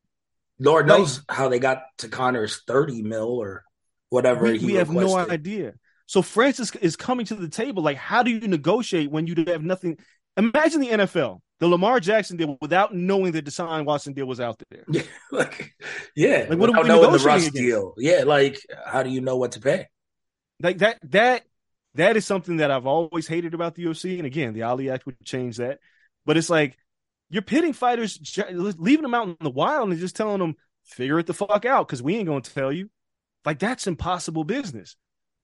Lord 0.59 0.89
like, 0.89 0.99
knows 0.99 1.23
how 1.29 1.47
they 1.47 1.59
got 1.59 1.83
to 1.99 2.09
Conor's 2.09 2.63
30 2.67 3.01
mil 3.01 3.29
or 3.29 3.63
whatever. 4.09 4.43
We, 4.43 4.59
we 4.59 4.73
have 4.73 4.89
no 4.89 5.17
idea. 5.17 5.73
So 6.05 6.21
Francis 6.21 6.75
is 6.75 6.95
coming 6.95 7.25
to 7.27 7.35
the 7.35 7.49
table. 7.49 7.81
Like, 7.81 7.97
how 7.97 8.23
do 8.23 8.31
you 8.31 8.47
negotiate 8.47 9.09
when 9.09 9.25
you 9.25 9.45
have 9.47 9.63
nothing? 9.63 9.97
Imagine 10.37 10.81
the 10.81 10.89
NFL 10.89 11.39
the 11.63 11.69
Lamar 11.69 12.01
Jackson 12.01 12.35
deal 12.35 12.57
without 12.59 12.93
knowing 12.93 13.31
the 13.31 13.41
Deshaun 13.41 13.85
Watson 13.85 14.11
deal 14.11 14.25
was 14.25 14.41
out 14.41 14.61
there. 14.69 14.83
Yeah, 14.89 15.03
like 15.31 15.73
yeah, 16.13 16.45
like 16.49 16.59
what 16.59 16.69
are 16.69 16.81
we 16.81 16.87
knowing 16.89 17.13
the 17.13 17.19
Russ 17.19 17.49
deal? 17.51 17.93
Yeah, 17.97 18.23
like 18.25 18.59
how 18.85 19.01
do 19.01 19.09
you 19.09 19.21
know 19.21 19.37
what 19.37 19.53
to 19.53 19.61
pay? 19.61 19.87
Like 20.61 20.79
that 20.79 20.99
that 21.11 21.43
that 21.95 22.17
is 22.17 22.25
something 22.25 22.57
that 22.57 22.69
I've 22.69 22.85
always 22.85 23.27
hated 23.27 23.53
about 23.53 23.75
the 23.75 23.85
UFC. 23.85 24.17
And 24.17 24.25
again, 24.25 24.53
the 24.53 24.63
Ali 24.63 24.89
Act 24.89 25.05
would 25.05 25.23
change 25.23 25.55
that. 25.57 25.79
But 26.25 26.35
it's 26.35 26.49
like 26.49 26.77
you're 27.29 27.41
pitting 27.41 27.71
fighters, 27.71 28.19
leaving 28.51 29.03
them 29.03 29.13
out 29.13 29.27
in 29.27 29.37
the 29.39 29.49
wild 29.49 29.89
and 29.89 29.97
just 29.97 30.17
telling 30.17 30.39
them 30.39 30.55
figure 30.83 31.17
it 31.17 31.27
the 31.27 31.33
fuck 31.33 31.63
out 31.63 31.87
because 31.87 32.03
we 32.03 32.17
ain't 32.17 32.27
gonna 32.27 32.41
tell 32.41 32.73
you. 32.73 32.89
Like 33.45 33.59
that's 33.59 33.87
impossible 33.87 34.43
business. 34.43 34.97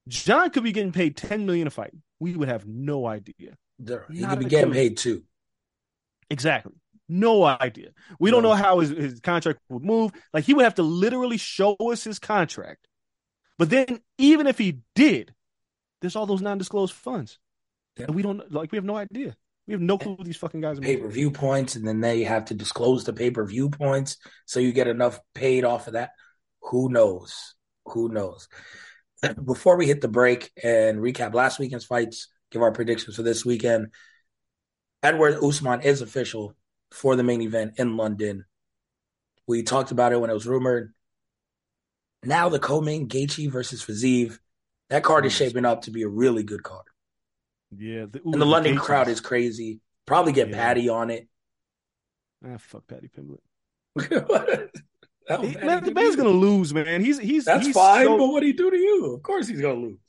Jon 0.10 0.50
could 0.50 0.64
be 0.64 0.74
getting 0.74 0.92
paid 0.92 1.16
ten 1.16 1.46
million 1.46 1.68
a 1.68 1.70
fight. 1.70 1.94
We 2.20 2.36
would 2.36 2.50
have 2.50 2.68
no 2.68 3.06
idea. 3.06 3.56
He 3.80 4.24
could 4.24 4.40
be 4.40 4.46
getting 4.46 4.74
paid 4.74 4.98
too. 4.98 5.24
Exactly. 6.30 6.74
No 7.08 7.44
idea. 7.44 7.90
We 8.20 8.30
no. 8.30 8.36
don't 8.36 8.44
know 8.44 8.56
how 8.56 8.80
his, 8.80 8.90
his 8.90 9.20
contract 9.20 9.60
would 9.70 9.84
move. 9.84 10.12
Like 10.34 10.44
he 10.44 10.54
would 10.54 10.64
have 10.64 10.76
to 10.76 10.84
literally 10.84 11.38
show 11.38 11.76
us 11.76 12.04
his 12.04 12.20
contract. 12.20 12.88
But 13.58 13.70
then, 13.70 14.00
even 14.18 14.48
if 14.48 14.58
he 14.58 14.80
did, 14.96 15.34
there's 16.02 16.16
all 16.16 16.26
those 16.26 16.42
non-disclosed 16.42 16.94
funds, 16.94 17.40
yeah. 17.98 18.06
and 18.06 18.16
we 18.16 18.22
don't 18.22 18.50
like. 18.52 18.72
We 18.72 18.78
have 18.78 18.86
no 18.86 18.96
idea. 18.96 19.36
We 19.68 19.74
have 19.74 19.82
no 19.82 19.98
clue 19.98 20.14
what 20.14 20.26
these 20.26 20.38
fucking 20.38 20.62
guys 20.62 20.78
are 20.78 20.82
pay 20.82 20.98
per 20.98 21.10
view 21.10 21.30
points, 21.30 21.76
and 21.76 21.86
then 21.86 22.00
they 22.00 22.24
have 22.24 22.46
to 22.46 22.54
disclose 22.54 23.04
the 23.04 23.14
pay 23.14 23.32
per 23.32 23.46
view 23.46 23.70
points, 23.70 24.18
so 24.46 24.60
you 24.60 24.72
get 24.72 24.88
enough 24.88 25.20
paid 25.36 25.66
off 25.66 25.88
of 25.88 25.94
that. 25.94 26.12
Who 26.62 26.90
knows? 26.90 27.56
Who 27.86 28.10
knows? 28.10 28.48
Before 29.46 29.78
we 29.78 29.88
hit 29.88 30.02
the 30.02 30.08
break 30.08 30.52
and 30.64 31.00
recap 31.00 31.34
last 31.34 31.60
weekend's 31.60 31.86
fights, 31.86 32.30
give 32.52 32.62
our 32.62 32.72
predictions 32.72 33.16
for 33.16 33.24
this 33.24 33.46
weekend. 33.46 33.88
Edward 35.04 35.38
Usman 35.44 35.82
is 35.82 36.02
official 36.02 36.56
for 36.92 37.16
the 37.16 37.24
main 37.24 37.42
event 37.42 37.74
in 37.78 37.96
London. 37.98 38.46
We 39.48 39.64
talked 39.64 39.92
about 39.92 40.12
it 40.12 40.20
when 40.20 40.30
it 40.30 40.34
was 40.34 40.46
rumored. 40.48 40.94
Now 42.24 42.50
the 42.50 42.60
co-main 42.60 43.08
Gaethje 43.08 43.50
versus 43.52 43.84
Fiziev. 43.84 44.38
That 44.90 45.04
card 45.04 45.26
is 45.26 45.34
shaping 45.34 45.66
up 45.66 45.84
to 45.84 45.92
be 45.92 46.02
a 46.04 46.08
really 46.08 46.44
good 46.44 46.64
card. 46.64 46.86
Yeah, 47.78 48.06
the, 48.12 48.22
And 48.26 48.42
the 48.42 48.46
London 48.46 48.76
crowd 48.78 49.08
is 49.08 49.22
crazy. 49.22 49.80
Probably 50.06 50.34
get 50.34 50.50
Yeah. 50.50 50.56
Paddy 50.56 50.90
on 50.90 51.12
it. 51.12 51.28
ah, 52.46 52.58
fuck 52.58 52.88
Paddy 52.88 53.10
Pimblett. 53.10 53.40
He- 55.30 55.56
man, 55.58 55.84
the 55.84 55.92
man's 55.94 56.16
gonna 56.16 56.30
lose, 56.30 56.74
man. 56.74 57.02
He's 57.04 57.20
he's 57.20 57.46
That's 57.46 57.68
he's 57.68 57.76
fine, 57.76 58.06
so- 58.08 58.18
but 58.18 58.28
what 58.30 58.42
he 58.42 58.52
do 58.52 58.72
to 58.72 58.76
you? 58.78 59.14
Of 59.14 59.22
course 59.22 59.48
he's 59.48 59.62
gonna 59.62 59.80
lose. 59.80 60.00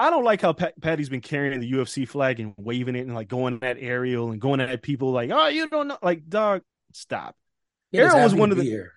I 0.00 0.10
don't 0.10 0.24
like 0.24 0.40
how 0.40 0.52
Pat, 0.52 0.80
Paddy's 0.80 1.08
been 1.08 1.20
carrying 1.20 1.60
the 1.60 1.70
UFC 1.72 2.08
flag 2.08 2.40
and 2.40 2.54
waving 2.56 2.96
it 2.96 3.00
and 3.00 3.14
like 3.14 3.28
going 3.28 3.58
at 3.62 3.76
Ariel 3.78 4.30
and 4.30 4.40
going 4.40 4.60
at 4.60 4.82
people 4.82 5.12
like, 5.12 5.30
oh, 5.30 5.48
you 5.48 5.68
don't 5.68 5.88
know, 5.88 5.98
like, 6.02 6.28
dog, 6.28 6.62
stop. 6.92 7.36
He 7.92 8.00
was 8.00 8.14
was 8.14 8.34
one 8.34 8.50
of 8.50 8.56
the- 8.56 8.64
here. 8.64 8.92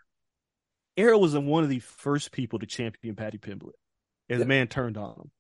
Ariel 0.96 1.20
was 1.20 1.36
one 1.36 1.64
of 1.64 1.70
the 1.70 1.80
first 1.80 2.32
people 2.32 2.60
to 2.60 2.66
champion 2.68 3.16
Paddy 3.16 3.38
Pimblett, 3.40 3.74
and 4.30 4.40
the 4.40 4.44
Yeah. 4.44 4.48
man 4.48 4.68
turned 4.68 4.96
on 4.98 5.16
him 5.20 5.32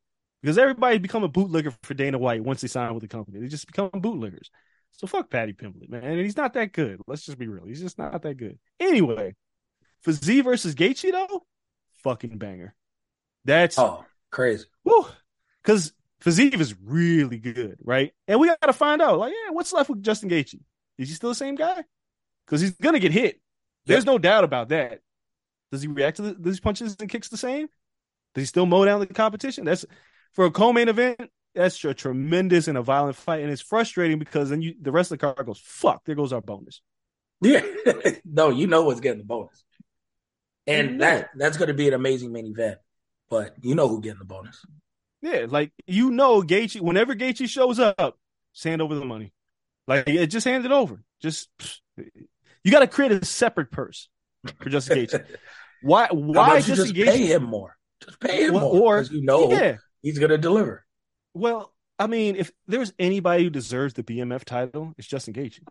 because 0.42 0.58
everybody 0.58 0.98
become 0.98 1.24
a 1.24 1.28
bootlegger 1.28 1.72
for 1.84 1.94
Dana 1.94 2.18
White 2.18 2.44
once 2.44 2.62
they 2.62 2.68
sign 2.68 2.94
with 2.94 3.02
the 3.04 3.08
company. 3.08 3.40
They 3.40 3.48
just 3.48 3.68
become 3.68 3.90
bootleggers. 3.94 4.50
So 4.94 5.08
fuck 5.08 5.30
Paddy 5.30 5.54
Pimblett, 5.54 5.90
man. 5.90 6.04
And 6.04 6.20
he's 6.20 6.36
not 6.38 6.54
that 6.54 6.74
good. 6.74 7.00
Let's 7.08 7.26
just 7.26 7.38
be 7.38 7.48
real. 7.48 7.66
He's 7.66 7.82
just 7.82 7.98
not 7.98 8.22
that 8.24 8.36
good. 8.36 8.60
Anyway, 8.80 9.36
Fiziev 10.06 10.44
versus 10.44 10.76
Gaethje 10.76 11.12
though, 11.12 11.46
fucking 12.04 12.38
banger. 12.38 12.76
That's 13.46 13.78
Oh, 13.80 14.04
crazy. 14.32 14.66
Because 15.64 15.94
Fiziev 16.24 16.60
is 16.60 16.76
really 16.84 17.40
good, 17.40 17.78
right? 17.84 18.14
And 18.28 18.40
we 18.40 18.48
got 18.48 18.62
to 18.62 18.74
find 18.74 19.02
out, 19.02 19.20
like, 19.20 19.34
yeah, 19.34 19.52
what's 19.52 19.74
left 19.74 19.90
with 19.90 20.04
Justin 20.04 20.30
Gaethje? 20.30 20.60
Is 20.98 21.10
he 21.10 21.16
still 21.16 21.30
the 21.30 21.36
same 21.36 21.56
guy? 21.56 21.84
Because 22.46 22.62
he's 22.62 22.72
gonna 22.72 23.00
get 23.00 23.12
hit. 23.12 23.40
There's 23.86 24.06
no 24.06 24.18
doubt 24.18 24.44
about 24.44 24.70
that. 24.70 25.00
Does 25.72 25.82
he 25.82 25.88
react 25.88 26.18
to 26.18 26.22
the, 26.24 26.34
these 26.40 26.60
punches 26.60 26.96
and 27.00 27.10
kicks 27.10 27.30
the 27.30 27.38
same? 27.38 27.68
Does 28.36 28.44
he 28.44 28.46
still 28.46 28.66
mow 28.66 28.86
down 28.86 29.00
the 29.00 29.08
competition? 29.08 29.66
That's 29.66 29.86
for 30.34 30.46
a 30.46 30.52
co-main 30.52 30.88
event. 30.88 31.30
That's 31.56 31.84
a 31.84 31.94
tremendous 31.94 32.68
and 32.68 32.78
a 32.78 32.82
violent 32.82 33.16
fight, 33.16 33.42
and 33.42 33.52
it's 33.52 33.62
frustrating 33.62 34.20
because 34.20 34.50
then 34.50 34.62
you 34.62 34.74
the 34.82 34.92
rest 34.92 35.12
of 35.12 35.20
the 35.20 35.22
card 35.22 35.46
goes, 35.46 35.62
"Fuck!" 35.64 36.04
There 36.06 36.16
goes 36.16 36.34
our 36.34 36.42
bonus. 36.42 36.82
Yeah. 37.42 37.62
no, 38.26 38.50
you 38.50 38.68
know 38.68 38.84
what's 38.84 39.02
getting 39.02 39.20
the 39.20 39.26
bonus. 39.26 39.64
And 40.66 40.90
mm-hmm. 40.90 40.98
that 41.00 41.30
that's 41.36 41.58
gonna 41.58 41.74
be 41.74 41.88
an 41.88 41.94
amazing 41.94 42.32
main 42.32 42.48
event. 42.48 42.80
But 43.30 43.56
you 43.62 43.76
know 43.76 43.88
who 43.88 44.02
getting 44.02 44.20
the 44.20 44.26
bonus. 44.26 44.66
Yeah, 45.24 45.46
like 45.50 45.72
you 45.88 46.12
know, 46.12 46.42
Gaethje. 46.44 46.82
Whenever 46.82 47.16
Gaethje 47.16 47.48
shows 47.50 47.80
up, 47.80 48.18
just 48.54 48.64
hand 48.66 48.82
over 48.82 48.94
the 48.94 49.06
money. 49.06 49.32
Like 49.88 50.08
it 50.08 50.28
just 50.28 50.46
hand 50.46 50.66
it 50.66 50.72
over. 50.72 51.02
Just 51.22 51.50
you 52.64 52.72
got 52.72 52.82
to 52.82 52.88
create 52.88 53.12
a 53.14 53.24
separate 53.26 53.72
purse 53.72 54.10
for 54.60 54.70
Justin 54.70 54.98
Gaethje. 55.06 55.26
Why? 55.82 56.08
Why 56.12 56.48
about 56.58 56.68
you 56.68 56.76
Justin 56.76 56.94
just 56.94 57.10
pay 57.10 57.20
Gaethje? 57.20 57.28
him 57.28 57.44
more? 57.44 57.76
Just 58.04 58.20
pay 58.20 58.44
him 58.46 58.54
Well, 58.54 58.74
more. 58.76 59.00
or- 59.00 59.04
you 59.04 59.24
know 59.24 59.50
Yeah. 59.50 59.78
he's 60.02 60.20
gonna 60.20 60.38
deliver. 60.38 60.86
Well, 61.34 61.74
I 61.98 62.08
mean, 62.08 62.36
if 62.36 62.52
there's 62.68 62.92
anybody 63.00 63.44
who 63.46 63.50
deserves 63.50 63.94
the 63.94 64.04
BMF 64.04 64.44
title, 64.44 64.94
it's 64.98 65.08
Justin 65.08 65.34
Gaethje. 65.34 65.62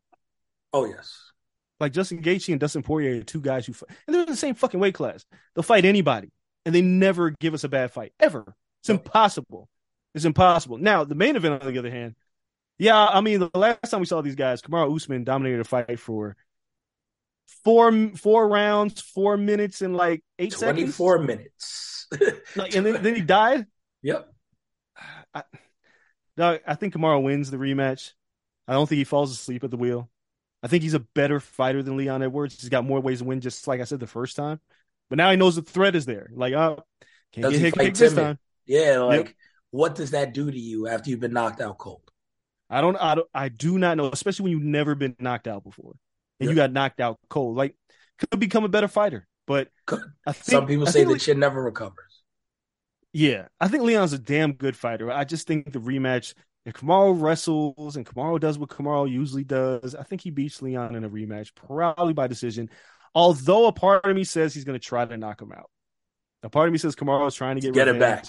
Oh 0.73 0.87
yes. 0.87 1.31
Like 1.79 1.93
Justin 1.93 2.23
Gaethje 2.23 2.53
and 2.53 2.61
Dustin 2.61 2.83
Poirier 2.83 3.21
are 3.21 3.23
two 3.25 3.41
guys 3.43 3.67
who 3.67 3.75
fight, 3.75 3.91
and 4.07 4.15
they're 4.15 4.23
in 4.23 4.29
the 4.31 4.37
same 4.37 4.55
fucking 4.55 4.81
weight 4.81 4.95
class. 4.95 5.27
They'll 5.55 5.63
fight 5.63 5.85
anybody, 5.85 6.31
and 6.65 6.75
they 6.75 6.81
never 6.81 7.31
give 7.31 7.53
us 7.55 7.65
a 7.65 7.69
bad 7.69 7.91
fight 7.91 8.13
ever. 8.19 8.55
It's 8.83 8.91
impossible. 8.91 9.69
It's 10.15 10.25
impossible. 10.25 10.79
Now 10.79 11.05
the 11.05 11.15
main 11.15 11.37
event, 11.37 11.63
on 11.63 11.73
the 11.73 11.79
other 11.79 11.91
hand, 11.91 12.17
yeah, 12.79 13.07
I 13.07 13.21
mean, 13.21 13.39
the 13.39 13.51
last 13.55 13.91
time 13.91 14.01
we 14.01 14.07
saw 14.07 14.21
these 14.23 14.35
guys, 14.35 14.61
Kamaru 14.61 14.95
Usman 14.95 15.25
dominated 15.25 15.61
a 15.61 15.65
fight 15.65 16.01
for 16.01 16.37
four 17.65 18.11
four 18.17 18.49
rounds, 18.49 19.01
four 19.01 19.37
minutes, 19.37 19.83
and 19.83 19.97
like 19.97 20.23
eight 20.39 20.53
seconds. 20.53 20.97
24 20.97 21.19
minutes. 21.21 21.89
Like, 22.57 22.75
and 22.75 22.85
then, 22.85 23.03
then 23.03 23.15
he 23.15 23.23
died. 23.23 23.67
yep. 24.03 24.31
I, 25.35 25.43
I 26.37 26.75
think 26.75 26.93
Kamaru 26.93 27.23
wins 27.23 27.51
the 27.51 27.57
rematch. 27.57 28.13
I 28.69 28.75
don't 28.75 28.87
think 28.87 28.99
he 28.99 29.05
falls 29.05 29.33
asleep 29.33 29.65
at 29.65 29.71
the 29.71 29.79
wheel. 29.79 30.11
I 30.63 30.69
think 30.69 30.83
he's 30.83 30.95
a 30.95 31.01
better 31.01 31.41
fighter 31.41 31.83
than 31.83 31.97
Leon 31.97 32.23
Edwards. 32.23 32.61
He's 32.61 32.69
got 32.69 32.85
more 32.85 33.01
ways 33.01 33.19
to 33.19 33.25
win, 33.25 33.41
just 33.41 33.67
like 33.67 33.81
I 33.81 33.85
said 33.85 34.01
the 34.01 34.07
first 34.07 34.37
time. 34.37 34.61
But 35.09 35.17
now 35.17 35.31
he 35.31 35.37
knows 35.37 35.57
the 35.57 35.63
threat 35.63 35.97
is 35.97 36.05
there. 36.05 36.31
Like, 36.35 36.53
oh, 36.53 36.85
can't 37.33 37.45
Does 37.45 37.59
get 37.59 37.75
hit 37.75 37.95
this 37.95 38.15
time. 38.15 38.39
Yeah, 38.67 38.99
like 39.01 39.37
what 39.71 39.95
does 39.95 40.11
that 40.13 40.35
do 40.35 40.51
to 40.51 40.59
you 40.59 40.87
after 40.87 41.11
you've 41.11 41.21
been 41.21 41.33
knocked 41.33 41.61
out 41.61 41.79
cold? 41.79 42.03
I 42.71 42.81
don't, 42.81 42.97
I 42.97 43.15
don't, 43.17 43.29
I 43.35 43.49
do 43.49 43.79
not 43.79 43.97
know, 43.97 44.11
especially 44.11 44.45
when 44.45 44.53
you've 44.53 44.63
never 44.63 44.95
been 44.95 45.17
knocked 45.19 45.47
out 45.47 45.65
before 45.65 45.95
and 46.41 46.49
you 46.49 46.57
got 46.57 46.73
knocked 46.73 47.01
out 47.01 47.19
cold. 47.29 47.57
Like, 47.57 47.75
could 48.19 48.41
become 48.41 48.65
a 48.65 48.69
better 48.69 48.89
fighter. 48.89 49.27
But 49.47 49.69
think 49.91 50.45
Some 50.45 50.67
people 50.67 50.89
I 50.89 50.91
say 50.91 51.05
that 51.05 51.11
Le- 51.11 51.19
shit 51.19 51.37
never 51.37 51.63
recovers. 51.63 52.23
Yeah, 53.13 53.49
I 53.61 53.69
think 53.69 53.83
Leon's 53.83 54.13
a 54.13 54.19
damn 54.19 54.53
good 54.53 54.77
fighter. 54.77 55.11
I 55.11 55.25
just 55.25 55.47
think 55.47 55.73
the 55.73 55.81
rematch, 55.81 56.35
if 56.65 56.75
Kamaru 56.75 57.21
wrestles 57.21 57.97
and 57.97 58.07
Kamaru 58.07 58.41
does 58.41 58.59
what 58.59 58.71
Kamaru 58.71 59.11
usually 59.11 59.45
does, 59.45 59.95
I 59.95 60.03
think 60.05 60.23
he 60.23 60.31
beats 60.31 60.63
Leon 60.63 60.95
in 60.95 61.05
a 61.05 61.11
rematch, 61.11 61.55
probably 61.55 62.15
by 62.15 62.27
decision. 62.27 62.71
Although 63.15 63.67
a 63.67 63.73
part 63.73 64.07
of 64.07 64.17
me 64.17 64.25
says 64.25 64.55
he's 64.55 64.65
going 64.65 64.79
to 64.79 64.85
try 64.85 65.05
to 65.05 65.17
knock 65.17 65.43
him 65.43 65.53
out. 65.53 65.69
A 66.43 66.49
part 66.49 66.69
of 66.69 66.73
me 66.73 66.79
says 66.79 66.97
Kamaru 66.97 67.27
is 67.27 67.35
trying 67.35 67.57
to 67.57 67.61
get 67.61 67.75
Get 67.75 67.89
it 67.89 67.99
back. 67.99 68.27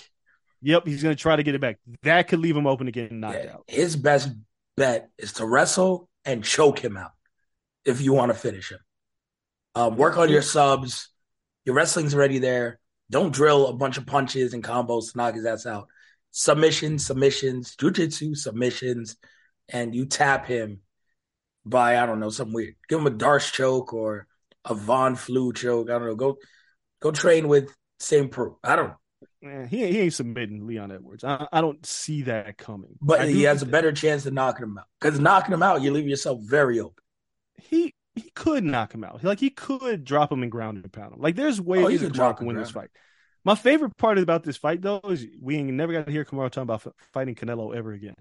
Yep, 0.63 0.87
he's 0.87 1.03
going 1.03 1.15
to 1.15 1.21
try 1.21 1.35
to 1.35 1.43
get 1.43 1.55
it 1.55 1.61
back. 1.61 1.77
That 2.03 2.27
could 2.29 2.39
leave 2.39 2.55
him 2.55 2.65
open 2.65 2.85
to 2.85 2.91
getting 2.91 3.19
knocked 3.19 3.43
Yeah. 3.43 3.53
out. 3.53 3.63
His 3.67 3.95
best 3.95 4.29
bet 4.77 5.09
is 5.17 5.33
to 5.33 5.45
wrestle 5.45 6.09
and 6.25 6.43
choke 6.43 6.79
him 6.79 6.95
out 6.97 7.11
if 7.85 8.01
you 8.01 8.13
want 8.13 8.31
to 8.31 8.37
finish 8.37 8.71
him. 8.71 8.79
Um, 9.75 9.97
work 9.97 10.17
on 10.17 10.29
your 10.29 10.41
subs. 10.41 11.09
Your 11.65 11.75
wrestling's 11.75 12.15
already 12.15 12.39
there. 12.39 12.79
Don't 13.11 13.33
drill 13.33 13.67
a 13.67 13.73
bunch 13.73 13.97
of 13.97 14.05
punches 14.05 14.53
and 14.53 14.63
combos 14.63 15.11
to 15.11 15.17
knock 15.17 15.35
his 15.35 15.45
ass 15.45 15.65
out. 15.65 15.87
Submissions, 16.31 17.05
submissions, 17.05 17.75
jujitsu 17.75 18.35
submissions, 18.35 19.17
and 19.69 19.93
you 19.93 20.05
tap 20.05 20.45
him 20.45 20.79
by 21.65 22.01
I 22.01 22.05
don't 22.05 22.19
know 22.19 22.29
something 22.29 22.53
weird. 22.53 22.75
Give 22.87 22.99
him 22.99 23.07
a 23.07 23.11
D'Arce 23.11 23.51
choke 23.51 23.93
or 23.93 24.27
a 24.65 24.73
Von 24.73 25.15
Flue 25.15 25.53
choke. 25.53 25.89
I 25.89 25.93
don't 25.99 26.07
know. 26.07 26.15
Go 26.15 26.37
go 27.01 27.11
train 27.11 27.47
with 27.47 27.73
Same 27.99 28.29
Pro. 28.29 28.57
I 28.63 28.75
don't 28.75 28.89
know. 28.89 28.95
Man, 29.41 29.67
he, 29.67 29.87
he 29.87 29.99
ain't 29.99 30.13
submitting 30.13 30.65
Leon 30.67 30.91
Edwards. 30.91 31.23
I, 31.23 31.47
I 31.51 31.61
don't 31.61 31.85
see 31.85 32.23
that 32.23 32.57
coming. 32.57 32.97
But 33.01 33.27
he 33.29 33.43
has 33.43 33.61
a 33.61 33.65
better 33.65 33.91
chance 33.91 34.25
of 34.25 34.33
knocking 34.33 34.63
him 34.63 34.77
out. 34.77 34.85
Because 34.99 35.19
knocking 35.19 35.53
him 35.53 35.63
out, 35.63 35.81
you 35.81 35.91
leave 35.91 36.07
yourself 36.07 36.39
very 36.41 36.79
open. 36.79 37.03
he 37.61 37.93
he 38.15 38.29
could 38.35 38.63
knock 38.63 38.93
him 38.93 39.03
out. 39.03 39.23
Like 39.23 39.39
he 39.39 39.49
could 39.49 40.03
drop 40.03 40.31
him 40.31 40.43
and 40.43 40.51
ground 40.51 40.77
and 40.77 40.93
pound 40.93 41.13
him. 41.13 41.19
Like 41.21 41.35
there's 41.35 41.59
ways 41.59 41.83
Oh, 41.85 41.87
he 41.87 41.97
could 41.97 42.13
drop 42.13 42.39
and 42.39 42.47
win 42.47 42.57
this 42.57 42.71
fight. 42.71 42.89
My 43.43 43.55
favorite 43.55 43.97
part 43.97 44.17
about 44.19 44.43
this 44.43 44.55
fight 44.57 44.81
though 44.81 45.01
is 45.09 45.25
we 45.41 45.57
ain't 45.57 45.69
never 45.71 45.91
got 45.91 46.05
to 46.05 46.11
hear 46.11 46.23
Kamaru 46.23 46.49
talking 46.49 46.63
about 46.63 46.85
f- 46.85 46.93
fighting 47.11 47.35
Canelo 47.35 47.75
ever 47.75 47.91
again. 47.91 48.15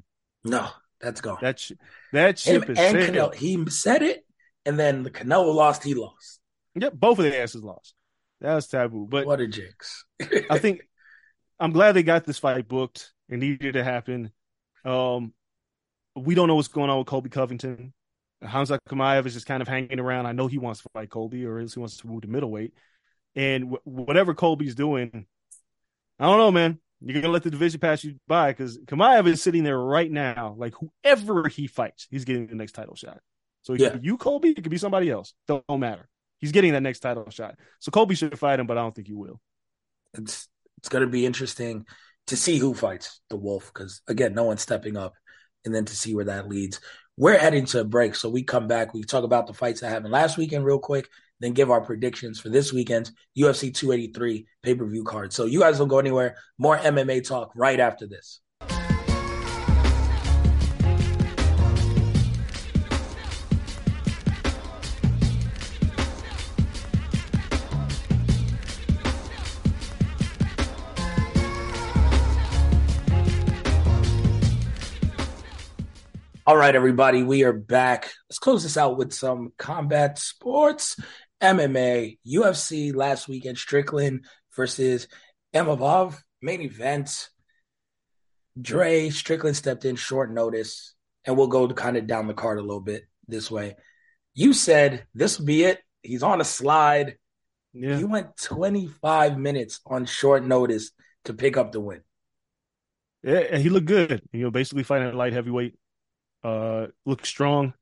No, 0.44 0.68
that's 1.00 1.20
gone. 1.20 1.38
That 1.42 1.60
sh- 1.60 1.72
that 2.12 2.40
Him 2.40 2.62
ship 2.62 2.70
is 2.70 2.78
and 2.78 2.92
sailed. 2.92 3.32
Canelo. 3.32 3.34
He 3.34 3.70
said 3.70 4.02
it, 4.02 4.24
and 4.64 4.78
then 4.78 5.02
the 5.02 5.10
Canelo 5.10 5.54
lost. 5.54 5.84
He 5.84 5.94
lost. 5.94 6.40
Yep, 6.74 6.94
both 6.94 7.18
of 7.18 7.24
their 7.26 7.42
asses 7.42 7.62
lost. 7.62 7.94
That 8.40 8.54
was 8.54 8.66
taboo. 8.66 9.06
But 9.08 9.26
what 9.26 9.40
a 9.40 9.46
jinx! 9.46 10.04
I 10.50 10.58
think 10.58 10.80
I'm 11.62 11.72
glad 11.72 11.92
they 11.92 12.02
got 12.02 12.24
this 12.24 12.38
fight 12.38 12.66
booked. 12.66 13.12
It 13.28 13.38
needed 13.38 13.74
to 13.74 13.84
happen. 13.84 14.32
Um, 14.84 15.32
we 16.16 16.34
don't 16.34 16.48
know 16.48 16.56
what's 16.56 16.68
going 16.68 16.90
on 16.90 16.98
with 16.98 17.06
Colby 17.06 17.30
Covington. 17.30 17.94
Khamzat 18.42 18.80
Chimaev 18.88 19.24
is 19.26 19.34
just 19.34 19.46
kind 19.46 19.62
of 19.62 19.68
hanging 19.68 20.00
around. 20.00 20.26
I 20.26 20.32
know 20.32 20.48
he 20.48 20.58
wants 20.58 20.82
to 20.82 20.88
fight 20.92 21.08
Colby, 21.10 21.46
or 21.46 21.60
else 21.60 21.74
he 21.74 21.80
wants 21.80 21.98
to 21.98 22.08
move 22.08 22.22
to 22.22 22.28
middleweight. 22.28 22.74
And 23.36 23.70
wh- 23.70 23.86
whatever 23.86 24.34
Colby's 24.34 24.74
doing, 24.74 25.26
I 26.18 26.26
don't 26.26 26.38
know, 26.38 26.50
man. 26.50 26.80
You're 27.00 27.20
gonna 27.20 27.32
let 27.32 27.44
the 27.44 27.50
division 27.50 27.80
pass 27.80 28.02
you 28.04 28.16
by 28.26 28.50
because 28.50 28.78
Chimaev 28.78 29.26
is 29.28 29.42
sitting 29.42 29.62
there 29.62 29.78
right 29.78 30.10
now. 30.10 30.54
Like 30.58 30.74
whoever 30.74 31.48
he 31.48 31.68
fights, 31.68 32.06
he's 32.10 32.24
getting 32.24 32.48
the 32.48 32.54
next 32.56 32.72
title 32.72 32.94
shot. 32.96 33.20
So 33.62 33.74
it 33.74 33.80
Yeah. 33.80 33.90
could 33.90 34.02
be 34.02 34.06
you, 34.08 34.16
Colby. 34.16 34.50
It 34.50 34.62
could 34.62 34.70
be 34.70 34.78
somebody 34.78 35.10
else. 35.10 35.32
Don't, 35.46 35.64
don't 35.68 35.80
matter. 35.80 36.08
He's 36.38 36.52
getting 36.52 36.72
that 36.72 36.82
next 36.82 37.00
title 37.00 37.30
shot. 37.30 37.54
So 37.78 37.90
Colby 37.92 38.16
should 38.16 38.36
fight 38.38 38.58
him, 38.60 38.66
but 38.66 38.76
I 38.78 38.82
don't 38.82 38.94
think 38.94 39.06
he 39.06 39.14
will. 39.14 39.40
it's 40.14 40.48
it's 40.82 40.88
going 40.88 41.04
to 41.04 41.10
be 41.10 41.24
interesting 41.24 41.86
to 42.26 42.36
see 42.36 42.58
who 42.58 42.74
fights 42.74 43.20
the 43.30 43.36
Wolf 43.36 43.70
because 43.72 44.02
again, 44.08 44.34
no 44.34 44.44
one's 44.44 44.62
stepping 44.62 44.96
up, 44.96 45.14
and 45.64 45.74
then 45.74 45.84
to 45.84 45.96
see 45.96 46.14
where 46.14 46.24
that 46.24 46.48
leads. 46.48 46.80
We're 47.16 47.38
heading 47.38 47.66
to 47.66 47.80
a 47.80 47.84
break, 47.84 48.14
so 48.14 48.28
we 48.28 48.42
come 48.42 48.66
back. 48.66 48.94
We 48.94 49.02
talk 49.02 49.24
about 49.24 49.46
the 49.46 49.54
fights 49.54 49.80
that 49.80 49.90
happened 49.90 50.12
last 50.12 50.38
weekend 50.38 50.64
real 50.64 50.78
quick, 50.78 51.08
then 51.40 51.52
give 51.52 51.70
our 51.70 51.80
predictions 51.80 52.40
for 52.40 52.48
this 52.48 52.72
weekend's 52.72 53.12
UFC 53.38 53.74
283 53.74 54.46
pay 54.62 54.74
per 54.74 54.86
view 54.86 55.04
card. 55.04 55.32
So 55.32 55.44
you 55.44 55.60
guys 55.60 55.78
don't 55.78 55.88
go 55.88 55.98
anywhere. 55.98 56.36
More 56.58 56.78
MMA 56.78 57.26
talk 57.26 57.52
right 57.54 57.78
after 57.78 58.06
this. 58.06 58.40
All 76.52 76.58
right, 76.58 76.76
everybody, 76.76 77.22
we 77.22 77.44
are 77.44 77.54
back. 77.54 78.12
Let's 78.28 78.38
close 78.38 78.62
this 78.62 78.76
out 78.76 78.98
with 78.98 79.14
some 79.14 79.54
combat 79.56 80.18
sports, 80.18 81.00
MMA, 81.42 82.18
UFC 82.28 82.94
last 82.94 83.26
weekend, 83.26 83.56
Strickland 83.56 84.26
versus 84.54 85.08
Imavov, 85.54 86.20
main 86.42 86.60
event. 86.60 87.30
Dre 88.60 89.08
Strickland 89.08 89.56
stepped 89.56 89.86
in 89.86 89.96
short 89.96 90.30
notice, 90.30 90.94
and 91.24 91.38
we'll 91.38 91.46
go 91.46 91.66
kind 91.68 91.96
of 91.96 92.06
down 92.06 92.26
the 92.26 92.34
card 92.34 92.58
a 92.58 92.60
little 92.60 92.82
bit 92.82 93.04
this 93.26 93.50
way. 93.50 93.76
You 94.34 94.52
said 94.52 95.06
this 95.14 95.38
will 95.38 95.46
be 95.46 95.64
it. 95.64 95.80
He's 96.02 96.22
on 96.22 96.42
a 96.42 96.44
slide. 96.44 97.16
Yeah. 97.72 97.96
He 97.96 98.04
went 98.04 98.36
25 98.36 99.38
minutes 99.38 99.80
on 99.86 100.04
short 100.04 100.44
notice 100.44 100.90
to 101.24 101.32
pick 101.32 101.56
up 101.56 101.72
the 101.72 101.80
win. 101.80 102.02
Yeah, 103.22 103.56
he 103.56 103.70
looked 103.70 103.86
good. 103.86 104.20
You 104.32 104.42
know, 104.42 104.50
basically 104.50 104.82
fighting 104.82 105.08
at 105.08 105.14
light 105.14 105.32
heavyweight. 105.32 105.76
Uh, 106.42 106.88
looked 107.06 107.26
strong. 107.26 107.74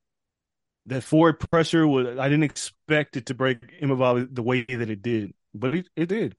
That 0.87 1.03
forward 1.03 1.39
pressure 1.39 1.87
was 1.87 2.17
I 2.17 2.27
didn't 2.27 2.43
expect 2.43 3.15
it 3.15 3.27
to 3.27 3.33
break 3.33 3.81
Imavov 3.81 4.33
the 4.33 4.43
way 4.43 4.63
that 4.63 4.89
it 4.89 5.01
did, 5.01 5.33
but 5.53 5.75
it, 5.75 5.89
it 5.95 6.07
did. 6.07 6.35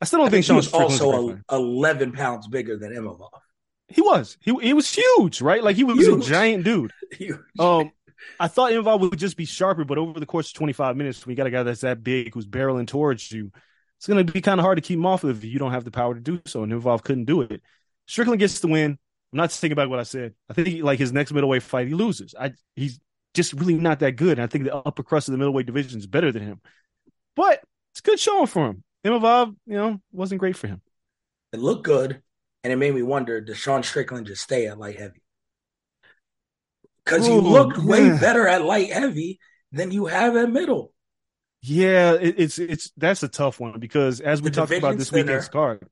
I 0.00 0.04
still 0.04 0.18
don't 0.18 0.26
I 0.26 0.30
think, 0.30 0.44
think 0.44 0.44
he 0.44 0.46
Sean 0.48 0.56
was 0.56 0.68
Strickland's 0.68 1.00
a 1.00 1.04
great 1.04 1.14
also 1.14 1.40
a, 1.48 1.56
11 1.56 2.12
pounds 2.12 2.48
bigger 2.48 2.76
than 2.76 2.92
Imavov. 2.92 3.30
He 3.88 4.00
was. 4.00 4.36
He 4.40 4.54
he 4.60 4.72
was 4.72 4.92
huge, 4.92 5.40
right? 5.40 5.62
Like 5.62 5.76
he 5.76 5.84
was 5.84 5.98
Huge. 5.98 6.26
a 6.26 6.28
giant 6.28 6.64
dude. 6.64 6.92
Huge. 7.12 7.38
Um, 7.58 7.92
I 8.40 8.48
thought 8.48 8.72
Imavov 8.72 9.00
would 9.00 9.18
just 9.18 9.36
be 9.36 9.44
sharper, 9.44 9.84
but 9.84 9.98
over 9.98 10.18
the 10.18 10.26
course 10.26 10.48
of 10.48 10.54
25 10.54 10.96
minutes, 10.96 11.24
when 11.24 11.32
you 11.32 11.36
got 11.36 11.46
a 11.46 11.50
guy 11.50 11.62
that's 11.62 11.82
that 11.82 12.02
big 12.02 12.32
who's 12.34 12.46
barreling 12.46 12.86
towards 12.86 13.30
you, 13.30 13.50
it's 13.98 14.06
going 14.06 14.24
to 14.24 14.32
be 14.32 14.40
kind 14.40 14.60
of 14.60 14.64
hard 14.64 14.76
to 14.78 14.82
keep 14.82 14.96
him 14.96 15.06
off 15.06 15.24
if 15.24 15.44
you 15.44 15.58
don't 15.58 15.72
have 15.72 15.84
the 15.84 15.90
power 15.90 16.14
to 16.14 16.20
do 16.20 16.40
so. 16.46 16.62
And 16.62 16.72
Imavov 16.72 17.02
couldn't 17.02 17.24
do 17.24 17.42
it. 17.42 17.62
Strickland 18.06 18.40
gets 18.40 18.60
the 18.60 18.68
win. 18.68 18.98
I'm 19.32 19.38
not 19.38 19.52
thinking 19.52 19.72
about 19.72 19.88
what 19.90 19.98
I 19.98 20.04
said. 20.04 20.34
I 20.50 20.54
think 20.54 20.68
he, 20.68 20.82
like 20.82 20.98
his 20.98 21.12
next 21.12 21.32
middleweight 21.32 21.62
fight, 21.62 21.88
he 21.88 21.94
loses. 21.94 22.34
I 22.38 22.52
he's 22.76 23.00
just 23.34 23.54
really 23.54 23.74
not 23.74 24.00
that 24.00 24.12
good. 24.16 24.38
And 24.38 24.42
I 24.42 24.46
think 24.46 24.64
the 24.64 24.76
upper 24.76 25.02
crust 25.02 25.28
of 25.28 25.32
the 25.32 25.38
middleweight 25.38 25.66
division 25.66 25.98
is 25.98 26.06
better 26.06 26.32
than 26.32 26.42
him. 26.42 26.60
But 27.36 27.62
it's 27.92 28.00
a 28.00 28.02
good 28.02 28.20
showing 28.20 28.46
for 28.46 28.68
him. 28.68 28.84
Imavov, 29.04 29.56
you 29.66 29.74
know, 29.76 30.00
wasn't 30.12 30.40
great 30.40 30.56
for 30.56 30.68
him. 30.68 30.82
it 31.52 31.60
looked 31.60 31.84
good, 31.84 32.22
and 32.64 32.72
it 32.72 32.76
made 32.76 32.94
me 32.94 33.02
wonder: 33.02 33.40
Does 33.40 33.56
Sean 33.58 33.82
Strickland 33.82 34.26
just 34.26 34.42
stay 34.42 34.66
at 34.66 34.78
light 34.78 34.98
heavy? 34.98 35.22
Because 37.04 37.28
you 37.28 37.38
Ooh, 37.38 37.40
looked 37.40 37.78
way 37.78 38.10
better 38.10 38.48
at 38.48 38.64
light 38.64 38.92
heavy 38.92 39.38
than 39.70 39.92
you 39.92 40.06
have 40.06 40.36
at 40.36 40.50
middle. 40.50 40.92
Yeah, 41.62 42.14
it, 42.14 42.34
it's 42.38 42.58
it's 42.58 42.90
that's 42.96 43.22
a 43.22 43.28
tough 43.28 43.60
one 43.60 43.78
because 43.78 44.20
as 44.20 44.42
we 44.42 44.50
The 44.50 44.50
talked 44.50 44.76
about 44.76 44.96
this 44.98 45.12
weekend's 45.12 45.48
card, 45.48 45.86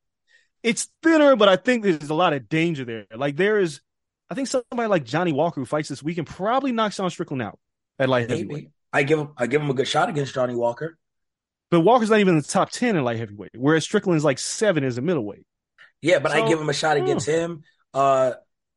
it's 0.63 0.89
thinner, 1.01 1.35
but 1.35 1.49
I 1.49 1.55
think 1.55 1.83
there's 1.83 2.09
a 2.09 2.15
lot 2.15 2.33
of 2.33 2.49
danger 2.49 2.85
there. 2.85 3.05
Like 3.15 3.35
there 3.35 3.59
is, 3.59 3.81
I 4.29 4.35
think 4.35 4.47
somebody 4.47 4.87
like 4.87 5.03
Johnny 5.03 5.31
Walker 5.31 5.59
who 5.59 5.65
fights 5.65 5.89
this 5.89 6.03
week 6.03 6.13
weekend 6.17 6.27
probably 6.27 6.71
knocks 6.71 6.95
Sean 6.95 7.09
Strickland 7.09 7.41
out 7.41 7.59
at 7.99 8.09
light 8.09 8.29
heavyweight. 8.29 8.69
I 8.93 9.03
give 9.03 9.19
him 9.19 9.29
I 9.37 9.47
give 9.47 9.61
him 9.61 9.69
a 9.69 9.73
good 9.73 9.87
shot 9.87 10.09
against 10.09 10.33
Johnny 10.33 10.55
Walker. 10.55 10.97
But 11.69 11.81
Walker's 11.81 12.09
not 12.09 12.19
even 12.19 12.35
in 12.35 12.41
the 12.41 12.47
top 12.47 12.69
ten 12.69 12.95
in 12.95 13.03
light 13.03 13.17
heavyweight, 13.17 13.51
whereas 13.55 13.83
Strickland's 13.83 14.25
like 14.25 14.39
seven 14.39 14.83
as 14.83 14.97
a 14.97 15.01
middleweight. 15.01 15.45
Yeah, 16.01 16.19
but 16.19 16.31
I 16.31 16.47
give 16.47 16.59
him 16.59 16.69
a 16.69 16.73
shot 16.73 16.97
against 16.97 17.27
him. 17.27 17.63
Uh 17.93 18.33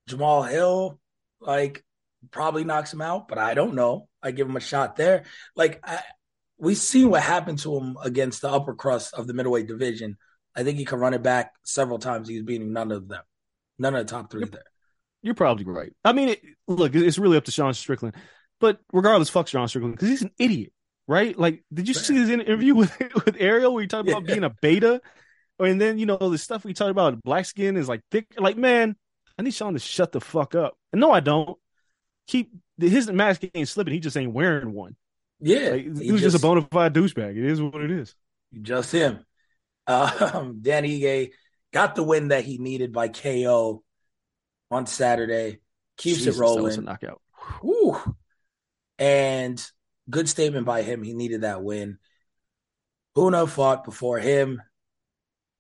Jamal 0.07 0.43
Hill, 0.43 1.01
like 1.41 1.85
probably 2.31 2.65
knocks 2.65 2.93
him 2.93 3.01
out, 3.01 3.29
but 3.29 3.39
I 3.39 3.55
don't 3.55 3.75
know. 3.75 4.09
I 4.23 4.31
give 4.31 4.49
him 4.49 4.57
a 4.57 4.61
shot 4.61 4.97
there. 4.97 5.25
Like 5.57 5.81
I, 5.85 6.01
we 6.59 6.75
seen 6.75 7.11
what 7.11 7.23
happened 7.23 7.59
to 7.61 7.77
him 7.77 7.97
against 8.03 8.43
the 8.43 8.51
upper 8.51 8.75
crust 8.75 9.15
of 9.15 9.27
the 9.27 9.35
middleweight 9.35 9.67
division. 9.67 10.17
I 10.57 10.63
think 10.65 10.79
he 10.79 10.85
can 10.85 10.99
run 10.99 11.15
it 11.15 11.23
back 11.23 11.53
several 11.65 11.99
times. 11.99 12.29
He's 12.29 12.43
beating 12.43 12.73
none 12.73 12.93
of 12.93 13.09
them, 13.09 13.23
none 13.79 13.95
of 13.95 14.07
the 14.07 14.11
top 14.11 14.31
three 14.31 14.43
Yep. 14.43 14.51
there. 14.53 14.63
You're 15.23 15.35
probably 15.35 15.65
right. 15.65 15.93
I 16.05 16.13
mean, 16.13 16.31
it, 16.31 16.43
look, 16.69 16.95
it's 16.95 17.19
really 17.19 17.37
up 17.37 17.45
to 17.47 17.51
Sean 17.51 17.73
Strickland. 17.75 18.15
But 18.61 18.79
regardless, 18.93 19.31
fuck 19.31 19.49
Sean 19.49 19.67
Strickland 19.69 19.95
because 19.97 20.09
he's 20.09 20.23
an 20.23 20.31
idiot, 20.39 20.73
right? 21.09 21.37
Like, 21.39 21.65
did 21.73 21.89
you 21.89 21.95
see 21.95 22.15
his 22.15 22.29
interview 22.31 22.75
with 22.77 22.93
with 23.25 23.37
Ariel 23.39 23.73
where 23.75 23.83
he 23.83 23.89
talked 23.89 24.09
about 24.09 24.23
Yeah. 24.29 24.35
being 24.35 24.45
a 24.45 24.51
beta? 24.63 25.01
And 25.59 25.81
then 25.81 25.99
you 25.99 26.07
know 26.07 26.17
the 26.19 26.39
stuff 26.39 26.65
we 26.65 26.75
talked 26.75 26.91
about 26.91 27.23
black 27.23 27.47
skin 27.47 27.77
is 27.77 27.89
like 27.89 28.01
thick. 28.11 28.27
Like, 28.37 28.57
man, 28.57 28.97
I 29.39 29.43
need 29.43 29.55
Sean 29.55 29.73
to 29.75 29.79
shut 29.79 30.13
the 30.13 30.21
fuck 30.21 30.55
up. 30.55 30.77
And 30.93 31.01
no, 31.01 31.11
I 31.11 31.21
don't. 31.21 31.59
Keep 32.27 32.53
his 32.79 33.11
mask 33.11 33.43
ain't 33.55 33.69
slipping. 33.69 33.93
He 33.95 34.01
just 34.01 34.17
ain't 34.17 34.33
wearing 34.33 34.73
one. 34.73 34.97
Yeah, 35.41 35.71
Like, 35.71 35.97
he 35.99 36.05
he 36.07 36.13
was 36.13 36.23
just, 36.23 36.37
a 36.37 36.39
bona 36.41 36.63
fide 36.71 36.95
douchebag. 36.95 37.37
It 37.37 37.45
is 37.45 37.61
what 37.61 37.83
it 37.83 37.91
is. 37.91 38.15
just 38.63 38.93
him. 38.93 39.25
Um, 39.87 40.59
Dan 40.63 40.85
Ige 40.85 41.31
got 41.73 41.95
the 41.95 42.03
win 42.03 42.29
that 42.29 42.45
he 42.45 42.59
needed 42.59 42.93
by 42.93 43.09
KO 43.09 43.83
on 44.71 44.87
Saturday. 44.87 45.59
Keeps 45.97 46.19
Jesus, 46.19 46.37
it 46.37 46.39
That 46.39 46.45
was 46.45 46.57
a 46.57 46.61
rolling. 46.61 46.85
knockout. 46.85 47.21
Whew. 47.61 48.17
And 48.99 49.65
good 50.09 50.29
statement 50.29 50.67
by 50.67 50.83
him. 50.83 51.03
He 51.03 51.15
needed 51.15 51.43
that 51.43 51.63
win. 51.63 51.99
Huna 53.17 53.49
fought 53.49 53.85
before 53.85 54.19
him. 54.19 54.61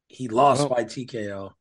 He 0.09 0.29
lost 0.29 0.61
Well- 0.61 0.68
by 0.70 0.85
TKO. 0.85 1.53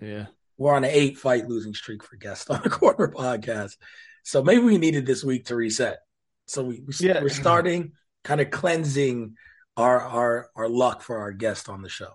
Yeah. 0.00 0.26
We're 0.58 0.74
on 0.74 0.84
an 0.84 0.90
eight 0.92 1.18
fight 1.18 1.48
losing 1.48 1.74
streak 1.74 2.02
for 2.02 2.16
guest 2.16 2.50
on 2.50 2.60
the 2.62 2.70
corner 2.70 3.08
podcast. 3.08 3.76
So 4.22 4.42
maybe 4.42 4.62
we 4.62 4.78
needed 4.78 5.06
this 5.06 5.24
week 5.24 5.46
to 5.46 5.56
reset. 5.56 5.98
So 6.46 6.62
we, 6.64 6.80
we 6.86 6.92
Yeah. 7.00 7.20
we're 7.20 7.28
starting 7.30 7.92
kind 8.24 8.40
of 8.40 8.50
cleansing 8.50 9.34
our 9.76 10.00
our 10.00 10.50
our 10.54 10.68
luck 10.68 11.02
for 11.02 11.18
our 11.18 11.32
guest 11.32 11.68
on 11.68 11.82
the 11.82 11.88
show. 11.88 12.12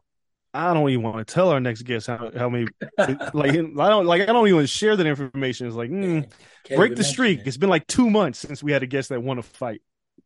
I 0.53 0.73
don't 0.73 0.89
even 0.89 1.03
want 1.03 1.27
to 1.27 1.33
tell 1.33 1.49
our 1.49 1.59
next 1.59 1.83
guest 1.83 2.07
how 2.07 2.31
how 2.35 2.49
many 2.49 2.67
like 2.97 3.51
I 3.51 3.89
don't 3.89 4.05
like 4.05 4.21
I 4.23 4.25
don't 4.25 4.47
even 4.47 4.65
share 4.65 4.95
that 4.95 5.05
information. 5.05 5.67
It's 5.67 5.75
like 5.75 5.91
mm, 5.91 6.29
break 6.75 6.95
the 6.95 7.03
streak. 7.03 7.41
it. 7.41 7.47
It's 7.47 7.57
been 7.57 7.69
like 7.69 7.85
two 7.87 8.09
months 8.09 8.39
since 8.39 8.63
we 8.63 8.71
had 8.71 8.83
a 8.83 8.87
guest 8.87 9.09
that 9.09 9.21
won 9.21 9.37
a 9.37 9.43
fight. 9.43 9.81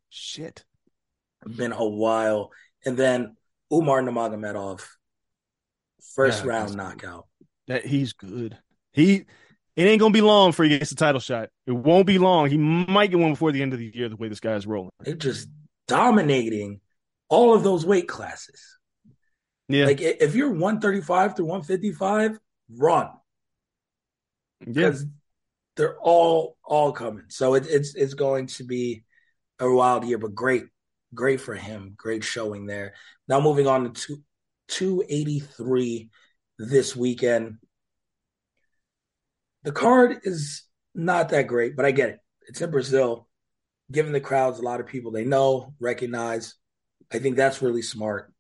Shit. 0.09 0.63
been 1.45 1.71
a 1.71 1.85
while. 1.85 2.51
And 2.85 2.97
then 2.97 3.35
Umar 3.71 4.01
Nurmagomedov, 4.01 4.81
first 6.15 6.43
Yeah, 6.43 6.49
round 6.49 6.75
knockout. 6.75 7.27
That 7.67 7.85
he's 7.85 8.13
good. 8.13 8.57
He 8.93 9.25
it 9.75 9.83
ain't 9.83 9.99
gonna 9.99 10.13
be 10.13 10.21
long 10.21 10.51
for 10.51 10.63
he 10.63 10.77
gets 10.77 10.91
the 10.91 10.95
title 10.95 11.21
shot. 11.21 11.49
It 11.65 11.71
won't 11.71 12.05
be 12.05 12.19
long. 12.19 12.49
He 12.49 12.57
might 12.57 13.09
get 13.09 13.19
one 13.19 13.31
before 13.31 13.51
the 13.51 13.61
end 13.61 13.73
of 13.73 13.79
the 13.79 13.91
year. 13.93 14.09
The 14.09 14.17
way 14.17 14.27
this 14.27 14.39
guy's 14.39 14.67
rolling. 14.67 14.91
They're 14.99 15.15
just 15.15 15.49
dominating 15.87 16.81
all 17.31 17.55
of 17.55 17.63
those 17.63 17.85
weight 17.85 18.07
classes. 18.07 18.61
Yeah, 19.69 19.85
Like 19.85 20.01
if 20.01 20.35
you're 20.35 20.51
135 20.51 21.35
to 21.35 21.45
155, 21.45 22.37
run 22.77 23.09
yeah. 24.59 24.67
because 24.67 25.05
they're 25.77 25.97
all 25.99 26.57
all 26.63 26.91
coming. 26.91 27.23
So 27.29 27.53
it, 27.53 27.65
it's 27.67 27.95
it's 27.95 28.13
going 28.13 28.47
to 28.47 28.65
be 28.65 29.03
a 29.59 29.71
wild 29.71 30.03
year, 30.05 30.17
but 30.17 30.35
great, 30.35 30.65
great 31.13 31.39
for 31.39 31.55
him. 31.55 31.93
Great 31.95 32.25
showing 32.25 32.65
there. 32.65 32.95
Now 33.29 33.39
moving 33.39 33.65
on 33.65 33.85
to 33.85 33.89
two, 33.93 34.23
283 34.67 36.09
this 36.59 36.93
weekend. 36.93 37.59
The 39.63 39.71
card 39.71 40.19
is 40.23 40.63
not 40.93 41.29
that 41.29 41.47
great, 41.47 41.77
but 41.77 41.85
I 41.85 41.91
get 41.91 42.09
it. 42.09 42.19
It's 42.49 42.59
in 42.59 42.71
Brazil, 42.71 43.29
giving 43.89 44.11
the 44.11 44.19
crowds 44.19 44.59
a 44.59 44.63
lot 44.63 44.81
of 44.81 44.87
people 44.87 45.11
they 45.11 45.23
know, 45.23 45.73
recognize. 45.79 46.55
I 47.11 47.19
think 47.19 47.35
that's 47.35 47.61
really 47.61 47.81
smart. 47.81 48.33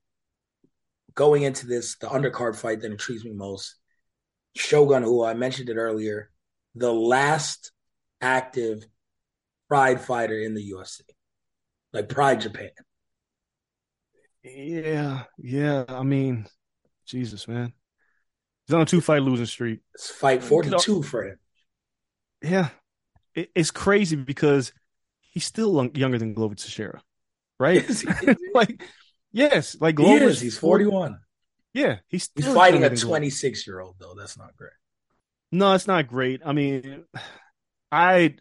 Going 1.13 1.43
into 1.43 1.67
this, 1.67 1.97
the 1.97 2.07
undercard 2.07 2.55
fight 2.55 2.81
that 2.81 2.91
intrigues 2.91 3.25
me 3.25 3.33
most, 3.33 3.75
Shogun, 4.55 5.03
who 5.03 5.23
I 5.23 5.33
mentioned 5.33 5.69
it 5.69 5.75
earlier, 5.75 6.29
the 6.75 6.93
last 6.93 7.71
active 8.21 8.85
Pride 9.67 10.01
fighter 10.01 10.37
in 10.37 10.53
the 10.53 10.71
UFC, 10.71 11.01
like 11.93 12.09
Pride 12.09 12.41
Japan. 12.41 12.71
Yeah, 14.43 15.23
yeah. 15.37 15.85
I 15.87 16.03
mean, 16.03 16.45
Jesus, 17.05 17.47
man. 17.47 17.71
He's 18.67 18.73
on 18.73 18.81
a 18.81 18.85
two 18.85 19.01
fight 19.01 19.21
losing 19.21 19.45
streak. 19.45 19.79
It's 19.93 20.09
fight 20.09 20.43
42 20.43 21.03
for 21.03 21.23
him. 21.23 21.39
Yeah, 22.41 22.69
it, 23.35 23.49
it's 23.55 23.71
crazy 23.71 24.15
because 24.15 24.73
he's 25.19 25.45
still 25.45 25.73
young- 25.75 25.95
younger 25.95 26.17
than 26.17 26.33
Glover 26.33 26.55
Teixeira, 26.55 27.01
right? 27.61 27.85
Like, 28.53 28.83
yes, 29.31 29.77
like 29.79 29.97
He 29.97 30.03
Glover's 30.03 30.37
is. 30.37 30.41
He's 30.41 30.57
41. 30.57 31.17
Yeah, 31.73 31.99
he's 32.09 32.29
He's 32.35 32.47
fighting 32.53 32.83
a 32.83 32.93
26 32.95 33.65
year 33.65 33.79
old, 33.79 33.95
though. 33.99 34.13
That's 34.17 34.37
not 34.37 34.57
great. 34.57 34.73
No, 35.53 35.73
it's 35.73 35.87
not 35.87 36.07
great. 36.07 36.41
I 36.45 36.51
mean, 36.51 37.05
I 37.91 38.35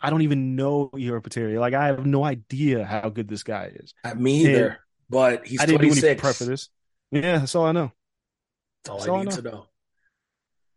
I 0.00 0.10
don't 0.10 0.22
even 0.22 0.56
know 0.56 0.90
Potieria. 0.92 1.60
Like, 1.60 1.74
I 1.74 1.86
have 1.86 2.04
no 2.06 2.24
idea 2.24 2.84
how 2.84 3.08
good 3.08 3.28
this 3.28 3.42
guy 3.44 3.72
is. 3.74 3.94
Uh, 4.04 4.14
Me 4.14 4.46
either. 4.46 4.78
But 5.08 5.46
he's 5.46 5.60
I 5.60 5.66
didn't 5.66 5.82
do 5.82 5.86
any 5.86 6.00
26. 6.00 6.20
prep 6.20 6.34
for 6.34 6.44
this. 6.44 6.68
Yeah, 7.12 7.38
that's 7.38 7.54
all 7.54 7.66
I 7.66 7.72
know. 7.72 7.92
That's 8.84 8.90
all 8.90 8.96
That's 8.98 9.08
I 9.08 9.10
all 9.12 9.16
I 9.18 9.22
need 9.22 9.30
know. 9.30 9.36
to 9.36 9.42
know. 9.42 9.66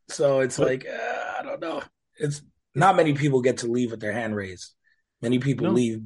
So 0.10 0.40
it's 0.42 0.58
But- 0.58 0.68
like, 0.68 0.86
uh, 0.88 1.32
I 1.40 1.44
don't 1.44 1.60
know. 1.60 1.82
It's 2.18 2.42
not 2.76 2.96
many 2.96 3.14
people 3.14 3.42
get 3.42 3.60
to 3.60 3.68
leave 3.68 3.90
with 3.92 4.00
their 4.00 4.12
hand 4.14 4.36
raised. 4.36 4.74
Many 5.22 5.40
people 5.40 5.68
No. 5.68 5.74
leave 5.74 6.02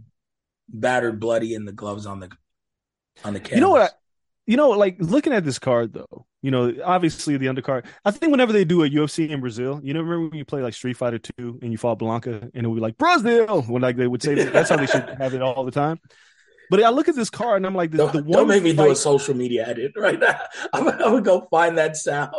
battered, 0.69 1.19
bloody, 1.19 1.55
and 1.55 1.67
the 1.67 1.71
gloves 1.73 2.05
on 2.05 2.19
the 2.19 2.29
on 3.23 3.33
the 3.33 3.39
canvas. 3.39 3.55
You 3.55 3.61
know 3.61 3.71
what? 3.71 3.93
you 4.45 4.57
know, 4.57 4.69
like 4.71 4.97
looking 4.99 5.33
at 5.33 5.45
this 5.45 5.59
card 5.59 5.93
though, 5.93 6.25
you 6.41 6.51
know, 6.51 6.73
obviously 6.83 7.37
the 7.37 7.45
undercard. 7.47 7.85
I 8.03 8.11
think 8.11 8.31
whenever 8.31 8.51
they 8.51 8.65
do 8.65 8.83
a 8.83 8.89
UFC 8.89 9.29
in 9.29 9.39
Brazil, 9.39 9.79
you 9.83 9.93
know, 9.93 10.01
remember 10.01 10.29
when 10.29 10.37
you 10.37 10.45
play 10.45 10.61
like 10.61 10.73
Street 10.73 10.97
Fighter 10.97 11.19
Two 11.19 11.59
and 11.61 11.71
you 11.71 11.77
fought 11.77 11.99
Blanka, 11.99 12.41
and 12.53 12.65
it 12.65 12.67
would 12.67 12.75
be 12.75 12.81
like 12.81 12.97
Brazil 12.97 13.61
when 13.63 13.81
like 13.81 13.95
they 13.95 14.07
would 14.07 14.21
say 14.21 14.35
that. 14.35 14.53
that's 14.53 14.69
how 14.69 14.77
they 14.77 14.85
should 14.85 15.09
have 15.17 15.33
it 15.33 15.41
all 15.41 15.63
the 15.63 15.71
time. 15.71 15.99
But 16.69 16.83
I 16.83 16.89
look 16.89 17.07
at 17.07 17.15
this 17.15 17.29
card 17.29 17.57
and 17.57 17.65
I'm 17.65 17.75
like, 17.75 17.91
the, 17.91 17.97
Don't, 17.97 18.13
the 18.13 18.23
one 18.23 18.31
don't 18.31 18.47
make 18.47 18.63
me 18.63 18.73
do 18.73 18.89
a 18.89 18.95
social 18.95 19.35
media 19.35 19.67
edit 19.67 19.91
right 19.95 20.19
now. 20.19 20.39
I'm, 20.73 20.87
I'm 20.87 20.97
gonna 20.97 21.21
go 21.21 21.47
find 21.51 21.77
that 21.77 21.95
sound. 21.95 22.33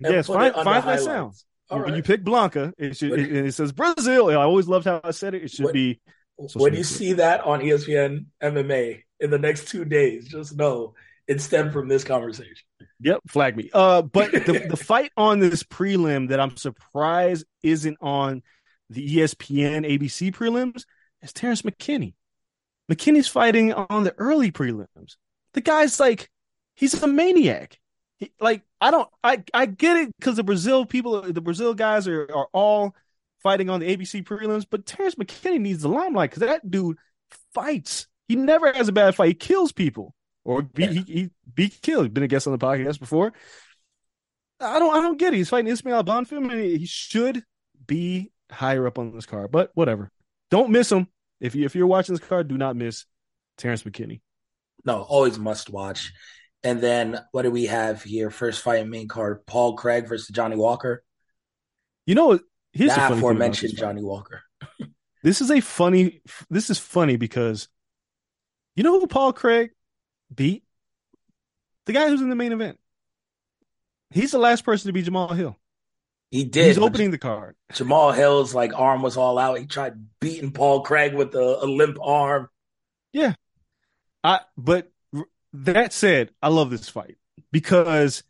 Yes, 0.00 0.26
find- 0.26 0.54
find 0.54 0.84
that 0.84 1.00
sound. 1.00 1.34
All 1.68 1.78
when 1.78 1.90
right. 1.90 1.96
you 1.98 2.02
pick 2.02 2.24
Blanka, 2.24 2.72
it 2.78 2.96
should 2.96 3.12
it, 3.12 3.30
and 3.30 3.46
it 3.46 3.52
says 3.52 3.70
Brazil. 3.70 4.28
I 4.30 4.34
always 4.34 4.66
loved 4.66 4.86
how 4.86 5.00
I 5.04 5.12
said 5.12 5.34
it. 5.34 5.44
It 5.44 5.50
should 5.52 5.66
What- 5.66 5.74
be 5.74 6.00
when 6.54 6.74
you 6.74 6.84
see 6.84 7.14
that 7.14 7.42
on 7.44 7.60
ESPN 7.60 8.26
MMA 8.42 9.02
in 9.20 9.30
the 9.30 9.38
next 9.38 9.68
two 9.68 9.84
days, 9.84 10.28
just 10.28 10.56
know 10.56 10.94
it 11.26 11.40
stemmed 11.40 11.72
from 11.72 11.88
this 11.88 12.04
conversation. 12.04 12.66
Yep, 13.00 13.20
flag 13.28 13.56
me. 13.56 13.70
Uh, 13.72 14.02
but 14.02 14.32
the, 14.32 14.66
the 14.68 14.76
fight 14.84 15.12
on 15.16 15.38
this 15.38 15.62
prelim 15.62 16.28
that 16.28 16.40
I'm 16.40 16.56
surprised 16.56 17.44
isn't 17.62 17.98
on 18.00 18.42
the 18.88 19.16
ESPN 19.18 19.86
ABC 19.86 20.34
prelims 20.34 20.84
is 21.22 21.32
Terrence 21.32 21.62
McKinney. 21.62 22.14
McKinney's 22.90 23.28
fighting 23.28 23.72
on 23.72 24.04
the 24.04 24.14
early 24.18 24.50
prelims. 24.50 25.16
The 25.54 25.60
guy's 25.60 26.00
like, 26.00 26.30
he's 26.74 27.00
a 27.02 27.06
maniac. 27.06 27.78
He- 28.18 28.32
like, 28.40 28.62
I 28.80 28.90
don't, 28.90 29.08
I, 29.22 29.44
I 29.54 29.66
get 29.66 29.96
it 29.96 30.16
because 30.18 30.36
the 30.36 30.42
Brazil 30.42 30.84
people, 30.84 31.22
the 31.22 31.40
Brazil 31.40 31.74
guys 31.74 32.08
are, 32.08 32.22
are 32.34 32.48
all 32.52 32.94
fighting 33.42 33.70
on 33.70 33.80
the 33.80 33.96
ABC 33.96 34.24
prelims, 34.24 34.66
but 34.68 34.86
Terrence 34.86 35.14
McKinney 35.16 35.60
needs 35.60 35.82
the 35.82 35.88
limelight 35.88 36.30
because 36.30 36.46
that 36.46 36.70
dude 36.70 36.98
fights. 37.54 38.06
He 38.28 38.36
never 38.36 38.72
has 38.72 38.88
a 38.88 38.92
bad 38.92 39.14
fight. 39.14 39.28
He 39.28 39.34
kills 39.34 39.72
people 39.72 40.14
or 40.44 40.62
be, 40.62 40.84
Yeah. 40.84 40.90
he, 40.90 41.00
he 41.12 41.30
be 41.52 41.68
killed. 41.68 42.12
Been 42.14 42.22
a 42.22 42.28
guest 42.28 42.46
on 42.46 42.52
the 42.52 42.58
podcast 42.58 42.98
before. 43.00 43.32
I 44.60 44.78
don't 44.78 44.94
I 44.94 45.00
don't 45.00 45.18
get 45.18 45.32
it. 45.32 45.38
He's 45.38 45.48
fighting 45.48 45.70
Ismael 45.72 46.04
Bonfim 46.04 46.50
and 46.50 46.60
he 46.60 46.86
should 46.86 47.42
be 47.86 48.30
higher 48.50 48.86
up 48.86 48.98
on 48.98 49.14
this 49.14 49.26
card, 49.26 49.50
but 49.50 49.70
whatever. 49.74 50.10
Don't 50.50 50.70
miss 50.70 50.92
him. 50.92 51.08
If 51.40 51.54
you 51.54 51.64
if 51.64 51.74
you're 51.74 51.86
watching 51.86 52.14
this 52.14 52.24
card, 52.26 52.48
do 52.48 52.58
not 52.58 52.76
miss 52.76 53.06
Terrence 53.56 53.82
McKinney. 53.84 54.20
No, 54.84 55.02
always 55.02 55.38
must 55.38 55.70
watch. 55.70 56.12
And 56.62 56.80
then 56.80 57.18
what 57.32 57.42
do 57.42 57.50
we 57.50 57.66
have 57.66 58.02
here? 58.02 58.30
First 58.30 58.60
fight 58.62 58.86
main 58.86 59.08
card: 59.08 59.46
Paul 59.46 59.76
Craig 59.76 60.06
versus 60.08 60.28
Johnny 60.28 60.56
Walker. 60.56 61.02
You 62.06 62.14
know, 62.14 62.38
here's 62.72 62.90
the 62.90 62.96
that 62.96 63.08
funny 63.08 63.08
thing 63.08 63.18
about 63.18 63.18
aforementioned. 63.18 63.76
Johnny 63.76 64.02
Walker. 64.02 64.42
This 65.22 65.42
is 65.42 65.50
a 65.50 65.60
funny. 65.60 66.22
This 66.48 66.70
is 66.70 66.78
funny 66.78 67.16
because 67.16 67.68
you 68.74 68.82
know 68.82 68.98
who 68.98 69.06
Paul 69.06 69.34
Craig 69.34 69.72
beat? 70.34 70.64
The 71.84 71.92
guy 71.92 72.08
who's 72.08 72.22
in 72.22 72.30
the 72.30 72.34
main 72.36 72.52
event. 72.52 72.78
He's 74.10 74.30
the 74.30 74.38
last 74.38 74.64
person 74.64 74.88
to 74.88 74.92
beat 74.94 75.04
Jamal 75.04 75.34
Hill. 75.34 75.58
He 76.30 76.44
did. 76.44 76.68
He's 76.68 76.78
opening 76.78 77.10
the 77.10 77.18
card. 77.18 77.56
Jamal 77.72 78.12
Hill's 78.12 78.54
like 78.54 78.72
arm 78.74 79.02
was 79.02 79.16
all 79.16 79.38
out. 79.38 79.58
He 79.58 79.66
tried 79.66 79.94
beating 80.20 80.52
Paul 80.52 80.82
Craig 80.82 81.12
with 81.14 81.34
a, 81.34 81.64
a 81.64 81.66
limp 81.66 81.98
arm. 82.00 82.48
Yeah, 83.12 83.34
I 84.22 84.40
but 84.56 84.90
that 85.52 85.92
said, 85.92 86.30
I 86.40 86.48
love 86.48 86.70
this 86.70 86.88
fight 86.88 87.16
because 87.50 88.22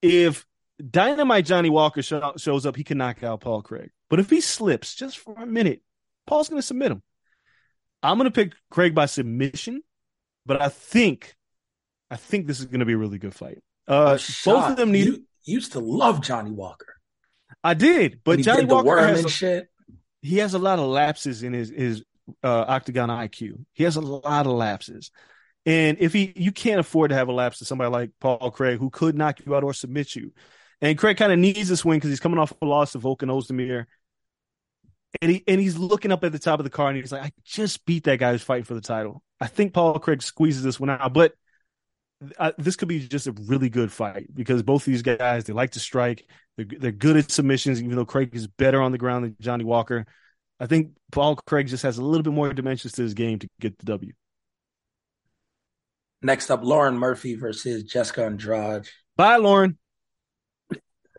if 0.00 0.46
Dynamite 0.88 1.44
Johnny 1.44 1.70
Walker 1.70 2.02
sho- 2.02 2.34
shows 2.36 2.66
up, 2.66 2.76
he 2.76 2.84
can 2.84 2.98
knock 2.98 3.22
out 3.22 3.40
Paul 3.40 3.62
Craig. 3.62 3.90
But 4.08 4.20
if 4.20 4.30
he 4.30 4.40
slips 4.40 4.94
just 4.94 5.18
for 5.18 5.34
a 5.34 5.46
minute, 5.46 5.82
Paul's 6.26 6.48
going 6.48 6.60
to 6.60 6.66
submit 6.66 6.92
him. 6.92 7.02
I'm 8.02 8.16
going 8.16 8.30
to 8.30 8.30
pick 8.30 8.54
Craig 8.70 8.94
by 8.94 9.06
submission, 9.06 9.82
but 10.46 10.60
I 10.60 10.68
think, 10.68 11.36
I 12.10 12.16
think 12.16 12.46
this 12.46 12.60
is 12.60 12.66
going 12.66 12.80
to 12.80 12.86
be 12.86 12.94
a 12.94 12.98
really 12.98 13.18
good 13.18 13.34
fight. 13.34 13.58
Uh, 13.86 14.18
both 14.44 14.70
of 14.70 14.76
them 14.76 14.92
need. 14.92 15.06
You 15.06 15.24
used 15.44 15.72
to 15.72 15.80
love 15.80 16.22
Johnny 16.22 16.50
Walker, 16.50 16.94
I 17.62 17.74
did, 17.74 18.20
but 18.24 18.38
he 18.38 18.44
Johnny 18.44 18.64
Walker 18.64 18.98
has 18.98 19.24
a- 19.24 19.28
shit. 19.28 19.68
he 20.22 20.38
has 20.38 20.54
a 20.54 20.58
lot 20.58 20.78
of 20.78 20.86
lapses 20.86 21.42
in 21.42 21.52
his 21.52 21.70
his 21.70 22.04
uh, 22.44 22.64
octagon 22.68 23.08
IQ. 23.08 23.64
He 23.72 23.84
has 23.84 23.96
a 23.96 24.00
lot 24.00 24.46
of 24.46 24.52
lapses, 24.52 25.10
and 25.66 25.98
if 25.98 26.12
he 26.12 26.32
you 26.36 26.52
can't 26.52 26.78
afford 26.80 27.10
to 27.10 27.16
have 27.16 27.28
a 27.28 27.32
lapse 27.32 27.58
to 27.58 27.64
somebody 27.64 27.90
like 27.90 28.10
Paul 28.20 28.50
Craig 28.52 28.78
who 28.78 28.90
could 28.90 29.16
knock 29.16 29.40
you 29.44 29.54
out 29.56 29.64
or 29.64 29.74
submit 29.74 30.14
you. 30.14 30.32
And 30.80 30.96
Craig 30.96 31.16
kind 31.16 31.32
of 31.32 31.38
needs 31.38 31.68
this 31.68 31.84
win 31.84 31.98
because 31.98 32.10
he's 32.10 32.20
coming 32.20 32.38
off 32.38 32.52
a 32.62 32.66
loss 32.66 32.92
to 32.92 32.98
Volkan 32.98 33.28
Oezdemir. 33.28 33.86
And 35.20 35.30
he 35.30 35.44
and 35.46 35.60
he's 35.60 35.76
looking 35.76 36.12
up 36.12 36.24
at 36.24 36.32
the 36.32 36.38
top 36.38 36.60
of 36.60 36.64
the 36.64 36.70
car 36.70 36.88
and 36.88 36.96
he's 36.96 37.12
like, 37.12 37.22
I 37.22 37.32
just 37.44 37.84
beat 37.84 38.04
that 38.04 38.18
guy 38.18 38.32
who's 38.32 38.42
fighting 38.42 38.64
for 38.64 38.74
the 38.74 38.80
title. 38.80 39.22
I 39.40 39.48
think 39.48 39.74
Paul 39.74 39.98
Craig 39.98 40.22
squeezes 40.22 40.62
this 40.62 40.78
one 40.78 40.90
out, 40.90 41.12
but 41.12 41.34
uh, 42.38 42.52
this 42.58 42.76
could 42.76 42.88
be 42.88 43.00
just 43.00 43.26
a 43.26 43.32
really 43.32 43.68
good 43.68 43.90
fight 43.90 44.28
because 44.32 44.62
both 44.62 44.84
these 44.84 45.02
guys 45.02 45.44
they 45.44 45.52
like 45.52 45.72
to 45.72 45.80
strike. 45.80 46.28
They're, 46.56 46.66
they're 46.78 46.92
good 46.92 47.16
at 47.16 47.30
submissions, 47.30 47.82
even 47.82 47.96
though 47.96 48.04
Craig 48.04 48.30
is 48.34 48.46
better 48.46 48.80
on 48.80 48.92
the 48.92 48.98
ground 48.98 49.24
than 49.24 49.36
Johnny 49.40 49.64
Walker. 49.64 50.06
I 50.60 50.66
think 50.66 50.92
Paul 51.10 51.36
Craig 51.36 51.66
just 51.68 51.82
has 51.82 51.98
a 51.98 52.04
little 52.04 52.22
bit 52.22 52.34
more 52.34 52.52
dimensions 52.52 52.92
to 52.94 53.02
his 53.02 53.14
game 53.14 53.38
to 53.40 53.48
get 53.60 53.78
the 53.78 53.86
W. 53.86 54.12
Next 56.22 56.50
up, 56.50 56.62
Lauren 56.62 56.98
Murphy 56.98 57.34
versus 57.34 57.82
Jessica 57.84 58.26
Andrade. 58.26 58.86
Bye, 59.16 59.38
Lauren. 59.38 59.78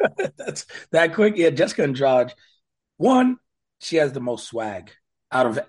That's 0.38 0.66
that 0.92 1.14
quick. 1.14 1.36
Yeah, 1.38 1.50
Jessica 1.50 1.84
Andrade. 1.84 2.34
One, 2.98 3.38
she 3.80 3.98
has 3.98 4.14
the 4.14 4.20
most 4.20 4.48
swag 4.48 4.92
out 5.32 5.46
of 5.46 5.60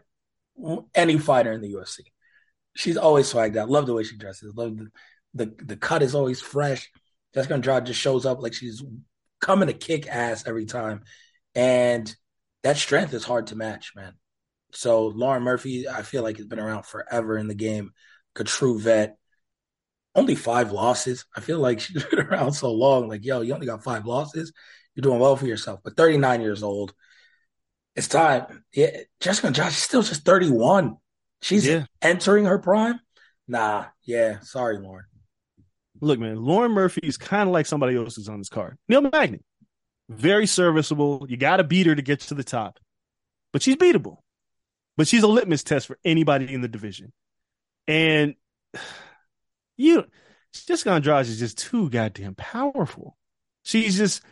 any 0.95 1.18
fighter 1.18 1.53
in 1.53 1.61
the 1.61 1.72
UFC. 1.72 2.01
She's 2.74 2.97
always 2.97 3.33
swagged 3.33 3.57
out. 3.57 3.70
Love 3.70 3.87
the 3.87 3.95
way 3.95 4.03
she 4.03 4.16
dresses. 4.16 4.55
Love 4.55 4.76
the 4.78 4.89
the, 5.35 5.53
the 5.64 5.76
cut 5.76 6.03
is 6.03 6.14
always 6.14 6.41
fresh. 6.41 6.91
Jessica 7.35 7.55
Andrade 7.55 7.87
just 7.87 8.01
shows 8.01 8.26
up 8.26 8.43
like 8.43 8.53
she's 8.53 8.83
coming 9.41 9.68
to 9.68 9.74
kick 9.74 10.07
ass 10.07 10.45
every 10.47 10.66
time, 10.66 11.03
and 11.55 12.14
that 12.62 12.76
strength 12.76 13.14
is 13.14 13.24
hard 13.24 13.49
to 13.49 13.57
match, 13.57 13.93
man. 13.97 14.12
So 14.72 15.09
Lauren 15.09 15.43
Murphy, 15.43 15.89
I 15.89 16.03
feel 16.03 16.22
like 16.22 16.37
has 16.37 16.47
been 16.47 16.61
around 16.61 16.87
forever 16.87 17.37
in 17.37 17.49
the 17.49 17.55
game. 17.55 17.93
A 18.37 18.45
true 18.45 18.78
vet. 18.78 19.18
Only 20.15 20.35
five 20.35 20.73
losses. 20.73 21.25
I 21.37 21.41
feel 21.41 21.59
like 21.59 21.81
she's 21.81 22.05
been 22.05 22.21
around 22.21 22.53
so 22.53 22.73
long. 22.73 23.09
Like, 23.09 23.25
yo, 23.25 23.41
you 23.41 23.55
only 23.55 23.67
got 23.67 23.83
five 23.85 24.07
losses. 24.07 24.53
You're 24.95 25.03
doing 25.03 25.21
well 25.21 25.37
for 25.37 25.47
yourself. 25.47 25.81
But 25.83 25.97
39 25.97 26.41
years 26.41 26.63
old. 26.63 26.93
It's 27.97 28.09
time. 28.09 28.65
Yeah, 28.75 28.91
Jessica 29.21 29.49
Andrade 29.49 29.69
is 29.69 29.77
still 29.77 30.03
just 30.03 30.25
31. 30.25 30.97
She's 31.43 31.67
Yeah. 31.67 31.85
entering 32.01 32.45
her 32.47 32.59
prime. 32.59 33.01
Nah, 33.49 33.87
yeah. 34.05 34.41
Sorry, 34.41 34.79
Lauren. 34.79 35.05
Look, 36.01 36.19
man, 36.19 36.37
Lauren 36.43 36.73
Murphy 36.73 37.01
is 37.05 37.17
kind 37.17 37.49
of 37.49 37.53
like 37.53 37.67
somebody 37.67 37.97
else 37.97 38.17
who's 38.17 38.29
on 38.29 38.39
this 38.39 38.49
card. 38.49 38.77
Neil 38.89 39.03
Magny, 39.03 39.41
very 40.09 40.47
serviceable. 40.47 41.27
You 41.29 41.37
got 41.37 41.59
to 41.59 41.65
beat 41.65 41.87
her 41.87 41.95
to 41.95 42.03
get 42.03 42.21
to 42.23 42.35
the 42.35 42.43
top, 42.45 42.81
but 43.53 43.63
she's 43.63 43.77
beatable. 43.77 44.19
But 44.97 45.07
she's 45.07 45.23
a 45.23 45.29
litmus 45.29 45.63
test 45.63 45.87
for 45.87 45.99
anybody 46.05 46.53
in 46.53 46.61
the 46.61 46.69
division. 46.69 47.13
And 47.87 48.35
you, 49.77 50.05
Jessica 50.53 50.91
Andrade 50.91 51.27
is 51.27 51.39
just 51.39 51.59
too 51.59 51.89
goddamn 51.91 52.35
powerful. 52.35 53.16
She's 53.64 53.97
just, 53.97 54.23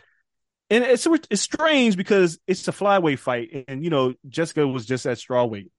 and 0.69 0.85
it's 0.85 1.07
it's 1.31 1.43
strange 1.43 1.97
because 1.97 2.39
it's 2.47 2.67
a 2.69 2.73
flyweight 2.73 3.19
fight, 3.19 3.65
and 3.69 3.83
you 3.85 3.91
know 3.91 4.15
Jessica 4.29 4.67
was 4.67 4.87
just 4.87 5.07
at 5.07 5.19
strawweight. 5.19 5.71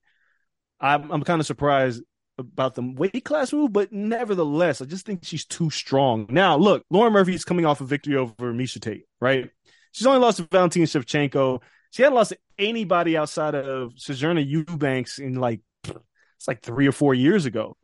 I'm 0.79 1.11
I'm 1.11 1.23
kind 1.23 1.39
of 1.39 1.45
surprised 1.45 2.01
about 2.37 2.75
the 2.75 2.81
weight 2.81 3.23
class 3.23 3.53
move, 3.53 3.71
but 3.71 3.91
nevertheless, 3.91 4.81
I 4.81 4.85
just 4.85 5.05
think 5.05 5.23
she's 5.23 5.45
too 5.45 5.69
strong. 5.69 6.25
Now, 6.29 6.57
look, 6.57 6.83
Lauren 6.89 7.13
Murphy 7.13 7.35
is 7.35 7.43
coming 7.43 7.65
off 7.65 7.81
a 7.81 7.85
victory 7.85 8.15
over 8.15 8.53
Miesha 8.53 8.81
Tate, 8.81 9.05
right? 9.19 9.49
She's 9.91 10.07
only 10.07 10.19
lost 10.19 10.37
to 10.37 10.47
Valentina 10.49 10.85
Shevchenko. 10.85 11.61
She 11.91 12.03
hadn't 12.03 12.15
lost 12.15 12.31
to 12.31 12.37
anybody 12.57 13.17
outside 13.17 13.53
of 13.53 13.91
Sijara 13.93 14.45
Eubanks 14.45 15.19
in 15.19 15.35
like 15.35 15.59
it's 15.83 16.47
like 16.47 16.61
three 16.61 16.87
or 16.87 16.91
four 16.91 17.13
years 17.13 17.45
ago. 17.45 17.75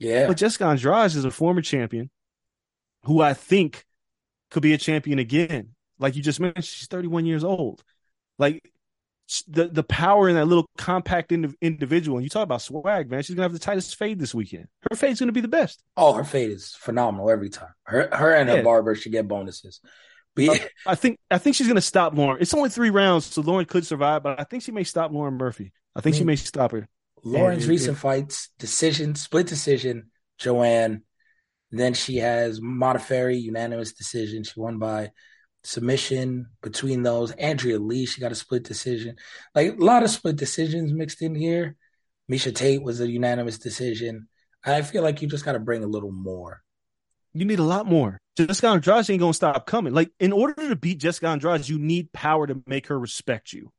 Yeah. 0.00 0.26
But 0.26 0.36
Jessica 0.38 0.64
Andrade 0.64 1.06
is 1.14 1.24
a 1.24 1.30
former 1.30 1.60
champion 1.62 2.10
who 3.04 3.20
I 3.20 3.34
think 3.34 3.84
could 4.50 4.62
be 4.62 4.72
a 4.72 4.78
champion 4.78 5.18
again. 5.20 5.74
Like 5.98 6.16
you 6.16 6.22
just 6.22 6.40
mentioned, 6.40 6.64
she's 6.64 6.88
31 6.88 7.26
years 7.26 7.44
old. 7.44 7.84
Like 8.38 8.72
the 9.46 9.68
the 9.68 9.84
power 9.84 10.28
in 10.28 10.34
that 10.34 10.46
little 10.46 10.66
compact 10.76 11.30
indiv- 11.30 11.54
individual. 11.60 12.16
And 12.18 12.24
you 12.24 12.30
talk 12.30 12.42
about 12.42 12.62
swag, 12.62 13.10
man. 13.10 13.22
She's 13.22 13.36
gonna 13.36 13.44
have 13.44 13.52
the 13.52 13.58
tightest 13.60 13.94
fade 13.96 14.18
this 14.18 14.34
weekend. 14.34 14.66
Her 14.90 14.96
fade's 14.96 15.20
gonna 15.20 15.30
be 15.32 15.40
the 15.42 15.46
best. 15.48 15.82
Oh, 15.96 16.14
her 16.14 16.24
fade 16.24 16.50
is 16.50 16.74
phenomenal 16.74 17.30
every 17.30 17.50
time. 17.50 17.68
Her 17.84 18.08
her 18.12 18.32
and 18.34 18.48
her 18.48 18.56
Yeah. 18.56 18.62
barber 18.62 18.94
should 18.96 19.12
get 19.12 19.28
bonuses. 19.28 19.80
But 20.34 20.44
yeah, 20.44 20.64
I 20.86 20.94
think 20.94 21.18
I 21.30 21.38
think 21.38 21.54
she's 21.56 21.68
gonna 21.68 21.80
stop 21.80 22.14
Lauren. 22.16 22.38
It's 22.40 22.54
only 22.54 22.70
three 22.70 22.90
rounds, 22.90 23.26
so 23.26 23.42
Lauren 23.42 23.66
could 23.66 23.86
survive, 23.86 24.22
but 24.22 24.40
I 24.40 24.44
think 24.44 24.62
she 24.62 24.72
may 24.72 24.84
stop 24.84 25.12
Lauren 25.12 25.34
Murphy. 25.34 25.72
I 25.94 26.00
think 26.00 26.16
she 26.16 26.24
may 26.24 26.36
stop 26.36 26.72
her. 26.72 26.88
Lauren's 27.22 27.64
and- 27.64 27.70
recent 27.70 27.98
fights, 27.98 28.50
decision, 28.58 29.14
split 29.14 29.46
decision, 29.46 30.10
Joanne. 30.38 31.02
Then 31.70 31.94
she 31.94 32.16
has 32.16 32.60
Modafferi, 32.60 33.40
unanimous 33.40 33.92
decision. 33.92 34.42
She 34.42 34.58
won 34.58 34.78
by 34.78 35.12
submission 35.62 36.46
between 36.62 37.02
those. 37.02 37.30
Andrea 37.32 37.78
Lee, 37.78 38.06
she 38.06 38.20
got 38.20 38.32
a 38.32 38.36
split 38.36 38.64
decision. 38.64 39.16
Like 39.54 39.78
a 39.78 39.84
lot 39.84 40.02
of 40.02 40.10
split 40.10 40.36
decisions 40.36 40.92
mixed 40.92 41.22
in 41.22 41.34
here. 41.34 41.76
Miesha 42.30 42.54
Tate 42.54 42.82
was 42.82 43.00
a 43.00 43.08
unanimous 43.08 43.58
decision. 43.58 44.28
I 44.64 44.82
feel 44.82 45.02
like 45.02 45.22
you 45.22 45.28
just 45.28 45.44
got 45.44 45.52
to 45.52 45.58
bring 45.60 45.84
a 45.84 45.88
little 45.88 46.12
more 46.12 46.62
You 47.34 47.44
need 47.44 47.58
a 47.60 47.64
lot 47.64 47.86
more. 47.86 48.18
Jessica 48.36 48.68
Andrade 48.68 49.10
ain't 49.10 49.20
gonna 49.20 49.34
stop 49.34 49.66
coming. 49.66 49.92
Like 49.92 50.10
in 50.18 50.32
order 50.32 50.68
to 50.68 50.76
beat 50.76 50.98
Jessica 50.98 51.28
Andrade, 51.28 51.68
you 51.68 51.78
need 51.78 52.12
power 52.12 52.46
to 52.46 52.62
make 52.66 52.86
her 52.88 52.98
respect 52.98 53.52
you, 53.52 53.70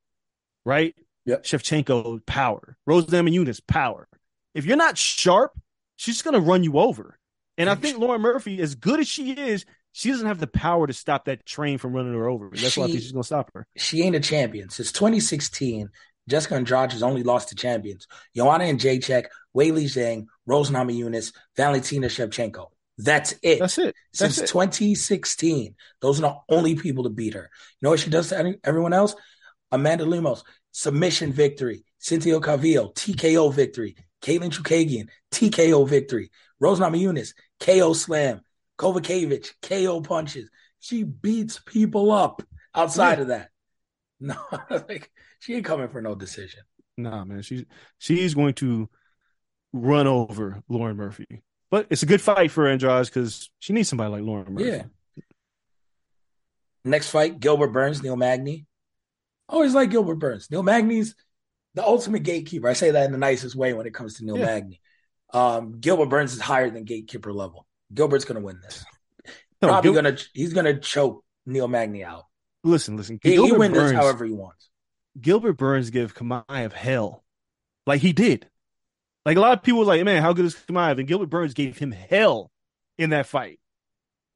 right? 0.66 0.96
Yep. 1.26 1.44
Shevchenko 1.44 2.26
power, 2.26 2.78
Rose 2.86 3.06
Namajunas 3.06 3.62
power. 3.66 4.08
If 4.54 4.66
you're 4.66 4.78
not 4.78 4.98
sharp, 4.98 5.52
she's 5.96 6.22
gonna 6.22 6.40
run 6.40 6.64
you 6.64 6.80
over. 6.80 7.18
And 7.58 7.70
I 7.70 7.76
think 7.76 8.00
Lauren 8.00 8.22
Murphy, 8.22 8.60
as 8.60 8.76
good 8.76 9.00
as 9.00 9.08
she 9.08 9.32
is, 9.32 9.66
she 9.92 10.10
doesn't 10.10 10.28
have 10.28 10.40
the 10.40 10.48
power 10.48 10.88
to 10.88 10.94
stop 10.94 11.26
that 11.26 11.46
train 11.46 11.78
from 11.78 11.94
running 11.94 12.14
her 12.14 12.28
over. 12.28 12.50
That's 12.54 12.76
why 12.78 12.86
I 12.86 12.88
think 12.88 13.02
she's 13.02 13.12
gonna 13.12 13.24
stop 13.24 13.52
her. 13.54 13.68
She 13.78 14.02
ain't 14.02 14.16
a 14.16 14.20
champion 14.20 14.70
since 14.70 14.92
2016. 14.92 15.90
Jessica 16.30 16.56
Andrade 16.56 16.92
has 16.94 17.04
only 17.04 17.24
lost 17.24 17.50
to 17.50 17.56
champions: 17.56 18.08
Joanna 18.36 18.66
and 18.66 18.80
Jacek, 18.80 19.26
Weili 19.56 19.86
Zhang, 19.86 20.26
Rose 20.46 20.70
Namajunas, 20.70 21.34
Valentina 21.56 22.08
Shevchenko. 22.08 22.68
That's 22.98 23.34
it. 23.42 23.60
That's 23.60 23.78
it. 23.78 23.96
since 24.14 24.38
it. 24.38 24.48
2016. 24.48 25.76
Those 26.02 26.20
are 26.20 26.22
the 26.22 26.56
only 26.56 26.76
people 26.76 27.04
to 27.04 27.10
beat 27.10 27.34
her. 27.34 27.50
You 27.80 27.86
know 27.86 27.90
what 27.92 28.00
she 28.00 28.10
does 28.10 28.30
to 28.30 28.38
any, 28.38 28.56
everyone 28.64 28.94
else? 28.94 29.16
Amanda 29.72 30.06
Lemos, 30.06 30.44
submission 30.72 31.32
victory. 31.32 31.84
Cynthia 32.00 32.40
Calvillo, 32.40 32.94
TKO 32.94 33.54
victory. 33.54 33.96
Katlyn 34.22 34.52
Chookagian, 34.52 35.08
TKO 35.32 35.88
victory. 35.88 36.32
Rose 36.60 36.80
Namajunas, 36.80 37.34
KO 37.60 37.94
slam. 37.94 38.42
Kovacevic, 38.78 39.54
KO 39.62 40.02
punches. 40.02 40.50
She 40.80 41.04
beats 41.04 41.60
people 41.66 42.12
up 42.12 42.42
outside 42.74 43.20
of 43.20 43.28
that. 43.28 43.50
No, 44.24 44.36
like 44.70 45.10
she 45.40 45.56
ain't 45.56 45.66
coming 45.66 45.90
for 45.90 46.00
no 46.00 46.14
decision. 46.14 46.60
Nah, 46.96 47.26
man, 47.26 47.42
she's 47.42 47.66
she's 47.98 48.36
going 48.36 48.54
to 48.54 48.88
run 49.74 50.06
over 50.06 50.62
Lauren 50.70 50.96
Murphy. 50.96 51.42
But 51.72 51.88
it's 51.90 52.04
a 52.04 52.06
good 52.06 52.22
fight 52.22 52.52
for 52.52 52.68
Andrade 52.68 53.06
because 53.06 53.50
she 53.58 53.74
needs 53.74 53.90
somebody 53.90 54.12
like 54.12 54.22
Lauren 54.22 54.54
Murphy. 54.54 54.66
Yeah. 54.70 54.84
Next 56.86 57.10
fight, 57.10 57.40
Gilbert 57.40 57.70
Burns, 57.70 58.04
Neil 58.04 58.16
Magny. 58.16 58.68
Always 59.52 59.76
like 59.76 59.92
Gilbert 59.92 60.16
Burns. 60.16 60.50
Neil 60.50 60.64
Magny's 60.64 61.14
the 61.76 61.84
ultimate 61.86 62.24
gatekeeper. 62.24 62.68
I 62.68 62.74
say 62.74 62.92
that 62.92 63.06
in 63.06 63.12
the 63.12 63.18
nicest 63.18 63.56
way 63.56 63.74
when 63.74 63.86
it 63.86 63.94
comes 63.94 64.16
to 64.16 64.26
Neil 64.26 64.38
Yeah. 64.38 64.46
Magny. 64.46 64.82
Um, 65.34 65.80
Gilbert 65.80 66.08
Burns 66.08 66.34
is 66.34 66.42
higher 66.42 66.70
than 66.70 66.84
gatekeeper 66.86 67.32
level. 67.32 67.68
Gilbert's 67.94 68.26
gonna 68.26 68.40
win 68.42 68.60
this. 68.62 68.84
No, 69.62 69.68
Probably 69.68 69.92
Gil- 69.92 70.02
gonna 70.02 70.18
he's 70.34 70.54
gonna 70.54 70.80
choke 70.80 71.24
Neil 71.46 71.68
Magny 71.68 72.04
out. 72.04 72.24
listen, 72.64 72.98
listen. 72.98 73.20
He, 73.22 73.32
he 73.32 73.36
Gilbert 73.36 73.58
Burns, 73.74 73.74
this 73.74 73.92
however 73.92 74.26
he 74.26 74.32
wants. 74.32 74.70
Gilbert 75.20 75.54
Burns 75.54 75.90
give 75.90 76.16
Chimaev 76.16 76.72
hell, 76.74 77.24
like 77.86 78.02
he 78.02 78.14
did. 78.14 78.48
Like 79.26 79.38
a 79.38 79.40
lot 79.42 79.58
of 79.58 79.64
people 79.64 79.80
were 79.82 79.86
like, 79.86 80.04
man, 80.04 80.22
how 80.22 80.34
good 80.34 80.46
is 80.46 80.56
Chimaev? 80.56 80.98
And 80.98 81.08
Gilbert 81.08 81.30
Burns 81.30 81.54
gave 81.54 81.78
him 81.78 81.92
hell 81.92 82.50
in 82.98 83.12
that 83.12 83.28
fight. 83.28 83.60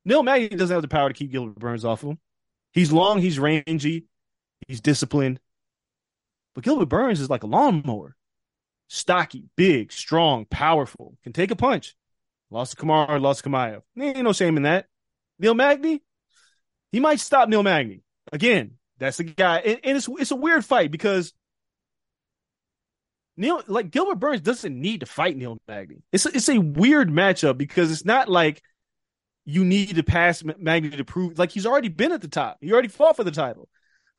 Neil 0.06 0.22
Magny 0.22 0.50
doesn't 0.50 0.74
have 0.74 0.82
the 0.84 0.88
power 0.88 1.10
to 1.10 1.14
keep 1.16 1.32
Gilbert 1.32 1.56
Burns 1.58 1.84
off 1.86 2.04
of 2.04 2.10
him. 2.10 2.20
He's 2.74 2.92
long, 2.92 3.20
he's 3.20 3.40
rangy, 3.40 4.06
he's 4.68 4.82
disciplined. 4.82 5.40
But 6.54 6.64
Gilbert 6.64 6.86
Burns 6.86 7.20
is 7.20 7.30
like 7.30 7.44
a 7.44 7.48
lawnmower. 7.48 8.16
Stocky, 8.88 9.46
big, 9.56 9.92
strong, 9.92 10.46
powerful, 10.46 11.18
can 11.24 11.34
take 11.34 11.52
a 11.52 11.56
punch. 11.56 11.96
Lost 12.52 12.78
to 12.78 12.86
Kamaru, 12.86 13.20
lost 13.20 13.44
to 13.44 13.50
Chimaev. 13.50 13.82
Ain't 14.00 14.18
no 14.20 14.32
shame 14.32 14.58
in 14.58 14.64
that. 14.64 14.86
Neil 15.40 15.56
Magny, 15.56 16.02
he 16.92 17.00
might 17.00 17.20
stop 17.20 17.50
Neil 17.50 17.64
Magny. 17.64 18.04
Again, 18.32 18.78
that's 19.00 19.18
the 19.18 19.24
guy. 19.24 19.58
And, 19.58 19.80
and 19.84 19.98
it's 19.98 20.08
it's 20.08 20.32
a 20.32 20.36
weird 20.36 20.64
fight 20.64 20.92
because 20.92 21.34
Neil, 23.38 23.62
like 23.68 23.92
Gilbert 23.92 24.16
Burns, 24.16 24.42
doesn't 24.42 24.80
need 24.80 25.02
to 25.02 25.06
fight 25.06 25.36
Neil 25.36 25.58
Magny. 25.68 26.04
It's 26.12 26.26
a, 26.26 26.30
it's 26.30 26.50
a 26.50 26.60
weird 26.60 27.10
matchup 27.10 27.58
because 27.58 27.92
it's 27.92 28.06
not 28.06 28.30
like 28.30 28.62
you 29.44 29.66
need 29.66 29.96
to 29.96 30.04
pass 30.04 30.44
Magny 30.58 30.90
to 30.90 31.04
prove 31.04 31.38
like 31.38 31.52
he's 31.52 31.66
already 31.66 31.90
been 31.90 32.12
at 32.12 32.22
the 32.22 32.28
top. 32.28 32.58
He 32.62 32.72
already 32.72 32.88
fought 32.88 33.16
for 33.16 33.24
the 33.24 33.32
title. 33.32 33.68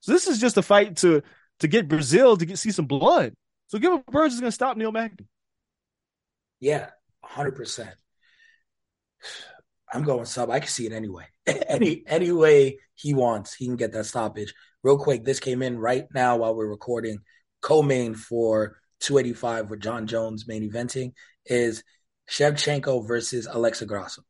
So 0.07 0.13
this 0.13 0.29
is 0.29 0.39
just 0.39 0.57
a 0.57 0.63
fight 0.63 0.99
to 0.99 1.21
to 1.59 1.67
get 1.67 1.89
Brazil 1.89 2.37
to 2.37 2.47
get 2.47 2.59
see 2.59 2.71
some 2.71 2.87
blood. 2.87 3.35
So 3.67 3.81
Gilbert 3.81 4.07
Burns 4.07 4.35
is 4.35 4.41
going 4.41 4.53
to 4.53 4.55
stop 4.55 4.77
Neil 4.77 4.93
Magny. 4.93 5.27
Yeah, 6.61 6.91
hundred 7.25 7.57
percent. 7.57 7.91
I'm 9.93 10.05
going 10.05 10.25
sub. 10.27 10.49
I 10.49 10.61
can 10.61 10.69
see 10.69 10.87
it 10.87 10.93
anyway. 10.93 11.25
any 11.47 12.05
any 12.07 12.31
way 12.31 12.79
he 12.95 13.15
wants, 13.15 13.53
he 13.53 13.67
can 13.67 13.75
get 13.75 13.93
that 13.95 14.07
stoppage. 14.07 14.55
Real 14.85 14.97
quick, 14.97 15.25
this 15.25 15.41
came 15.41 15.61
in 15.61 15.77
right 15.77 16.07
now 16.15 16.37
while 16.37 16.55
we're 16.55 16.69
recording. 16.69 17.19
Co-main 17.61 18.15
for 18.15 18.79
285 19.01 19.71
with 19.71 19.81
Jon 19.81 20.07
Jones 20.07 20.47
main 20.47 20.71
eventing 20.71 21.15
is 21.47 21.83
Shevchenko 22.31 23.09
versus 23.09 23.49
Alexa 23.51 23.87
Grasso. 23.87 24.23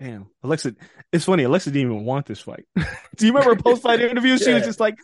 Damn, 0.00 0.28
Alexa. 0.44 0.74
It's 1.12 1.24
funny. 1.24 1.42
Alexa 1.42 1.70
didn't 1.70 1.90
even 1.90 2.04
want 2.04 2.26
this 2.26 2.40
fight. 2.40 2.66
Do 3.16 3.26
you 3.26 3.32
remember 3.32 3.60
post 3.60 3.82
fight 3.82 4.00
interview? 4.00 4.38
She 4.38 4.52
was 4.52 4.64
just 4.64 4.78
like, 4.78 4.96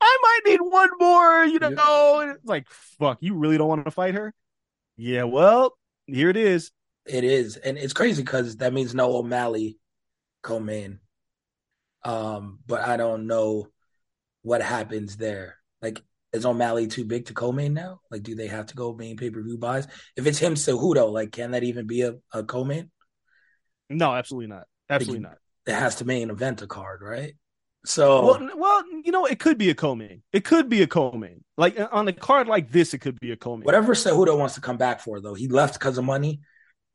"I 0.00 0.18
might 0.22 0.50
need 0.50 0.60
one 0.60 0.90
more," 0.98 1.44
you 1.44 1.60
know. 1.60 1.70
Yeah. 1.70 2.22
And 2.22 2.30
it's 2.32 2.44
like, 2.44 2.66
fuck, 2.68 3.18
you 3.20 3.36
really 3.36 3.58
don't 3.58 3.68
want 3.68 3.84
to 3.84 3.90
fight 3.92 4.14
her? 4.14 4.34
Yeah. 4.96 5.24
Well, 5.24 5.76
here 6.06 6.30
it 6.30 6.36
is. 6.36 6.72
It 7.06 7.24
is, 7.24 7.56
and 7.56 7.78
it's 7.78 7.92
crazy 7.92 8.22
because 8.22 8.56
that 8.56 8.72
means 8.72 8.94
no 8.94 9.16
O'Malley 9.16 9.78
co-main. 10.42 10.98
Um, 12.04 12.58
but 12.66 12.80
I 12.80 12.96
don't 12.96 13.26
know 13.26 13.68
what 14.42 14.62
happens 14.62 15.16
there. 15.16 15.56
Like, 15.80 16.02
is 16.32 16.44
O'Malley 16.44 16.86
too 16.86 17.04
big 17.04 17.26
to 17.26 17.34
co-main 17.34 17.74
now? 17.74 18.00
Like, 18.10 18.22
do 18.22 18.34
they 18.34 18.46
have 18.48 18.66
to 18.66 18.76
go 18.76 18.94
main 18.94 19.16
pay-per-view 19.16 19.58
buys? 19.58 19.86
If 20.16 20.26
it's 20.26 20.38
him 20.38 20.54
Cejudo, 20.54 21.10
like, 21.10 21.32
can 21.32 21.52
that 21.52 21.64
even 21.64 21.86
be 21.86 22.02
a, 22.02 22.16
a 22.32 22.42
co-main? 22.42 22.90
No, 23.90 24.14
absolutely 24.14 24.46
not. 24.46 24.64
Absolutely 24.88 25.22
not. 25.22 25.38
It 25.66 25.74
has 25.74 25.96
to 25.96 26.04
main 26.04 26.30
event 26.30 26.62
a 26.62 26.66
card, 26.66 27.02
right? 27.02 27.34
So 27.84 28.24
Well, 28.24 28.50
well, 28.56 28.84
you 29.04 29.12
know, 29.12 29.26
it 29.26 29.38
could 29.38 29.58
be 29.58 29.70
a 29.70 29.74
co-main. 29.74 30.22
It 30.32 30.44
could 30.44 30.68
be 30.68 30.82
a 30.82 30.86
co-main. 30.86 31.44
Like 31.56 31.78
uh, 31.78 31.88
on 31.90 32.08
a 32.08 32.12
card 32.12 32.46
like 32.46 32.70
this, 32.70 32.94
it 32.94 32.98
could 32.98 33.18
be 33.20 33.32
a 33.32 33.36
co-main. 33.36 33.64
whatever 33.64 33.94
Cejudo 33.94 34.38
wants 34.38 34.54
to 34.54 34.60
come 34.60 34.76
back 34.76 35.00
for, 35.00 35.20
though, 35.20 35.34
he 35.34 35.48
left 35.48 35.74
because 35.74 35.98
of 35.98 36.04
money. 36.04 36.40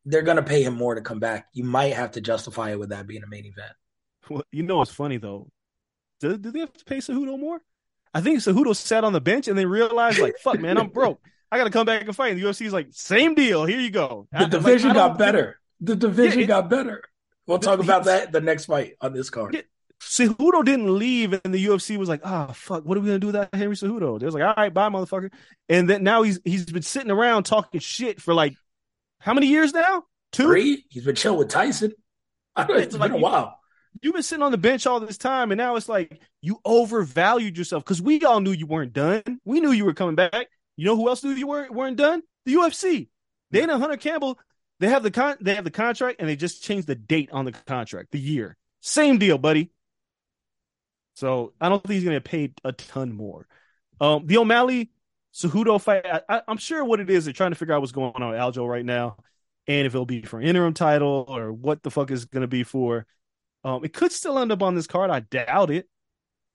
They're 0.06 0.22
gonna 0.22 0.44
pay 0.44 0.64
him 0.64 0.76
more 0.76 0.96
to 0.96 1.02
come 1.02 1.20
back. 1.20 1.48
You 1.54 1.64
might 1.64 1.94
have 1.94 2.12
to 2.12 2.22
justify 2.22 2.72
it 2.72 2.80
with 2.80 2.90
that 2.90 3.08
being 3.08 3.24
a 3.24 3.28
main 3.28 3.46
event. 3.46 3.72
Well, 4.30 4.44
you 4.52 4.64
know, 4.64 4.78
what's 4.78 4.92
funny 4.92 5.18
though. 5.18 5.48
Do, 6.20 6.38
do 6.38 6.52
they 6.52 6.60
have 6.60 6.74
to 6.74 6.86
pay 6.86 6.98
Cejudo 6.98 7.40
more? 7.40 7.62
I 8.14 8.22
think 8.22 8.40
Cejudo 8.40 8.76
sat 8.76 9.04
on 9.04 9.12
the 9.12 9.20
bench 9.20 9.48
and 9.48 9.58
they 9.58 9.66
realized, 9.66 10.20
like, 10.20 10.38
fuck, 10.38 10.60
man, 10.60 10.78
I'm 10.78 10.88
broke. 10.88 11.20
I 11.52 11.58
got 11.58 11.66
to 11.66 11.70
come 11.70 11.86
back 11.86 12.02
and 12.04 12.16
fight. 12.16 12.32
And 12.32 12.42
the 12.42 12.46
UFC's 12.46 12.72
like, 12.72 12.88
same 12.92 13.36
deal. 13.36 13.66
Here 13.66 13.80
you 13.80 13.92
go. 13.92 14.28
The 14.32 14.40
like, 14.40 14.52
division 14.52 14.92
I 14.92 14.94
got 14.94 15.18
better. 15.18 15.60
The 15.82 15.96
division 15.96 16.40
Yeah, 16.40 16.46
it- 16.46 16.48
got 16.48 16.70
better. 16.70 17.04
We'll 17.48 17.60
talk 17.60 17.80
about 17.80 18.06
that 18.06 18.32
the 18.32 18.42
next 18.42 18.66
fight 18.66 18.94
on 19.02 19.14
this 19.14 19.30
card. 19.30 19.54
Yeah. 19.54 19.62
Cejudo 20.02 20.64
didn't 20.66 20.98
leave, 20.98 21.34
and 21.44 21.54
the 21.54 21.66
UFC 21.66 21.98
was 21.98 22.10
like, 22.10 22.22
"Ah, 22.24 22.48
fuck, 22.48 22.84
what 22.86 22.98
are 22.98 23.02
we 23.02 23.08
gonna 23.08 23.20
do 23.20 23.28
without 23.28 23.54
Henry 23.54 23.76
Cejudo?" 23.76 24.20
They 24.20 24.26
was 24.26 24.36
like, 24.36 24.44
"All 24.44 24.54
right, 24.58 24.74
bye, 24.74 24.90
motherfucker." 24.90 25.32
And 25.70 25.90
then 25.90 26.04
now 26.04 26.24
he's 26.24 26.40
he's 26.44 26.66
been 26.66 26.82
sitting 26.82 27.12
around 27.12 27.44
talking 27.44 27.80
shit 27.80 28.22
for 28.22 28.34
like 28.34 28.56
how 29.20 29.34
many 29.34 29.48
years 29.48 29.74
now? 29.74 30.04
Two. 30.32 30.46
Three. 30.48 30.86
He's 30.90 31.06
been 31.06 31.16
chill 31.16 31.38
with 31.38 31.50
Tyson. 31.50 31.94
I 32.56 32.66
know 32.68 32.76
it's 32.76 32.96
Like, 32.96 33.12
been 33.12 33.16
a 33.16 33.18
you- 33.20 33.24
while. 33.24 33.58
You've 34.02 34.14
been 34.14 34.24
sitting 34.24 34.44
on 34.44 34.52
the 34.52 34.58
bench 34.58 34.86
all 34.86 35.00
this 35.00 35.18
time, 35.18 35.52
and 35.52 35.58
now 35.58 35.78
it's 35.78 35.88
like 35.88 36.20
you 36.42 36.60
overvalued 36.66 37.58
yourself 37.58 37.84
because 37.86 38.02
we 38.02 38.22
all 38.26 38.42
knew 38.42 38.52
you 38.52 38.68
weren't 38.68 38.92
done. 38.92 39.24
We 39.46 39.62
knew 39.62 39.72
you 39.72 39.86
were 39.86 39.94
coming 39.94 40.16
back. 40.16 40.48
You 40.76 40.86
know 40.86 40.98
who 40.98 41.08
else 41.08 41.24
knew 41.24 41.32
you 41.32 41.48
weren't 41.48 41.74
weren't 41.74 41.96
done? 41.98 42.22
The 42.46 42.56
UFC. 42.56 43.08
Dana 43.52 43.78
Hunter 43.78 43.96
Campbell. 43.98 44.38
They 44.80 44.90
have 44.90 45.04
the 45.04 45.12
con. 45.12 45.38
They 45.40 45.56
have 45.56 45.64
the 45.64 45.72
contract, 45.72 46.20
and 46.20 46.28
they 46.30 46.36
just 46.36 46.64
changed 46.64 46.88
the 46.88 46.96
date 46.96 47.30
on 47.32 47.46
the 47.46 47.52
contract, 47.52 48.12
the 48.12 48.20
year. 48.20 48.58
Same 48.82 49.18
deal, 49.18 49.38
buddy. 49.38 49.72
So 51.16 51.54
I 51.62 51.70
don't 51.70 51.82
think 51.82 51.94
he's 51.94 52.04
to 52.04 52.12
get 52.12 52.24
paid 52.24 52.60
a 52.64 52.74
ton 52.74 53.14
more. 53.14 53.48
Um, 54.02 54.28
the 54.28 54.38
O'Malley 54.38 54.92
Cejudo 55.34 55.82
fight. 55.82 56.06
I, 56.06 56.42
I'm 56.48 56.58
sure 56.58 56.84
what 56.84 57.00
it 57.00 57.10
is. 57.10 57.26
They're 57.26 57.34
trying 57.34 57.52
to 57.52 57.56
figure 57.56 57.74
out 57.74 57.82
what's 57.82 57.94
going 57.94 58.12
on 58.16 58.30
with 58.30 58.40
Aljo 58.40 58.68
right 58.68 58.86
now, 58.86 59.18
and 59.68 59.88
if 59.88 59.96
it'll 59.96 60.06
be 60.06 60.22
for 60.24 60.42
interim 60.42 60.74
title 60.74 61.26
or 61.28 61.54
what 61.54 61.84
the 61.84 61.92
fuck 61.92 62.12
is 62.12 62.28
to 62.28 62.48
be 62.48 62.64
for. 62.64 63.06
Um, 63.64 63.84
it 63.84 63.94
could 63.94 64.12
still 64.12 64.38
end 64.38 64.52
up 64.52 64.62
on 64.62 64.76
this 64.76 64.88
card. 64.88 65.10
I 65.10 65.22
doubt 65.22 65.72
it, 65.72 65.90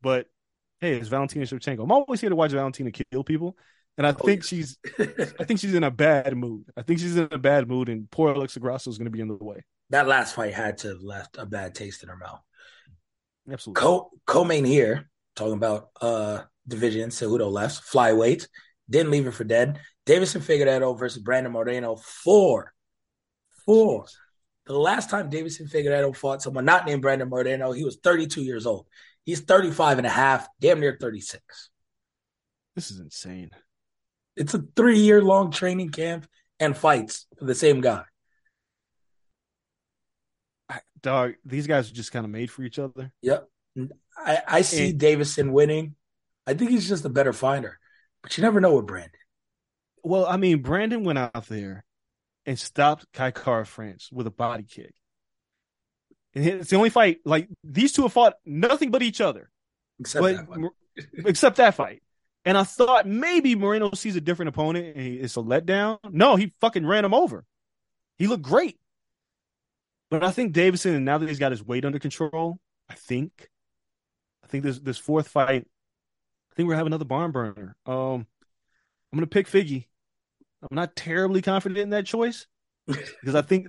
but 0.01 0.29
hey, 0.81 0.95
it's 0.95 1.09
Valentina 1.09 1.45
Shevchenko. 1.45 1.83
I'm 1.83 1.91
always 1.91 2.21
here 2.21 2.31
to 2.31 2.37
watch 2.37 2.53
Valentina 2.53 2.93
kill 2.93 3.25
people, 3.25 3.57
and 4.01 4.07
I 4.07 4.11
Oh, 4.19 4.25
think 4.25 4.41
yes. 4.41 4.49
she's 4.49 4.79
I 5.39 5.45
think 5.45 5.61
she's 5.61 5.75
in 5.75 5.85
a 5.85 5.91
bad 5.91 6.35
mood. 6.35 6.65
I 6.75 6.81
think 6.83 7.01
she's 7.01 7.17
in 7.19 7.29
a 7.31 7.37
bad 7.39 7.69
mood, 7.69 7.91
and 7.91 8.11
poor 8.11 8.33
Alexa 8.33 8.59
Grasso 8.59 8.89
is 8.89 8.97
going 8.97 9.05
to 9.05 9.11
be 9.11 9.21
in 9.21 9.29
the 9.29 9.35
way. 9.35 9.63
that 9.91 10.07
last 10.09 10.35
fight 10.35 10.55
had 10.55 10.79
to 10.79 10.89
have 10.89 11.03
left 11.03 11.37
a 11.37 11.45
bad 11.45 11.75
taste 11.75 12.03
in 12.03 12.09
her 12.09 12.17
mouth. 12.17 12.41
Absolutely. 13.51 13.81
Co 13.81 14.11
co-main 14.27 14.65
here, 14.65 15.11
talking 15.37 15.53
about 15.53 15.91
uh 16.01 16.43
division, 16.67 17.11
Cejudo 17.11 17.51
left, 17.51 17.85
flyweight, 17.93 18.47
didn't 18.89 19.11
leave 19.11 19.27
it 19.27 19.35
for 19.35 19.45
dead. 19.45 19.79
Deiveson 20.07 20.41
Figueiredo 20.41 20.99
versus 20.99 21.23
Brandon 21.23 21.53
Moreno, 21.53 21.97
four. 21.97 22.73
Four. 23.67 24.07
The 24.67 24.79
last 24.79 25.11
time 25.11 25.31
Deiveson 25.31 25.71
Figueiredo 25.71 26.17
fought 26.17 26.41
someone 26.43 26.65
not 26.65 26.87
named 26.87 27.03
Brandon 27.03 27.29
Moreno, 27.29 27.73
he 27.73 27.85
was 27.85 27.99
32 28.03 28.43
years 28.43 28.65
old. 28.67 28.87
He's 29.25 29.41
35 29.41 29.99
and 29.99 30.07
a 30.07 30.11
half, 30.11 30.49
damn 30.61 30.81
near 30.81 30.97
36. 30.99 31.71
This 32.75 32.91
is 32.91 32.99
insane. 33.01 33.51
It's 34.41 34.55
a 34.55 34.65
three 34.75 34.99
year 34.99 35.23
long 35.23 35.51
training 35.51 35.91
camp 35.91 36.27
and 36.59 36.75
fights 36.75 37.27
for 37.39 37.45
the 37.45 37.55
same 37.55 37.83
guy. 37.83 38.05
Dog, 41.03 41.33
these 41.47 41.67
guys 41.67 41.91
are 41.91 41.95
just 41.95 42.13
kind 42.13 42.25
of 42.27 42.31
made 42.31 42.51
for 42.51 42.63
each 42.63 42.79
other. 42.79 43.11
Yep. 43.23 43.49
I, 44.19 44.39
I 44.47 44.61
see 44.63 44.91
And- 44.91 45.01
Deiveson 45.01 45.51
winning. 45.51 45.95
I 46.47 46.55
think 46.55 46.71
he's 46.71 46.89
just 46.89 47.05
a 47.05 47.09
better 47.11 47.33
fighter, 47.33 47.79
but 48.23 48.37
you 48.37 48.43
never 48.43 48.61
know 48.61 48.77
with 48.77 48.87
Brandon. 48.87 49.13
Well, 50.03 50.27
I 50.27 50.37
mean, 50.37 50.63
Brandon 50.63 51.05
went 51.05 51.19
out 51.19 51.47
there 51.47 51.85
and 52.45 52.59
stopped 52.59 53.07
Kai 53.13 53.31
Kara 53.31 53.65
France 53.65 54.11
with 54.13 54.27
a 54.27 54.31
body 54.31 54.65
kick. 54.65 54.95
And 56.35 56.45
it's 56.47 56.71
the 56.71 56.77
only 56.77 56.91
fight. 56.91 57.19
Like 57.25 57.49
these 57.63 57.93
two 57.93 58.03
have 58.03 58.13
fought 58.13 58.35
nothing 58.45 58.91
but 58.91 59.03
each 59.03 59.21
other, 59.21 59.51
Except 59.99 60.23
but 60.23 60.37
that. 60.37 60.71
Except 61.27 61.57
that 61.57 61.75
fight. 61.75 62.03
And 62.45 62.57
I 62.57 62.65
thought 62.65 63.07
maybe 63.07 63.55
Moreno 63.55 63.93
sees 63.93 64.17
a 64.17 64.21
different 64.21 64.49
opponent 64.49 64.97
and 64.97 65.07
it's 65.07 65.37
a 65.37 65.41
letdown. 65.41 65.99
No, 66.11 66.37
he 66.37 66.53
fucking 66.61 66.87
ran 66.87 67.05
him 67.05 67.15
over. 67.15 67.45
He 68.19 68.27
looked 68.27 68.43
great. 68.43 68.79
But 70.11 70.25
I 70.25 70.31
think 70.31 70.55
Deiveson, 70.55 70.97
and 70.97 71.05
now 71.05 71.19
that 71.19 71.29
he's 71.29 71.39
got 71.39 71.53
his 71.53 71.65
weight 71.65 71.85
under 71.85 71.99
control, 71.99 72.59
I 72.89 72.95
think, 72.95 73.49
I 74.43 74.49
think 74.49 74.65
this 74.65 74.81
this 74.81 74.99
fourth 74.99 75.29
fight, 75.29 75.67
I 76.51 76.55
think 76.55 76.69
we're 76.69 76.75
having 76.75 76.89
another 76.89 77.05
barn 77.05 77.31
burner. 77.31 77.77
Um, 77.87 78.27
I'm 79.13 79.17
gonna 79.17 79.27
pick 79.29 79.47
Figgy. 79.47 79.87
I'm 80.63 80.75
not 80.75 80.97
terribly 80.97 81.43
confident 81.43 81.79
in 81.79 81.91
that 81.91 82.07
choice 82.07 82.47
because 82.87 83.35
I 83.35 83.43
think 83.43 83.69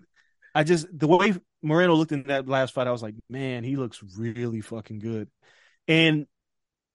I 0.55 0.63
just 0.63 0.87
the 0.91 1.07
way 1.07 1.35
Moreno 1.61 1.93
looked 1.93 2.11
in 2.11 2.23
that 2.23 2.47
last 2.47 2.73
fight, 2.73 2.87
I 2.87 2.91
was 2.91 3.03
like, 3.03 3.15
man, 3.29 3.63
he 3.63 3.75
looks 3.75 4.01
really 4.17 4.61
fucking 4.61 4.99
good. 4.99 5.29
And 5.87 6.25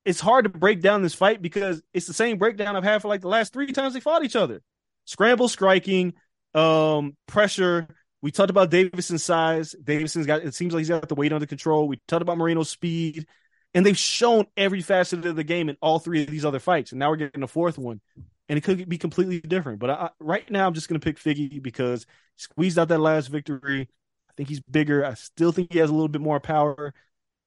it's 0.06 0.20
hard 0.20 0.44
to 0.44 0.48
break 0.48 0.80
down 0.80 1.02
this 1.02 1.14
fight 1.14 1.42
because 1.42 1.82
it's 1.92 2.06
the 2.06 2.14
same 2.14 2.38
breakdown 2.38 2.76
I've 2.76 2.84
had 2.84 3.02
for 3.02 3.08
like 3.08 3.22
the 3.22 3.28
last 3.28 3.52
three 3.52 3.72
times 3.72 3.92
they 3.92 4.00
fought 4.00 4.24
each 4.24 4.36
other. 4.36 4.62
Scramble 5.04 5.48
striking, 5.48 6.14
um, 6.54 7.16
pressure. 7.26 7.88
We 8.22 8.30
talked 8.30 8.50
about 8.50 8.70
Deiveson's 8.70 9.24
size. 9.24 9.74
Deiveson's 9.82 10.26
got 10.26 10.42
it 10.42 10.54
seems 10.54 10.72
like 10.72 10.80
he's 10.80 10.88
got 10.88 11.08
the 11.08 11.16
weight 11.16 11.32
under 11.32 11.46
control. 11.46 11.88
We 11.88 12.00
talked 12.06 12.22
about 12.22 12.38
Moreno's 12.38 12.70
speed. 12.70 13.26
And 13.74 13.84
they've 13.84 13.98
shown 13.98 14.46
every 14.56 14.80
facet 14.80 15.26
of 15.26 15.36
the 15.36 15.44
game 15.44 15.68
in 15.68 15.76
all 15.82 15.98
three 15.98 16.22
of 16.22 16.30
these 16.30 16.44
other 16.44 16.60
fights. 16.60 16.92
And 16.92 16.98
now 17.00 17.10
we're 17.10 17.16
getting 17.16 17.42
a 17.42 17.48
fourth 17.48 17.76
one. 17.76 18.00
And 18.48 18.56
it 18.56 18.62
could 18.62 18.88
be 18.88 18.96
completely 18.96 19.40
different. 19.40 19.80
But 19.80 19.90
I, 19.90 20.10
right 20.20 20.48
now, 20.50 20.66
I'm 20.66 20.72
just 20.72 20.88
going 20.88 20.98
to 20.98 21.04
pick 21.04 21.18
Figgy 21.18 21.60
because 21.60 22.06
squeezed 22.36 22.78
out 22.78 22.88
that 22.88 23.00
last 23.00 23.26
victory. 23.26 23.82
I 24.30 24.32
think 24.36 24.48
he's 24.48 24.60
bigger. 24.60 25.04
I 25.04 25.14
still 25.14 25.52
think 25.52 25.72
he 25.72 25.80
has 25.80 25.90
a 25.90 25.92
little 25.92 26.08
bit 26.08 26.22
more 26.22 26.40
power. 26.40 26.94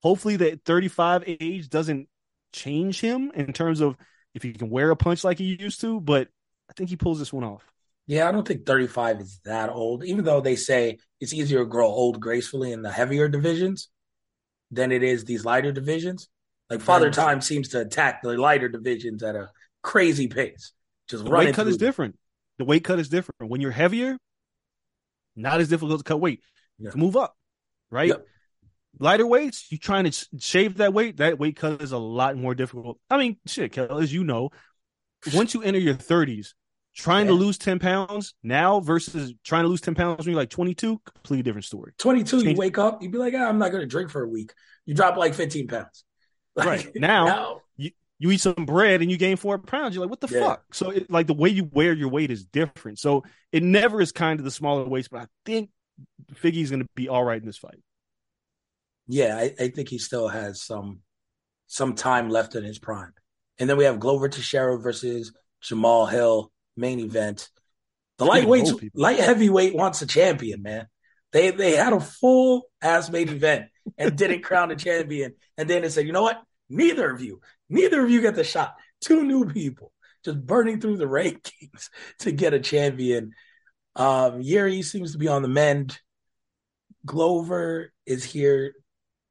Hopefully, 0.04 0.36
that 0.36 0.66
35 0.66 1.24
age 1.26 1.70
doesn't 1.70 2.10
change 2.54 3.00
him 3.02 3.32
in 3.34 3.54
terms 3.54 3.82
of 3.82 3.96
if 4.34 4.44
he 4.44 4.54
can 4.54 4.70
wear 4.70 4.92
a 4.92 4.96
punch 4.96 5.24
like 5.24 5.38
he 5.38 5.58
used 5.60 5.82
to. 5.82 6.00
But 6.00 6.28
I 6.70 6.74
think 6.74 6.90
he 6.90 6.96
pulls 6.96 7.20
this 7.20 7.34
one 7.34 7.44
off. 7.44 7.64
Yeah, 8.08 8.28
I 8.28 8.32
don't 8.32 8.48
think 8.48 8.66
35 8.66 9.22
is 9.22 9.40
that 9.46 9.70
old, 9.70 10.04
even 10.04 10.26
though 10.26 10.42
they 10.42 10.56
say 10.56 10.98
it's 11.20 11.34
easier 11.34 11.60
to 11.60 11.66
grow 11.66 11.88
old 11.88 12.20
gracefully 12.20 12.72
in 12.72 12.82
the 12.82 12.92
heavier 12.92 13.28
divisions 13.28 13.90
than 14.72 14.92
it 14.92 15.04
is 15.04 15.26
these 15.26 15.46
lighter 15.46 15.72
divisions. 15.72 16.28
Like 16.70 16.82
Father. 16.82 17.10
Time 17.10 17.42
seems 17.42 17.70
to 17.70 17.82
attack 17.82 18.22
the 18.22 18.38
lighter 18.38 18.70
divisions 18.70 19.24
at 19.24 19.36
a 19.36 19.50
crazy 19.82 20.28
pace. 20.28 20.72
Just 21.08 21.26
The 21.26 21.32
weight 21.32 21.56
cut 21.56 21.68
is 21.68 21.78
them. 21.78 21.88
different. 21.88 22.20
The 22.60 22.66
weight 22.66 22.84
cut 22.84 23.00
is 23.00 23.10
different. 23.10 23.50
When 23.50 23.62
you're 23.62 23.72
heavier, 23.72 24.18
not 25.36 25.60
as 25.60 25.70
difficult 25.70 26.00
to 26.00 26.04
cut 26.04 26.20
weight. 26.20 26.42
Yeah. 26.78 26.92
To 26.92 26.98
move 26.98 27.16
up, 27.18 27.36
right? 27.90 28.10
Yep. 28.10 28.26
Lighter 28.98 29.28
weights, 29.28 29.72
you 29.72 29.78
trying 29.78 30.10
to 30.10 30.28
shave 30.40 30.78
that 30.78 30.94
weight, 30.94 31.18
that 31.18 31.38
weight 31.40 31.56
cut 31.56 31.82
is 31.82 31.92
a 31.92 31.98
lot 31.98 32.36
more 32.36 32.56
difficult. 32.56 33.00
I 33.10 33.18
mean, 33.18 33.38
shit, 33.46 33.72
Kel, 33.72 34.00
as 34.00 34.12
you 34.12 34.24
know, 34.24 34.50
once 35.34 35.54
you 35.54 35.62
enter 35.62 35.80
your 35.80 35.94
30s, 35.96 36.54
trying 36.96 37.28
to 37.28 37.34
lose 37.34 37.58
10 37.58 37.80
pounds 37.80 38.34
now 38.44 38.80
versus 38.80 39.34
trying 39.46 39.64
to 39.64 39.70
lose 39.70 39.80
10 39.82 39.96
pounds 39.96 40.26
when 40.26 40.34
you're 40.34 40.42
like 40.42 40.50
22, 40.50 41.00
completely 41.06 41.44
different 41.44 41.66
story. 41.66 41.94
22, 42.00 42.50
you 42.50 42.56
wake 42.56 42.78
up, 42.78 43.02
you'd 43.02 43.12
be 43.12 43.18
like, 43.20 43.34
ah, 43.38 43.48
I'm 43.48 43.60
not 43.60 43.70
going 43.72 43.82
to 43.82 43.88
drink 43.88 44.10
for 44.10 44.24
a 44.24 44.28
week. 44.28 44.54
You 44.86 44.96
drop 44.96 45.16
like 45.18 45.34
15 45.34 45.68
pounds. 45.68 46.04
Right. 46.56 46.90
Now- 46.96 47.62
You 47.78 48.32
eat 48.32 48.42
some 48.42 48.66
bread 48.66 49.02
and 49.02 49.10
you 49.10 49.16
gain 49.16 49.38
four 49.38 49.58
pounds. 49.60 49.96
You're 49.96 50.04
like, 50.04 50.10
what 50.10 50.20
the 50.20 50.28
Yeah. 50.28 50.42
fuck? 50.46 50.64
So, 50.74 50.90
it, 50.90 51.10
like, 51.10 51.28
the 51.28 51.34
way 51.34 51.48
you 51.48 51.70
wear 51.72 51.94
your 51.94 52.10
weight 52.10 52.32
is 52.32 52.44
different. 52.44 53.00
So, 53.00 53.24
it 53.54 53.64
never 53.64 54.02
is 54.02 54.12
kind 54.12 54.42
of 54.42 54.44
the 54.44 54.52
smaller 54.52 54.84
weights, 54.84 55.08
but 55.08 55.22
I 55.22 55.28
think 55.46 55.70
Figgy's 56.34 56.70
going 56.70 56.82
to 56.82 56.90
be 56.96 57.08
all 57.08 57.24
right 57.24 57.40
in 57.40 57.46
this 57.46 57.58
fight. 57.58 57.80
Yeah, 59.10 59.36
I, 59.36 59.54
I 59.60 59.68
think 59.70 59.90
he 59.90 59.98
still 59.98 60.28
has 60.28 60.62
some 60.62 61.00
some 61.68 61.96
time 61.96 62.30
left 62.30 62.56
in 62.56 62.64
his 62.64 62.80
prime. 62.80 63.12
And 63.60 63.70
then 63.70 63.76
we 63.76 63.84
have 63.84 64.00
Glover 64.00 64.30
Teixeira 64.30 64.80
versus 64.80 65.34
Jamal 65.62 66.06
Hill 66.06 66.52
main 66.78 67.00
event. 67.00 67.50
The 68.18 68.26
lightweight 68.26 68.68
light 68.94 69.20
heavyweight 69.20 69.76
wants 69.76 70.02
a 70.02 70.08
champion, 70.08 70.62
man. 70.62 70.88
They 71.32 71.52
they 71.52 71.76
had 71.76 71.94
a 71.94 72.00
full 72.00 72.64
ass 72.82 73.10
main 73.10 73.30
event 73.30 73.66
and 73.98 74.18
didn't 74.18 74.44
crown 74.44 74.72
a 74.72 74.76
champion. 74.76 75.34
And 75.58 75.70
then 75.70 75.82
they 75.82 75.90
said, 75.90 76.06
you 76.06 76.14
know 76.14 76.24
what? 76.24 76.42
Neither 76.70 77.10
of 77.12 77.22
you, 77.22 77.42
neither 77.68 78.04
of 78.04 78.12
you 78.12 78.22
get 78.22 78.36
the 78.36 78.44
shot. 78.44 78.76
Two 79.02 79.24
new 79.24 79.46
people 79.46 79.92
just 80.24 80.46
burning 80.46 80.80
through 80.80 80.98
the 80.98 81.06
rankings 81.08 81.90
to 82.20 82.32
get 82.32 82.54
a 82.54 82.60
champion. 82.60 83.32
Um, 83.96 84.42
Yuri 84.42 84.82
seems 84.82 85.14
to 85.14 85.18
be 85.18 85.28
on 85.28 85.42
the 85.42 85.48
mend. 85.48 86.00
Glover 87.06 87.92
is 88.06 88.24
here, 88.24 88.74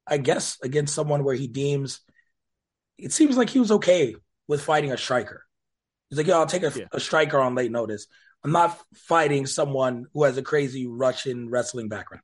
I 0.09 0.17
guess, 0.17 0.57
against 0.63 0.93
someone 0.95 1.23
where 1.23 1.35
he 1.35 1.47
deems 1.47 2.01
it 2.97 3.13
seems 3.13 3.37
like 3.37 3.49
he 3.49 3.59
was 3.59 3.71
okay 3.71 4.15
with 4.47 4.61
fighting 4.61 4.91
a 4.91 4.97
striker. 4.97 5.45
He's 6.09 6.17
like, 6.17 6.27
yeah, 6.27 6.35
I'll 6.35 6.45
take 6.45 6.63
a, 6.63 6.71
Yeah. 6.75 6.85
a 6.91 6.99
striker 6.99 7.39
on 7.39 7.55
late 7.55 7.71
notice. 7.71 8.07
I'm 8.43 8.51
not 8.51 8.77
fighting 8.93 9.45
someone 9.45 10.05
who 10.13 10.23
has 10.23 10.37
a 10.37 10.41
crazy 10.41 10.85
Russian 10.87 11.49
wrestling 11.49 11.87
background. 11.87 12.23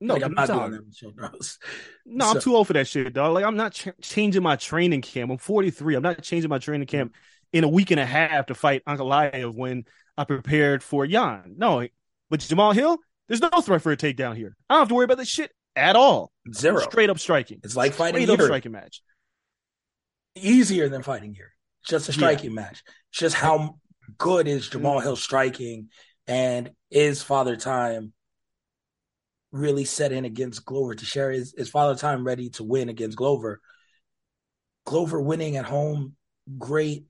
No, 0.00 0.14
like, 0.14 0.22
I'm 0.22 0.34
not 0.34 0.48
doing 0.48 0.72
that 0.72 0.94
Sean 0.94 1.14
Rose. 1.16 1.58
No, 2.04 2.30
I'm 2.30 2.40
too 2.40 2.54
old 2.54 2.66
for 2.66 2.74
that 2.74 2.86
shit, 2.86 3.12
dog. 3.12 3.32
Like 3.34 3.44
I'm 3.44 3.56
not 3.56 3.72
ch- 3.72 3.88
changing 4.02 4.42
my 4.42 4.56
training 4.56 5.00
camp. 5.02 5.30
I'm 5.30 5.38
43. 5.38 5.94
I'm 5.94 6.02
not 6.02 6.22
changing 6.22 6.50
my 6.50 6.58
training 6.58 6.86
camp 6.86 7.14
in 7.52 7.64
a 7.64 7.68
week 7.68 7.90
and 7.90 8.00
a 8.00 8.04
half 8.06 8.46
to 8.46 8.54
fight 8.54 8.84
Ankalaev 8.86 9.54
when 9.54 9.84
I 10.18 10.24
prepared 10.24 10.82
for 10.82 11.06
Jan. 11.06 11.54
No, 11.56 11.86
but 12.28 12.40
Jamal 12.40 12.72
Hill, 12.72 12.98
there's 13.28 13.40
no 13.40 13.48
threat 13.62 13.82
for 13.82 13.92
a 13.92 13.96
takedown 13.96 14.36
here. 14.36 14.56
I 14.68 14.74
don't 14.74 14.80
have 14.82 14.88
to 14.88 14.94
worry 14.94 15.04
about 15.04 15.18
this 15.18 15.28
shit 15.28 15.50
at 15.76 15.96
all. 15.96 16.30
Zero. 16.52 16.80
Straight 16.80 17.10
up 17.10 17.18
striking. 17.18 17.60
It's 17.64 17.76
like 17.76 17.92
fighting 17.94 18.22
Straight 18.22 18.32
up 18.34 18.38
Yuri. 18.38 18.48
striking 18.48 18.72
match. 18.72 19.02
Easier 20.36 20.88
than 20.88 21.02
fighting 21.02 21.34
Yuri. 21.34 21.50
Just 21.86 22.08
a 22.08 22.12
Yeah. 22.12 22.16
striking 22.18 22.54
match. 22.54 22.82
Just 23.12 23.34
how 23.36 23.78
good 24.18 24.46
is 24.48 24.68
Jamal 24.68 25.00
Hill 25.00 25.16
striking 25.16 25.90
and 26.26 26.70
is 26.90 27.22
Father 27.22 27.56
Time 27.56 28.12
really 29.52 29.84
set 29.84 30.12
in 30.12 30.24
against 30.24 30.64
Glover 30.64 30.94
Teixeira? 30.94 31.34
Is, 31.34 31.54
is 31.54 31.68
Father 31.68 31.96
Time 31.98 32.24
ready 32.24 32.50
to 32.50 32.64
win 32.64 32.88
against 32.88 33.16
Glover? 33.16 33.60
Glover 34.86 35.20
winning 35.20 35.56
at 35.56 35.64
home, 35.64 36.16
great 36.58 37.06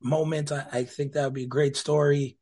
moment. 0.00 0.52
I, 0.52 0.66
I 0.72 0.84
think 0.84 1.12
that 1.12 1.24
would 1.24 1.34
be 1.34 1.44
a 1.44 1.48
great 1.48 1.76
story. 1.76 2.38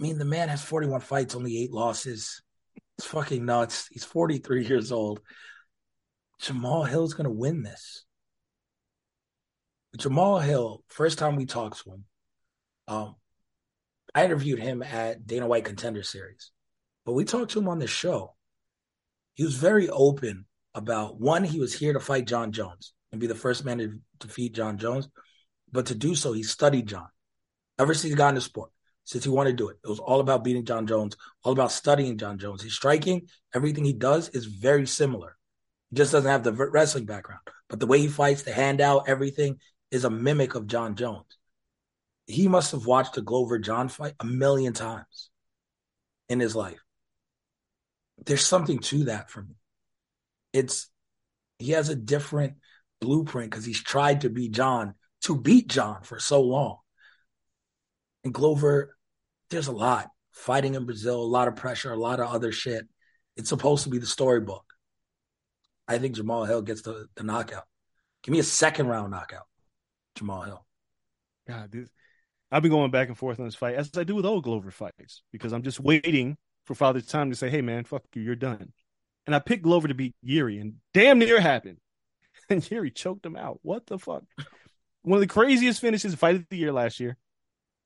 I 0.00 0.02
mean, 0.04 0.18
the 0.18 0.24
man 0.24 0.48
has 0.48 0.62
41 0.62 1.00
fights, 1.00 1.34
only 1.34 1.58
eight 1.62 1.72
losses. 1.72 2.40
It's 2.98 3.06
fucking 3.06 3.44
nuts. 3.44 3.88
He's 3.90 4.04
43 4.04 4.66
years 4.66 4.90
old. 4.90 5.20
Jamal 6.40 6.84
Hill's 6.84 7.14
going 7.14 7.24
to 7.24 7.30
win 7.30 7.62
this. 7.62 8.04
Jamal 9.96 10.38
Hill, 10.38 10.82
first 10.88 11.18
time 11.18 11.36
we 11.36 11.46
talked 11.46 11.82
to 11.82 11.90
him, 11.90 12.04
um, 12.88 13.16
I 14.14 14.24
interviewed 14.24 14.58
him 14.58 14.82
at 14.82 15.26
Dana 15.26 15.46
White 15.46 15.64
Contender 15.64 16.02
Series, 16.02 16.50
but 17.04 17.12
we 17.12 17.24
talked 17.24 17.52
to 17.52 17.58
him 17.58 17.68
on 17.68 17.78
the 17.78 17.86
show. 17.86 18.34
He 19.34 19.44
was 19.44 19.54
very 19.54 19.88
open 19.88 20.46
about 20.74 21.20
one, 21.20 21.44
he 21.44 21.58
was 21.58 21.72
here 21.72 21.92
to 21.92 22.00
fight 22.00 22.26
Jon 22.26 22.52
Jones 22.52 22.92
and 23.10 23.20
be 23.20 23.26
the 23.26 23.34
first 23.34 23.64
man 23.64 23.78
to 23.78 23.98
defeat 24.18 24.54
Jon 24.54 24.78
Jones, 24.78 25.08
but 25.72 25.86
to 25.86 25.94
do 25.94 26.14
so, 26.14 26.32
he 26.32 26.42
studied 26.42 26.86
Jon 26.86 27.08
ever 27.78 27.94
since 27.94 28.10
he 28.10 28.16
got 28.16 28.30
into 28.30 28.40
sport, 28.40 28.70
since 29.08 29.24
he 29.24 29.30
wanted 29.30 29.52
to 29.52 29.56
do 29.56 29.70
it. 29.70 29.78
It 29.82 29.88
was 29.88 30.00
all 30.00 30.20
about 30.20 30.44
beating 30.44 30.66
Jon 30.66 30.86
Jones, 30.86 31.16
all 31.42 31.52
about 31.54 31.72
studying 31.72 32.18
Jon 32.18 32.38
Jones. 32.38 32.62
His 32.62 32.74
striking, 32.74 33.26
everything 33.54 33.82
he 33.82 33.94
does 33.94 34.28
is 34.28 34.44
very 34.44 34.86
similar. 34.86 35.34
He 35.88 35.96
just 35.96 36.12
doesn't 36.12 36.30
have 36.30 36.44
the 36.44 36.52
wrestling 36.52 37.06
background, 37.06 37.40
but 37.70 37.80
the 37.80 37.86
way 37.86 38.00
he 38.00 38.08
fights, 38.08 38.42
the 38.42 38.52
handout, 38.52 39.08
everything 39.08 39.60
is 39.90 40.04
a 40.04 40.10
mimic 40.10 40.54
of 40.54 40.66
Jon 40.66 40.94
Jones. 40.94 41.24
He 42.26 42.48
must 42.48 42.72
have 42.72 42.84
watched 42.84 43.14
the 43.14 43.22
Glover 43.22 43.58
Jon 43.58 43.88
fight 43.88 44.12
a 44.20 44.26
million 44.26 44.74
times 44.74 45.30
in 46.28 46.38
his 46.38 46.54
life. 46.54 46.84
There's 48.26 48.44
something 48.44 48.78
to 48.80 49.04
that 49.04 49.30
for 49.30 49.40
me. 49.40 49.54
It's 50.52 50.90
he 51.58 51.72
has 51.72 51.88
a 51.88 51.96
different 51.96 52.56
blueprint 53.00 53.50
because 53.50 53.64
he's 53.64 53.82
tried 53.82 54.20
to 54.20 54.28
be 54.28 54.50
Jon 54.50 54.92
to 55.22 55.34
beat 55.34 55.68
Jon 55.68 56.02
for 56.02 56.20
so 56.20 56.42
long. 56.42 56.76
And 58.22 58.34
Glover, 58.34 58.97
there's 59.50 59.68
a 59.68 59.72
lot 59.72 60.08
fighting 60.32 60.74
in 60.74 60.84
Brazil, 60.84 61.20
a 61.20 61.24
lot 61.24 61.48
of 61.48 61.56
pressure, 61.56 61.92
a 61.92 61.96
lot 61.96 62.20
of 62.20 62.28
other 62.28 62.52
shit. 62.52 62.86
It's 63.36 63.48
supposed 63.48 63.84
to 63.84 63.90
be 63.90 63.98
the 63.98 64.06
storybook. 64.06 64.64
I 65.86 65.98
think 65.98 66.16
Jamal 66.16 66.44
Hill 66.44 66.62
gets 66.62 66.82
the, 66.82 67.06
the 67.16 67.22
knockout. 67.22 67.64
Give 68.22 68.32
me 68.32 68.38
a 68.40 68.44
second 68.44 68.88
round 68.88 69.10
knockout, 69.10 69.46
Jamal 70.16 70.42
Hill. 70.42 70.66
God, 71.46 71.72
this, 71.72 71.88
I've 72.50 72.62
been 72.62 72.70
going 72.70 72.90
back 72.90 73.08
and 73.08 73.16
forth 73.16 73.38
on 73.38 73.46
this 73.46 73.54
fight 73.54 73.76
as 73.76 73.90
I 73.96 74.04
do 74.04 74.14
with 74.14 74.26
all 74.26 74.40
Glover 74.40 74.70
fights 74.70 75.22
because 75.32 75.52
I'm 75.52 75.62
just 75.62 75.80
waiting 75.80 76.36
for 76.64 76.74
Father 76.74 77.00
Time 77.00 77.30
to 77.30 77.36
say, 77.36 77.48
"Hey, 77.48 77.62
man, 77.62 77.84
fuck 77.84 78.02
you, 78.14 78.22
you're 78.22 78.36
done." 78.36 78.72
And 79.26 79.34
I 79.34 79.38
picked 79.38 79.62
Glover 79.62 79.88
to 79.88 79.94
beat 79.94 80.14
Yuri, 80.22 80.58
and 80.58 80.74
damn 80.94 81.18
near 81.18 81.40
happened. 81.40 81.78
And 82.50 82.70
Yuri 82.70 82.90
choked 82.90 83.26
him 83.26 83.36
out. 83.36 83.58
What 83.60 83.84
the 83.86 83.98
fuck? 83.98 84.22
One 85.02 85.16
of 85.16 85.20
the 85.20 85.26
craziest 85.26 85.82
finishes 85.82 86.14
fight 86.14 86.36
of 86.36 86.46
the 86.48 86.56
year 86.56 86.72
last 86.72 86.98
year. 86.98 87.18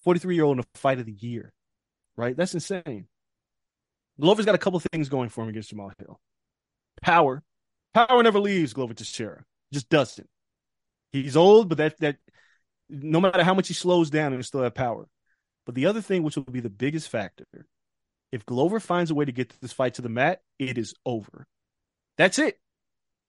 43 0.03 0.35
year 0.35 0.45
old 0.45 0.59
in 0.59 0.65
a 0.65 0.79
fight 0.79 0.99
of 0.99 1.07
the 1.07 1.13
year, 1.13 1.53
right? 2.17 2.37
That's 2.37 2.55
insane. 2.55 3.07
Glover's 4.21 4.45
got 4.45 4.55
a 4.55 4.59
couple 4.59 4.81
things 4.81 5.09
going 5.09 5.29
for 5.29 5.43
him 5.43 5.49
against 5.49 5.71
Jamal 5.71 5.93
Hill. 5.99 6.21
Power. 7.03 7.43
Power 7.95 8.23
never 8.23 8.41
leaves 8.41 8.73
Glover 8.73 8.95
Teixeira. 8.95 9.45
Just 9.73 9.89
doesn't. 9.89 10.29
He's 11.13 11.37
old, 11.37 11.69
but 11.69 11.79
that 11.79 11.99
that 12.01 12.17
no 12.89 13.21
matter 13.21 13.45
how 13.45 13.55
much 13.55 13.69
he 13.69 13.75
slows 13.75 14.11
down, 14.11 14.33
he'll 14.33 14.43
still 14.43 14.63
have 14.63 14.75
power. 14.75 15.09
But 15.65 15.75
the 15.75 15.87
other 15.87 16.01
thing, 16.01 16.23
which 16.23 16.37
will 16.37 16.45
be 16.45 16.61
the 16.61 16.71
biggest 16.71 17.09
factor, 17.09 17.47
if 18.33 18.45
Glover 18.47 18.81
finds 18.81 19.11
a 19.11 19.15
way 19.15 19.25
to 19.25 19.33
get 19.33 19.55
this 19.61 19.73
fight 19.73 19.95
to 19.95 20.03
the 20.03 20.09
mat, 20.09 20.41
it 20.59 20.79
is 20.79 20.95
over. 21.07 21.47
That's 22.19 22.39
it. 22.39 22.59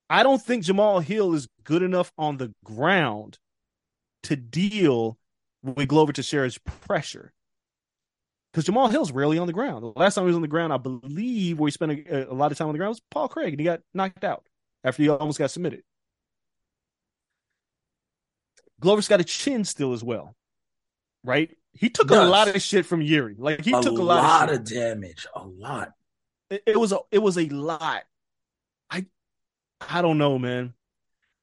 I 0.09 0.23
don't 0.23 0.41
think 0.41 0.63
Jamal 0.63 0.99
Hill 0.99 1.33
is 1.33 1.47
good 1.63 1.83
enough 1.83 2.11
on 2.17 2.37
the 2.37 2.53
ground 2.63 3.37
to 4.23 4.35
deal 4.35 5.17
with 5.63 5.87
Glover 5.87 6.13
Teixeira's 6.13 6.57
pressure. 6.57 7.31
Because 8.51 8.65
Jamal 8.65 8.89
Hill's 8.89 9.11
rarely 9.11 9.39
on 9.39 9.47
the 9.47 9.53
ground. 9.53 9.83
The 9.83 9.99
last 9.99 10.13
time 10.13 10.25
he 10.25 10.27
was 10.27 10.35
on 10.35 10.43
the 10.43 10.47
ground, 10.47 10.71
I 10.71 10.77
believe, 10.77 11.57
where 11.57 11.67
he 11.67 11.71
spent 11.71 11.91
a, 11.91 12.31
a 12.31 12.35
lot 12.35 12.51
of 12.51 12.57
time 12.57 12.67
on 12.67 12.73
the 12.73 12.77
ground 12.77 12.91
was 12.91 13.01
Paul 13.09 13.27
Craig, 13.27 13.53
and 13.53 13.59
he 13.59 13.63
got 13.63 13.81
knocked 13.93 14.23
out 14.23 14.45
after 14.83 15.01
he 15.01 15.09
almost 15.09 15.39
got 15.39 15.49
submitted. 15.49 15.83
Glover's 18.79 19.07
got 19.07 19.21
a 19.21 19.23
chin 19.23 19.63
still 19.63 19.93
as 19.93 20.03
well, 20.03 20.35
right? 21.23 21.49
He 21.71 21.89
took 21.89 22.11
a 22.11 22.15
lot 22.15 22.53
of 22.53 22.61
shit 22.61 22.85
from 22.85 23.01
Yuri. 23.01 23.35
Like 23.39 23.63
he 23.63 23.71
a 23.71 23.81
took 23.81 23.97
a 23.97 24.03
lot, 24.03 24.23
lot, 24.23 24.49
of, 24.49 24.57
of 24.57 24.65
damage. 24.65 25.25
A 25.35 25.43
lot. 25.43 25.93
It, 26.49 26.63
it 26.67 26.79
was 26.79 26.91
a 26.91 26.99
it 27.09 27.19
was 27.19 27.37
a 27.37 27.47
lot. 27.49 28.03
I 28.91 29.05
I 29.89 30.01
don't 30.01 30.17
know, 30.17 30.37
man. 30.37 30.73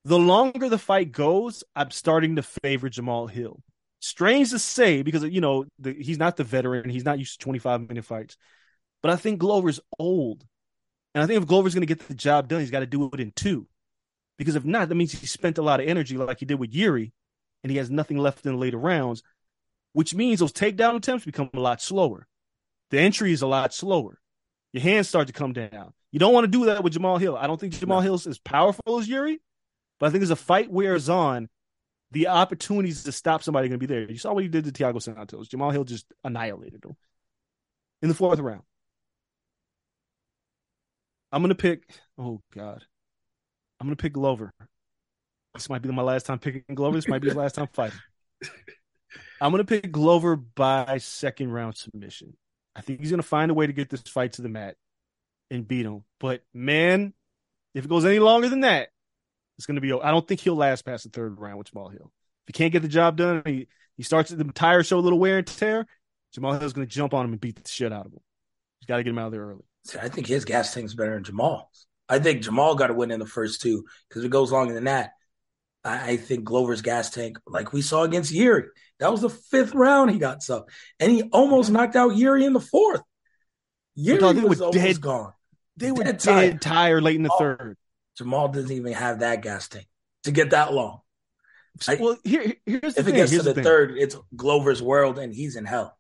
The 0.05 0.19
longer 0.19 0.69
the 0.69 0.79
fight 0.79 1.13
goes, 1.13 1.65
I'm 1.75 1.91
starting 1.91 2.37
to 2.37 2.43
favor 2.43 2.89
Jamal 2.89 3.27
Hill. 3.27 3.63
Strange 4.01 4.51
to 4.51 4.59
say 4.59 5.03
because 5.03 5.25
you 5.25 5.41
know 5.41 5.67
the, 5.79 5.93
he's 5.93 6.19
not 6.19 6.37
the 6.37 6.45
veteran. 6.45 6.89
He's 6.89 7.05
not 7.05 7.19
used 7.19 7.39
to 7.39 7.45
25 7.45 7.89
minute 7.89 8.05
fights. 8.05 8.37
But 9.03 9.13
I 9.13 9.17
think 9.17 9.39
Glover's 9.39 9.81
old, 9.99 10.45
and 11.15 11.23
I 11.23 11.27
think 11.27 11.41
if 11.41 11.49
Glover's 11.49 11.75
going 11.75 11.87
to 11.87 11.95
get 11.95 12.07
the 12.07 12.15
job 12.15 12.49
done, 12.49 12.61
he's 12.61 12.71
got 12.71 12.81
to 12.81 12.87
do 12.87 13.11
it 13.13 13.21
in 13.21 13.33
two. 13.33 13.67
Because 14.39 14.57
if 14.57 14.65
not, 14.65 14.89
that 14.89 14.95
means 14.95 15.13
he 15.13 15.27
spent 15.27 15.59
a 15.59 15.63
lot 15.63 15.81
of 15.81 15.89
energy 15.89 16.17
like 16.17 16.41
he 16.41 16.47
did 16.47 16.59
with 16.59 16.75
Yuri, 16.75 17.13
and 17.63 17.71
he 17.71 17.79
has 17.79 17.91
nothing 17.91 18.17
left 18.17 18.45
in 18.45 18.53
the 18.53 18.59
later 18.59 18.79
rounds, 18.79 19.23
which 19.93 20.15
means 20.15 20.41
those 20.41 20.53
takedown 20.53 20.97
attempts 20.97 21.25
become 21.25 21.51
a 21.53 21.61
lot 21.61 21.83
slower. 21.83 22.27
The 22.91 22.99
entry 22.99 23.33
is 23.33 23.43
a 23.43 23.47
lot 23.47 23.75
slower. 23.75 24.19
Your 24.73 24.83
hands 24.83 25.09
start 25.09 25.27
to 25.27 25.33
come 25.33 25.53
down. 25.53 25.93
You 26.13 26.19
don't 26.19 26.33
want 26.33 26.45
to 26.45 26.51
do 26.51 26.67
that 26.67 26.83
with 26.83 26.93
Jamal 26.93 27.19
Hill. 27.19 27.37
I 27.37 27.47
don't 27.47 27.61
think 27.61 27.79
Jamal. 27.79 28.01
Hill's 28.01 28.27
as 28.27 28.39
powerful 28.39 28.99
as 28.99 29.09
Yuri, 29.09 29.41
but 29.99 30.07
I 30.07 30.11
think 30.11 30.23
as 30.23 30.31
a 30.31 30.37
fight 30.37 30.71
wears 30.71 31.09
on, 31.09 31.49
the 32.13 32.29
opportunities 32.29 33.05
to 33.05 33.13
stop 33.13 33.43
somebody 33.43 33.67
are 33.67 33.69
going 33.69 33.81
to 33.81 33.87
be 33.87 33.93
there. 33.93 34.11
You 34.11 34.19
saw 34.19 34.33
what 34.33 34.43
he 34.43 34.49
did 34.49 34.65
to 34.65 34.73
Thiago 34.73 35.01
Santos. 35.01 35.49
Jamal 35.49 35.71
Hill 35.71 35.85
just 35.85 36.07
annihilated 36.25 36.85
him 36.85 36.97
in 38.03 38.09
the 38.09 38.15
fourth 38.15 38.39
round. 38.41 38.63
I'm 41.33 41.43
going 41.43 41.51
to 41.51 41.55
pick, 41.55 41.85
oh, 42.19 42.41
God. 42.55 42.85
I'm 43.79 43.87
going 43.87 43.97
to 43.97 44.03
pick 44.03 44.13
Glover. 44.13 44.53
This 45.55 45.71
might 45.71 45.83
be 45.83 45.91
my 45.91 46.03
last 46.03 46.27
time 46.27 46.39
picking 46.39 46.75
Glover. 46.75 46.97
This 46.97 47.09
might 47.09 47.23
be 47.23 47.29
his 47.29 47.37
last 47.37 47.55
time 47.55 47.69
fighting. 47.73 47.99
I'm 49.41 49.53
going 49.53 49.65
to 49.65 49.81
pick 49.81 49.91
Glover 49.91 50.37
by 50.37 50.99
second 50.99 51.53
round 51.53 51.77
submission. 51.77 52.37
I 52.75 52.83
think 52.83 53.01
he's 53.01 53.11
going 53.11 53.23
to 53.23 53.27
find 53.27 53.51
a 53.51 53.55
way 53.55 53.67
to 53.67 53.73
get 53.73 53.89
this 53.89 54.03
fight 54.03 54.35
to 54.35 54.43
the 54.43 54.49
mat 54.49 54.77
and 55.51 55.67
beat 55.67 55.87
him. 55.87 56.05
But 56.19 56.43
man, 56.53 57.15
if 57.75 57.85
it 57.85 57.89
goes 57.89 58.05
any 58.05 58.19
longer 58.19 58.49
than 58.49 58.61
that, 58.61 58.91
it's 59.61 59.67
going 59.67 59.75
to 59.75 59.83
be. 59.83 59.93
I 59.93 60.11
don't 60.11 60.27
think 60.27 60.41
he'll 60.41 60.57
last 60.57 60.87
past 60.87 61.05
the 61.05 61.11
third 61.11 61.39
round 61.39 61.59
with 61.59 61.67
Jamal 61.67 61.91
Hill. 61.91 62.11
If 62.47 62.47
he 62.47 62.53
can't 62.55 62.73
get 62.73 62.81
the 62.81 62.89
job 62.89 63.19
done, 63.19 63.43
he 63.45 63.69
he 63.99 64.03
starts 64.03 64.31
the 64.31 64.43
tires 64.45 64.87
show 64.87 64.99
a 64.99 65.01
little 65.01 65.19
wear 65.19 65.37
and 65.37 65.47
tear. 65.47 65.87
Jamal 66.33 66.59
Hill's 66.59 66.73
going 66.73 66.87
to 66.87 66.91
jump 66.91 67.13
on 67.13 67.27
him 67.27 67.33
and 67.33 67.41
beat 67.41 67.63
the 67.63 67.69
shit 67.69 67.93
out 67.93 68.07
of 68.07 68.13
him. 68.13 68.21
He's 68.79 68.87
got 68.87 68.97
to 68.97 69.03
get 69.03 69.11
him 69.11 69.19
out 69.19 69.27
of 69.27 69.33
there 69.33 69.49
early. 69.49 69.65
See, 69.85 69.99
I 69.99 70.09
think 70.09 70.27
his 70.27 70.47
gas 70.47 70.73
tank's 70.73 70.95
better 70.95 71.13
than 71.13 71.25
Jamal's. 71.25 71.87
I 72.09 72.21
think 72.21 72.41
Jamal 72.41 72.75
got 72.75 72.87
to 72.87 72.95
win 72.95 73.11
in 73.11 73.21
the 73.21 73.27
first 73.27 73.61
two 73.61 73.85
because 74.09 74.25
it 74.25 74.31
goes 74.31 74.51
longer 74.51 74.73
than 74.73 74.85
that, 74.85 75.11
I, 75.85 76.13
I, 76.13 76.17
think 76.17 76.45
Glover's 76.45 76.81
gas 76.81 77.11
tank, 77.11 77.39
like 77.47 77.75
we 77.75 77.83
saw 77.83 78.05
against 78.05 78.33
Yuri, 78.33 78.69
that 78.99 79.13
was 79.13 79.21
the 79.21 79.29
fifth 79.29 79.75
round 79.75 80.11
he 80.11 80.19
got 80.19 80.43
so, 80.43 80.67
and 80.99 81.13
he 81.13 81.25
almost 81.25 81.71
knocked 81.71 81.97
out 81.97 82.17
Yuri 82.17 82.47
in 82.47 82.55
the 82.55 82.61
fourth. 82.61 83.03
Yuri 83.95 84.41
was 84.41 84.63
almost 84.63 84.83
dead, 84.83 85.01
gone. 85.03 85.35
They 85.77 85.93
were 85.93 86.05
dead, 86.05 86.19
dead 86.19 86.63
tired 86.63 87.03
late 87.03 87.17
in 87.17 87.25
the 87.25 87.31
oh. 87.31 87.39
third. 87.39 87.77
Jamal 88.17 88.49
doesn't 88.49 88.73
even 88.73 88.93
have 88.93 89.21
that 89.21 89.43
gas 89.43 89.69
tank 89.69 89.87
to 90.25 90.33
get 90.33 90.51
that 90.51 90.73
long. 90.73 91.01
Well, 91.99 92.19
here, 92.25 92.55
here's 92.67 92.95
the 92.95 93.01
if 93.01 93.07
thing. 93.07 93.15
it 93.15 93.19
gets 93.19 93.31
here's 93.31 93.45
to 93.45 93.49
the, 93.51 93.55
the 93.55 93.63
third, 93.63 93.97
it's 93.97 94.17
Glover's 94.35 94.83
world, 94.83 95.19
and 95.19 95.33
he's 95.33 95.57
in 95.57 95.65
hell. 95.65 95.97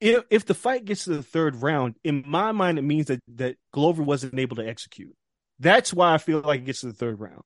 If 0.00 0.24
if 0.30 0.44
the 0.44 0.54
fight 0.54 0.84
gets 0.84 1.04
to 1.04 1.10
the 1.10 1.22
third 1.22 1.56
round, 1.56 1.94
in 2.02 2.24
my 2.26 2.52
mind, 2.52 2.78
it 2.78 2.82
means 2.82 3.06
that 3.06 3.20
that 3.36 3.56
Glover 3.72 4.02
wasn't 4.02 4.38
able 4.38 4.56
to 4.56 4.68
execute. 4.68 5.14
That's 5.60 5.94
why 5.94 6.12
I 6.12 6.18
feel 6.18 6.40
like 6.40 6.60
it 6.60 6.66
gets 6.66 6.80
to 6.80 6.88
the 6.88 6.92
third 6.92 7.20
round. 7.20 7.42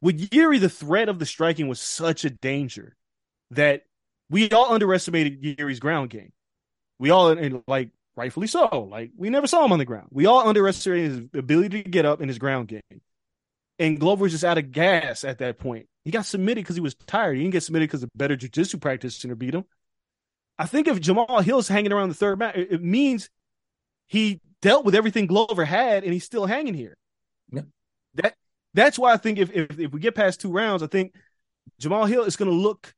With 0.00 0.32
Yuri, 0.32 0.58
the 0.58 0.68
threat 0.68 1.08
of 1.08 1.18
the 1.18 1.26
striking 1.26 1.68
was 1.68 1.80
such 1.80 2.24
a 2.24 2.30
danger 2.30 2.96
that 3.50 3.82
we 4.30 4.48
all 4.50 4.72
underestimated 4.72 5.58
Yuri's 5.58 5.80
ground 5.80 6.10
game. 6.10 6.32
We 6.98 7.10
all, 7.10 7.30
and 7.30 7.62
like 7.66 7.90
rightfully 8.16 8.46
so, 8.46 8.88
like 8.90 9.10
we 9.16 9.30
never 9.30 9.46
saw 9.46 9.64
him 9.64 9.72
on 9.72 9.78
the 9.78 9.84
ground. 9.84 10.08
We 10.10 10.26
all 10.26 10.46
underestimated 10.46 11.10
his 11.10 11.40
ability 11.40 11.82
to 11.82 11.90
get 11.90 12.04
up 12.04 12.20
in 12.20 12.28
his 12.28 12.38
ground 12.38 12.68
game. 12.68 13.00
And 13.78 13.98
Glover 13.98 14.22
was 14.22 14.32
just 14.32 14.44
out 14.44 14.58
of 14.58 14.70
gas 14.70 15.24
at 15.24 15.38
that 15.38 15.58
point. 15.58 15.86
He 16.04 16.10
got 16.10 16.26
submitted 16.26 16.62
because 16.62 16.76
he 16.76 16.82
was 16.82 16.94
tired. 16.94 17.36
He 17.36 17.42
didn't 17.42 17.52
get 17.52 17.62
submitted 17.62 17.88
because 17.88 18.02
a 18.02 18.08
better 18.14 18.36
jiu-jitsu 18.36 18.78
practitioner 18.78 19.34
beat 19.34 19.54
him. 19.54 19.64
I 20.58 20.66
think 20.66 20.86
if 20.88 21.00
Jamal 21.00 21.40
Hill's 21.40 21.68
hanging 21.68 21.92
around 21.92 22.10
the 22.10 22.14
third 22.14 22.38
match, 22.38 22.56
it 22.56 22.82
means 22.82 23.30
he 24.06 24.40
dealt 24.60 24.84
with 24.84 24.94
everything 24.94 25.26
Glover 25.26 25.64
had 25.64 26.04
and 26.04 26.12
he's 26.12 26.24
still 26.24 26.46
hanging 26.46 26.74
here. 26.74 26.96
Yep. 27.50 27.66
That 28.14 28.34
that's 28.74 28.98
why 28.98 29.12
I 29.12 29.16
think 29.16 29.38
if, 29.38 29.50
if 29.52 29.78
if 29.78 29.92
we 29.92 30.00
get 30.00 30.14
past 30.14 30.40
two 30.40 30.52
rounds, 30.52 30.82
I 30.82 30.86
think 30.86 31.14
Jamal 31.78 32.04
Hill 32.06 32.24
is 32.24 32.36
going 32.36 32.50
to 32.50 32.56
look. 32.56 32.94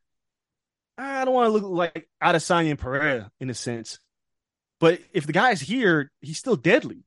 I 0.98 1.24
don't 1.24 1.34
want 1.34 1.46
to 1.46 1.52
look 1.52 1.64
like 1.64 2.08
Adesanya 2.22 2.70
and 2.70 2.78
Pereira 2.78 3.30
in 3.40 3.50
a 3.50 3.54
sense, 3.54 3.98
but 4.84 5.00
if 5.14 5.26
the 5.26 5.32
guy's 5.32 5.62
here, 5.62 6.12
he's 6.20 6.36
still 6.36 6.56
deadly. 6.56 7.04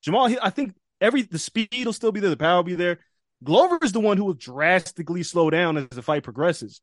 Jamal 0.00 0.32
I 0.40 0.50
think 0.50 0.76
every 1.00 1.22
the 1.22 1.40
speed 1.40 1.84
will 1.84 1.92
still 1.92 2.12
be 2.12 2.20
there, 2.20 2.30
the 2.30 2.36
power 2.36 2.58
will 2.58 2.62
be 2.62 2.76
there. 2.76 3.00
Glover 3.42 3.80
is 3.82 3.90
the 3.90 3.98
one 3.98 4.16
who 4.16 4.26
will 4.26 4.34
drastically 4.34 5.24
slow 5.24 5.50
down 5.50 5.76
as 5.76 5.88
the 5.88 6.02
fight 6.02 6.22
progresses. 6.22 6.80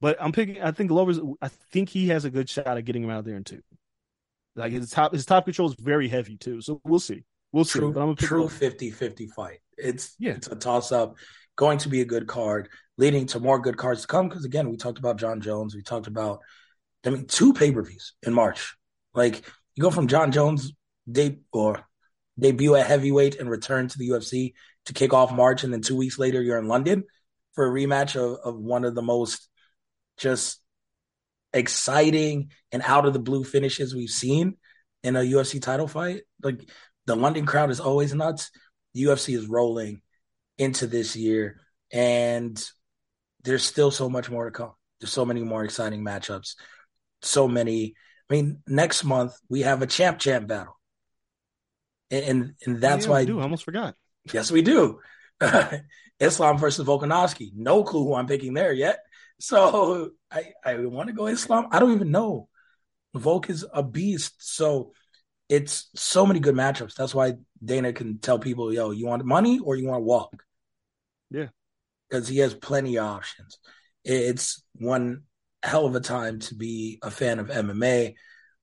But 0.00 0.18
I'm 0.20 0.30
picking. 0.30 0.62
I 0.62 0.70
think 0.70 0.90
Glover's. 0.90 1.18
I 1.40 1.48
think 1.72 1.88
he 1.88 2.06
has 2.10 2.24
a 2.24 2.30
good 2.30 2.48
shot 2.48 2.78
at 2.78 2.84
getting 2.84 3.02
him 3.02 3.10
out 3.10 3.24
there 3.24 3.34
in 3.34 3.42
two. 3.42 3.60
Like 4.54 4.70
his 4.70 4.88
top, 4.88 5.12
his 5.12 5.26
top 5.26 5.46
control 5.46 5.68
is 5.68 5.74
very 5.80 6.06
heavy 6.06 6.36
too. 6.36 6.60
So 6.60 6.80
we'll 6.84 7.00
see. 7.00 7.24
We'll 7.50 7.64
see. 7.64 7.80
True, 7.80 7.92
but 7.92 8.02
I'm 8.02 8.10
a 8.10 8.14
true 8.14 8.44
50-50 8.44 9.30
fight. 9.30 9.58
It's 9.76 10.14
yeah. 10.20 10.34
it's 10.34 10.46
a 10.46 10.54
toss 10.54 10.92
up. 10.92 11.16
Going 11.56 11.78
to 11.78 11.88
be 11.88 12.02
a 12.02 12.04
good 12.04 12.28
card, 12.28 12.68
leading 12.98 13.26
to 13.26 13.40
more 13.40 13.58
good 13.58 13.76
cards 13.76 14.02
to 14.02 14.06
come. 14.06 14.28
Because 14.28 14.44
again, 14.44 14.70
we 14.70 14.76
talked 14.76 15.00
about 15.00 15.16
Jon 15.16 15.40
Jones. 15.40 15.74
We 15.74 15.82
talked 15.82 16.06
about, 16.06 16.38
I 17.04 17.10
mean, 17.10 17.26
two 17.26 17.52
pay 17.52 17.72
per 17.72 17.82
views 17.82 18.14
in 18.24 18.32
March. 18.32 18.76
Like 19.12 19.42
you 19.74 19.82
go 19.82 19.90
from 19.90 20.08
Jon 20.08 20.32
Jones 20.32 20.72
de- 21.10 21.40
or 21.52 21.84
debut 22.38 22.76
at 22.76 22.86
heavyweight 22.86 23.38
and 23.38 23.50
return 23.50 23.88
to 23.88 23.98
the 23.98 24.08
UFC 24.10 24.54
to 24.86 24.92
kick 24.92 25.12
off 25.12 25.32
March, 25.32 25.64
and 25.64 25.72
then 25.72 25.82
two 25.82 25.96
weeks 25.96 26.18
later 26.18 26.42
you're 26.42 26.58
in 26.58 26.68
London 26.68 27.04
for 27.54 27.66
a 27.66 27.70
rematch 27.70 28.16
of, 28.16 28.38
of 28.44 28.60
one 28.60 28.84
of 28.84 28.94
the 28.94 29.02
most 29.02 29.48
just 30.16 30.60
exciting 31.52 32.50
and 32.70 32.82
out 32.84 33.06
of 33.06 33.12
the 33.12 33.18
blue 33.18 33.44
finishes 33.44 33.94
we've 33.94 34.10
seen 34.10 34.56
in 35.02 35.16
a 35.16 35.20
UFC 35.20 35.60
title 35.60 35.88
fight. 35.88 36.22
Like 36.42 36.68
the 37.06 37.16
London 37.16 37.46
crowd 37.46 37.70
is 37.70 37.80
always 37.80 38.14
nuts. 38.14 38.50
The 38.94 39.04
UFC 39.04 39.36
is 39.36 39.46
rolling 39.46 40.02
into 40.58 40.86
this 40.86 41.16
year, 41.16 41.60
and 41.92 42.62
there's 43.42 43.64
still 43.64 43.90
so 43.90 44.08
much 44.08 44.30
more 44.30 44.44
to 44.44 44.50
come. 44.50 44.72
There's 45.00 45.12
so 45.12 45.24
many 45.24 45.42
more 45.42 45.64
exciting 45.64 46.04
matchups. 46.04 46.54
So 47.22 47.48
many. 47.48 47.94
I 48.32 48.34
mean, 48.34 48.62
next 48.66 49.04
month 49.04 49.38
we 49.50 49.60
have 49.60 49.82
a 49.82 49.86
champ 49.86 50.18
champ 50.18 50.48
battle, 50.48 50.80
and 52.10 52.54
and, 52.64 52.80
that's 52.80 53.04
yeah, 53.04 53.10
why 53.10 53.18
I 53.20 53.24
do. 53.26 53.38
I 53.38 53.42
almost 53.42 53.62
forgot. 53.62 53.94
Yes, 54.32 54.50
we 54.50 54.62
do. 54.62 55.00
Islam 56.18 56.56
versus 56.56 56.86
Volkanovski. 56.86 57.50
No 57.54 57.84
clue 57.84 58.04
who 58.04 58.14
I'm 58.14 58.26
picking 58.26 58.54
there 58.54 58.72
yet. 58.72 59.00
So 59.38 60.12
I 60.30 60.54
I 60.64 60.76
want 60.76 61.08
to 61.08 61.12
go 61.12 61.26
Islam. 61.26 61.66
I 61.72 61.78
don't 61.78 61.92
even 61.92 62.10
know. 62.10 62.48
Volk 63.14 63.50
is 63.50 63.66
a 63.70 63.82
beast. 63.82 64.36
So 64.38 64.94
it's 65.50 65.90
so 65.94 66.24
many 66.24 66.40
good 66.40 66.54
matchups. 66.54 66.94
That's 66.94 67.14
why 67.14 67.34
Dana 67.62 67.92
can 67.92 68.18
tell 68.18 68.38
people, 68.38 68.72
yo, 68.72 68.92
you 68.92 69.04
want 69.06 69.26
money 69.26 69.58
or 69.58 69.76
you 69.76 69.88
want 69.88 69.98
to 69.98 70.04
walk? 70.04 70.42
Yeah. 71.30 71.48
Because 72.08 72.28
he 72.28 72.38
has 72.38 72.54
plenty 72.54 72.96
of 72.96 73.04
options. 73.04 73.58
It's 74.04 74.64
one 74.76 75.24
hell 75.62 75.86
of 75.86 75.94
a 75.94 76.00
time 76.00 76.40
to 76.40 76.54
be 76.54 76.98
a 77.02 77.10
fan 77.10 77.38
of 77.38 77.48
MMA. 77.48 78.14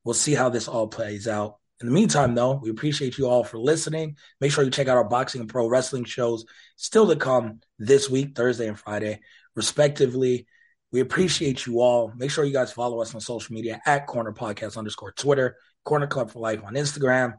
We'll 0.04 0.14
see 0.14 0.34
how 0.34 0.48
this 0.48 0.68
all 0.68 0.88
plays 0.88 1.28
out 1.28 1.56
In 1.80 1.86
the 1.86 1.94
meantime, 1.94 2.34
though, 2.34 2.54
we 2.62 2.68
appreciate 2.68 3.16
you 3.16 3.26
all 3.26 3.42
for 3.42 3.58
listening. 3.58 4.16
Make 4.40 4.52
sure 4.52 4.64
you 4.64 4.70
check 4.70 4.88
out 4.88 4.98
our 4.98 5.08
boxing 5.08 5.40
and 5.40 5.48
pro 5.48 5.66
wrestling 5.66 6.04
shows 6.04 6.44
still 6.76 7.08
to 7.08 7.16
come 7.16 7.60
this 7.78 8.10
week, 8.10 8.36
Thursday 8.36 8.68
and 8.68 8.78
Friday, 8.78 9.20
respectively. 9.56 10.46
We 10.92 11.00
appreciate 11.00 11.66
you 11.66 11.80
all. 11.80 12.12
Make 12.16 12.30
sure 12.30 12.44
you 12.44 12.52
guys 12.52 12.72
follow 12.72 13.00
us 13.00 13.14
on 13.14 13.20
social 13.20 13.54
media 13.54 13.80
at 13.86 14.06
Corner 14.06 14.32
Podcast 14.32 14.76
underscore 14.76 15.12
Twitter, 15.12 15.56
Corner 15.84 16.06
Club 16.06 16.30
for 16.30 16.40
Life 16.40 16.60
on 16.64 16.74
Instagram, 16.74 17.34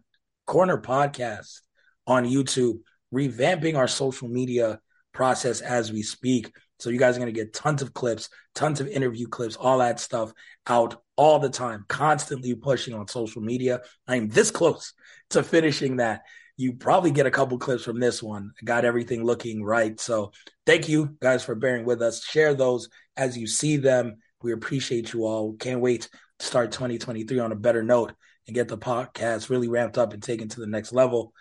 Corner 0.47 0.77
Podcast 0.77 1.59
on 2.07 2.25
YouTube, 2.25 2.79
revamping 3.13 3.77
our 3.77 3.87
social 3.87 4.27
media 4.27 4.79
process 5.13 5.61
as 5.61 5.91
we 5.91 6.01
speak. 6.01 6.51
So 6.81 6.89
you 6.89 6.97
guys 6.97 7.15
are 7.15 7.19
going 7.19 7.33
to 7.33 7.39
get 7.39 7.53
tons 7.53 7.83
of 7.83 7.93
clips, 7.93 8.29
tons 8.55 8.81
of 8.81 8.87
interview 8.87 9.27
clips, 9.27 9.55
all 9.55 9.77
that 9.77 9.99
stuff 9.99 10.33
out 10.65 11.01
all 11.15 11.37
the 11.37 11.49
time, 11.49 11.85
constantly 11.87 12.55
pushing 12.55 12.95
on 12.95 13.07
social 13.07 13.41
media. 13.41 13.81
I'm 14.07 14.29
this 14.29 14.49
close 14.49 14.93
to 15.29 15.43
finishing 15.43 15.97
that. 15.97 16.23
You 16.57 16.73
probably 16.73 17.11
get 17.11 17.27
a 17.27 17.31
couple 17.31 17.57
clips 17.59 17.83
from 17.83 17.99
this 17.99 18.21
one. 18.21 18.53
got 18.63 18.83
everything 18.83 19.23
looking 19.23 19.63
right. 19.63 19.99
So 19.99 20.31
thank 20.65 20.89
you 20.89 21.15
guys 21.21 21.43
for 21.43 21.55
bearing 21.55 21.85
with 21.85 22.01
us. 22.01 22.23
Share 22.23 22.55
those 22.55 22.89
as 23.15 23.37
you 23.37 23.45
see 23.45 23.77
them. 23.77 24.17
We 24.41 24.51
appreciate 24.51 25.13
you 25.13 25.25
all. 25.25 25.53
Can't 25.53 25.81
wait 25.81 26.09
to 26.39 26.45
start 26.45 26.71
2023 26.71 27.39
on 27.39 27.51
a 27.51 27.55
better 27.55 27.83
note 27.83 28.13
and 28.47 28.55
get 28.55 28.67
the 28.67 28.77
podcast 28.77 29.49
really 29.49 29.69
ramped 29.69 29.99
up 29.99 30.13
and 30.13 30.21
taken 30.21 30.49
to 30.49 30.59
the 30.59 30.67
next 30.67 30.93
level. 30.93 31.33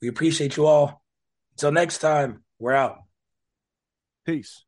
We 0.00 0.08
appreciate 0.08 0.56
you 0.56 0.66
all. 0.66 1.02
Until 1.52 1.72
next 1.72 1.98
time, 1.98 2.42
we're 2.58 2.72
out. 2.72 2.98
Peace. 4.24 4.67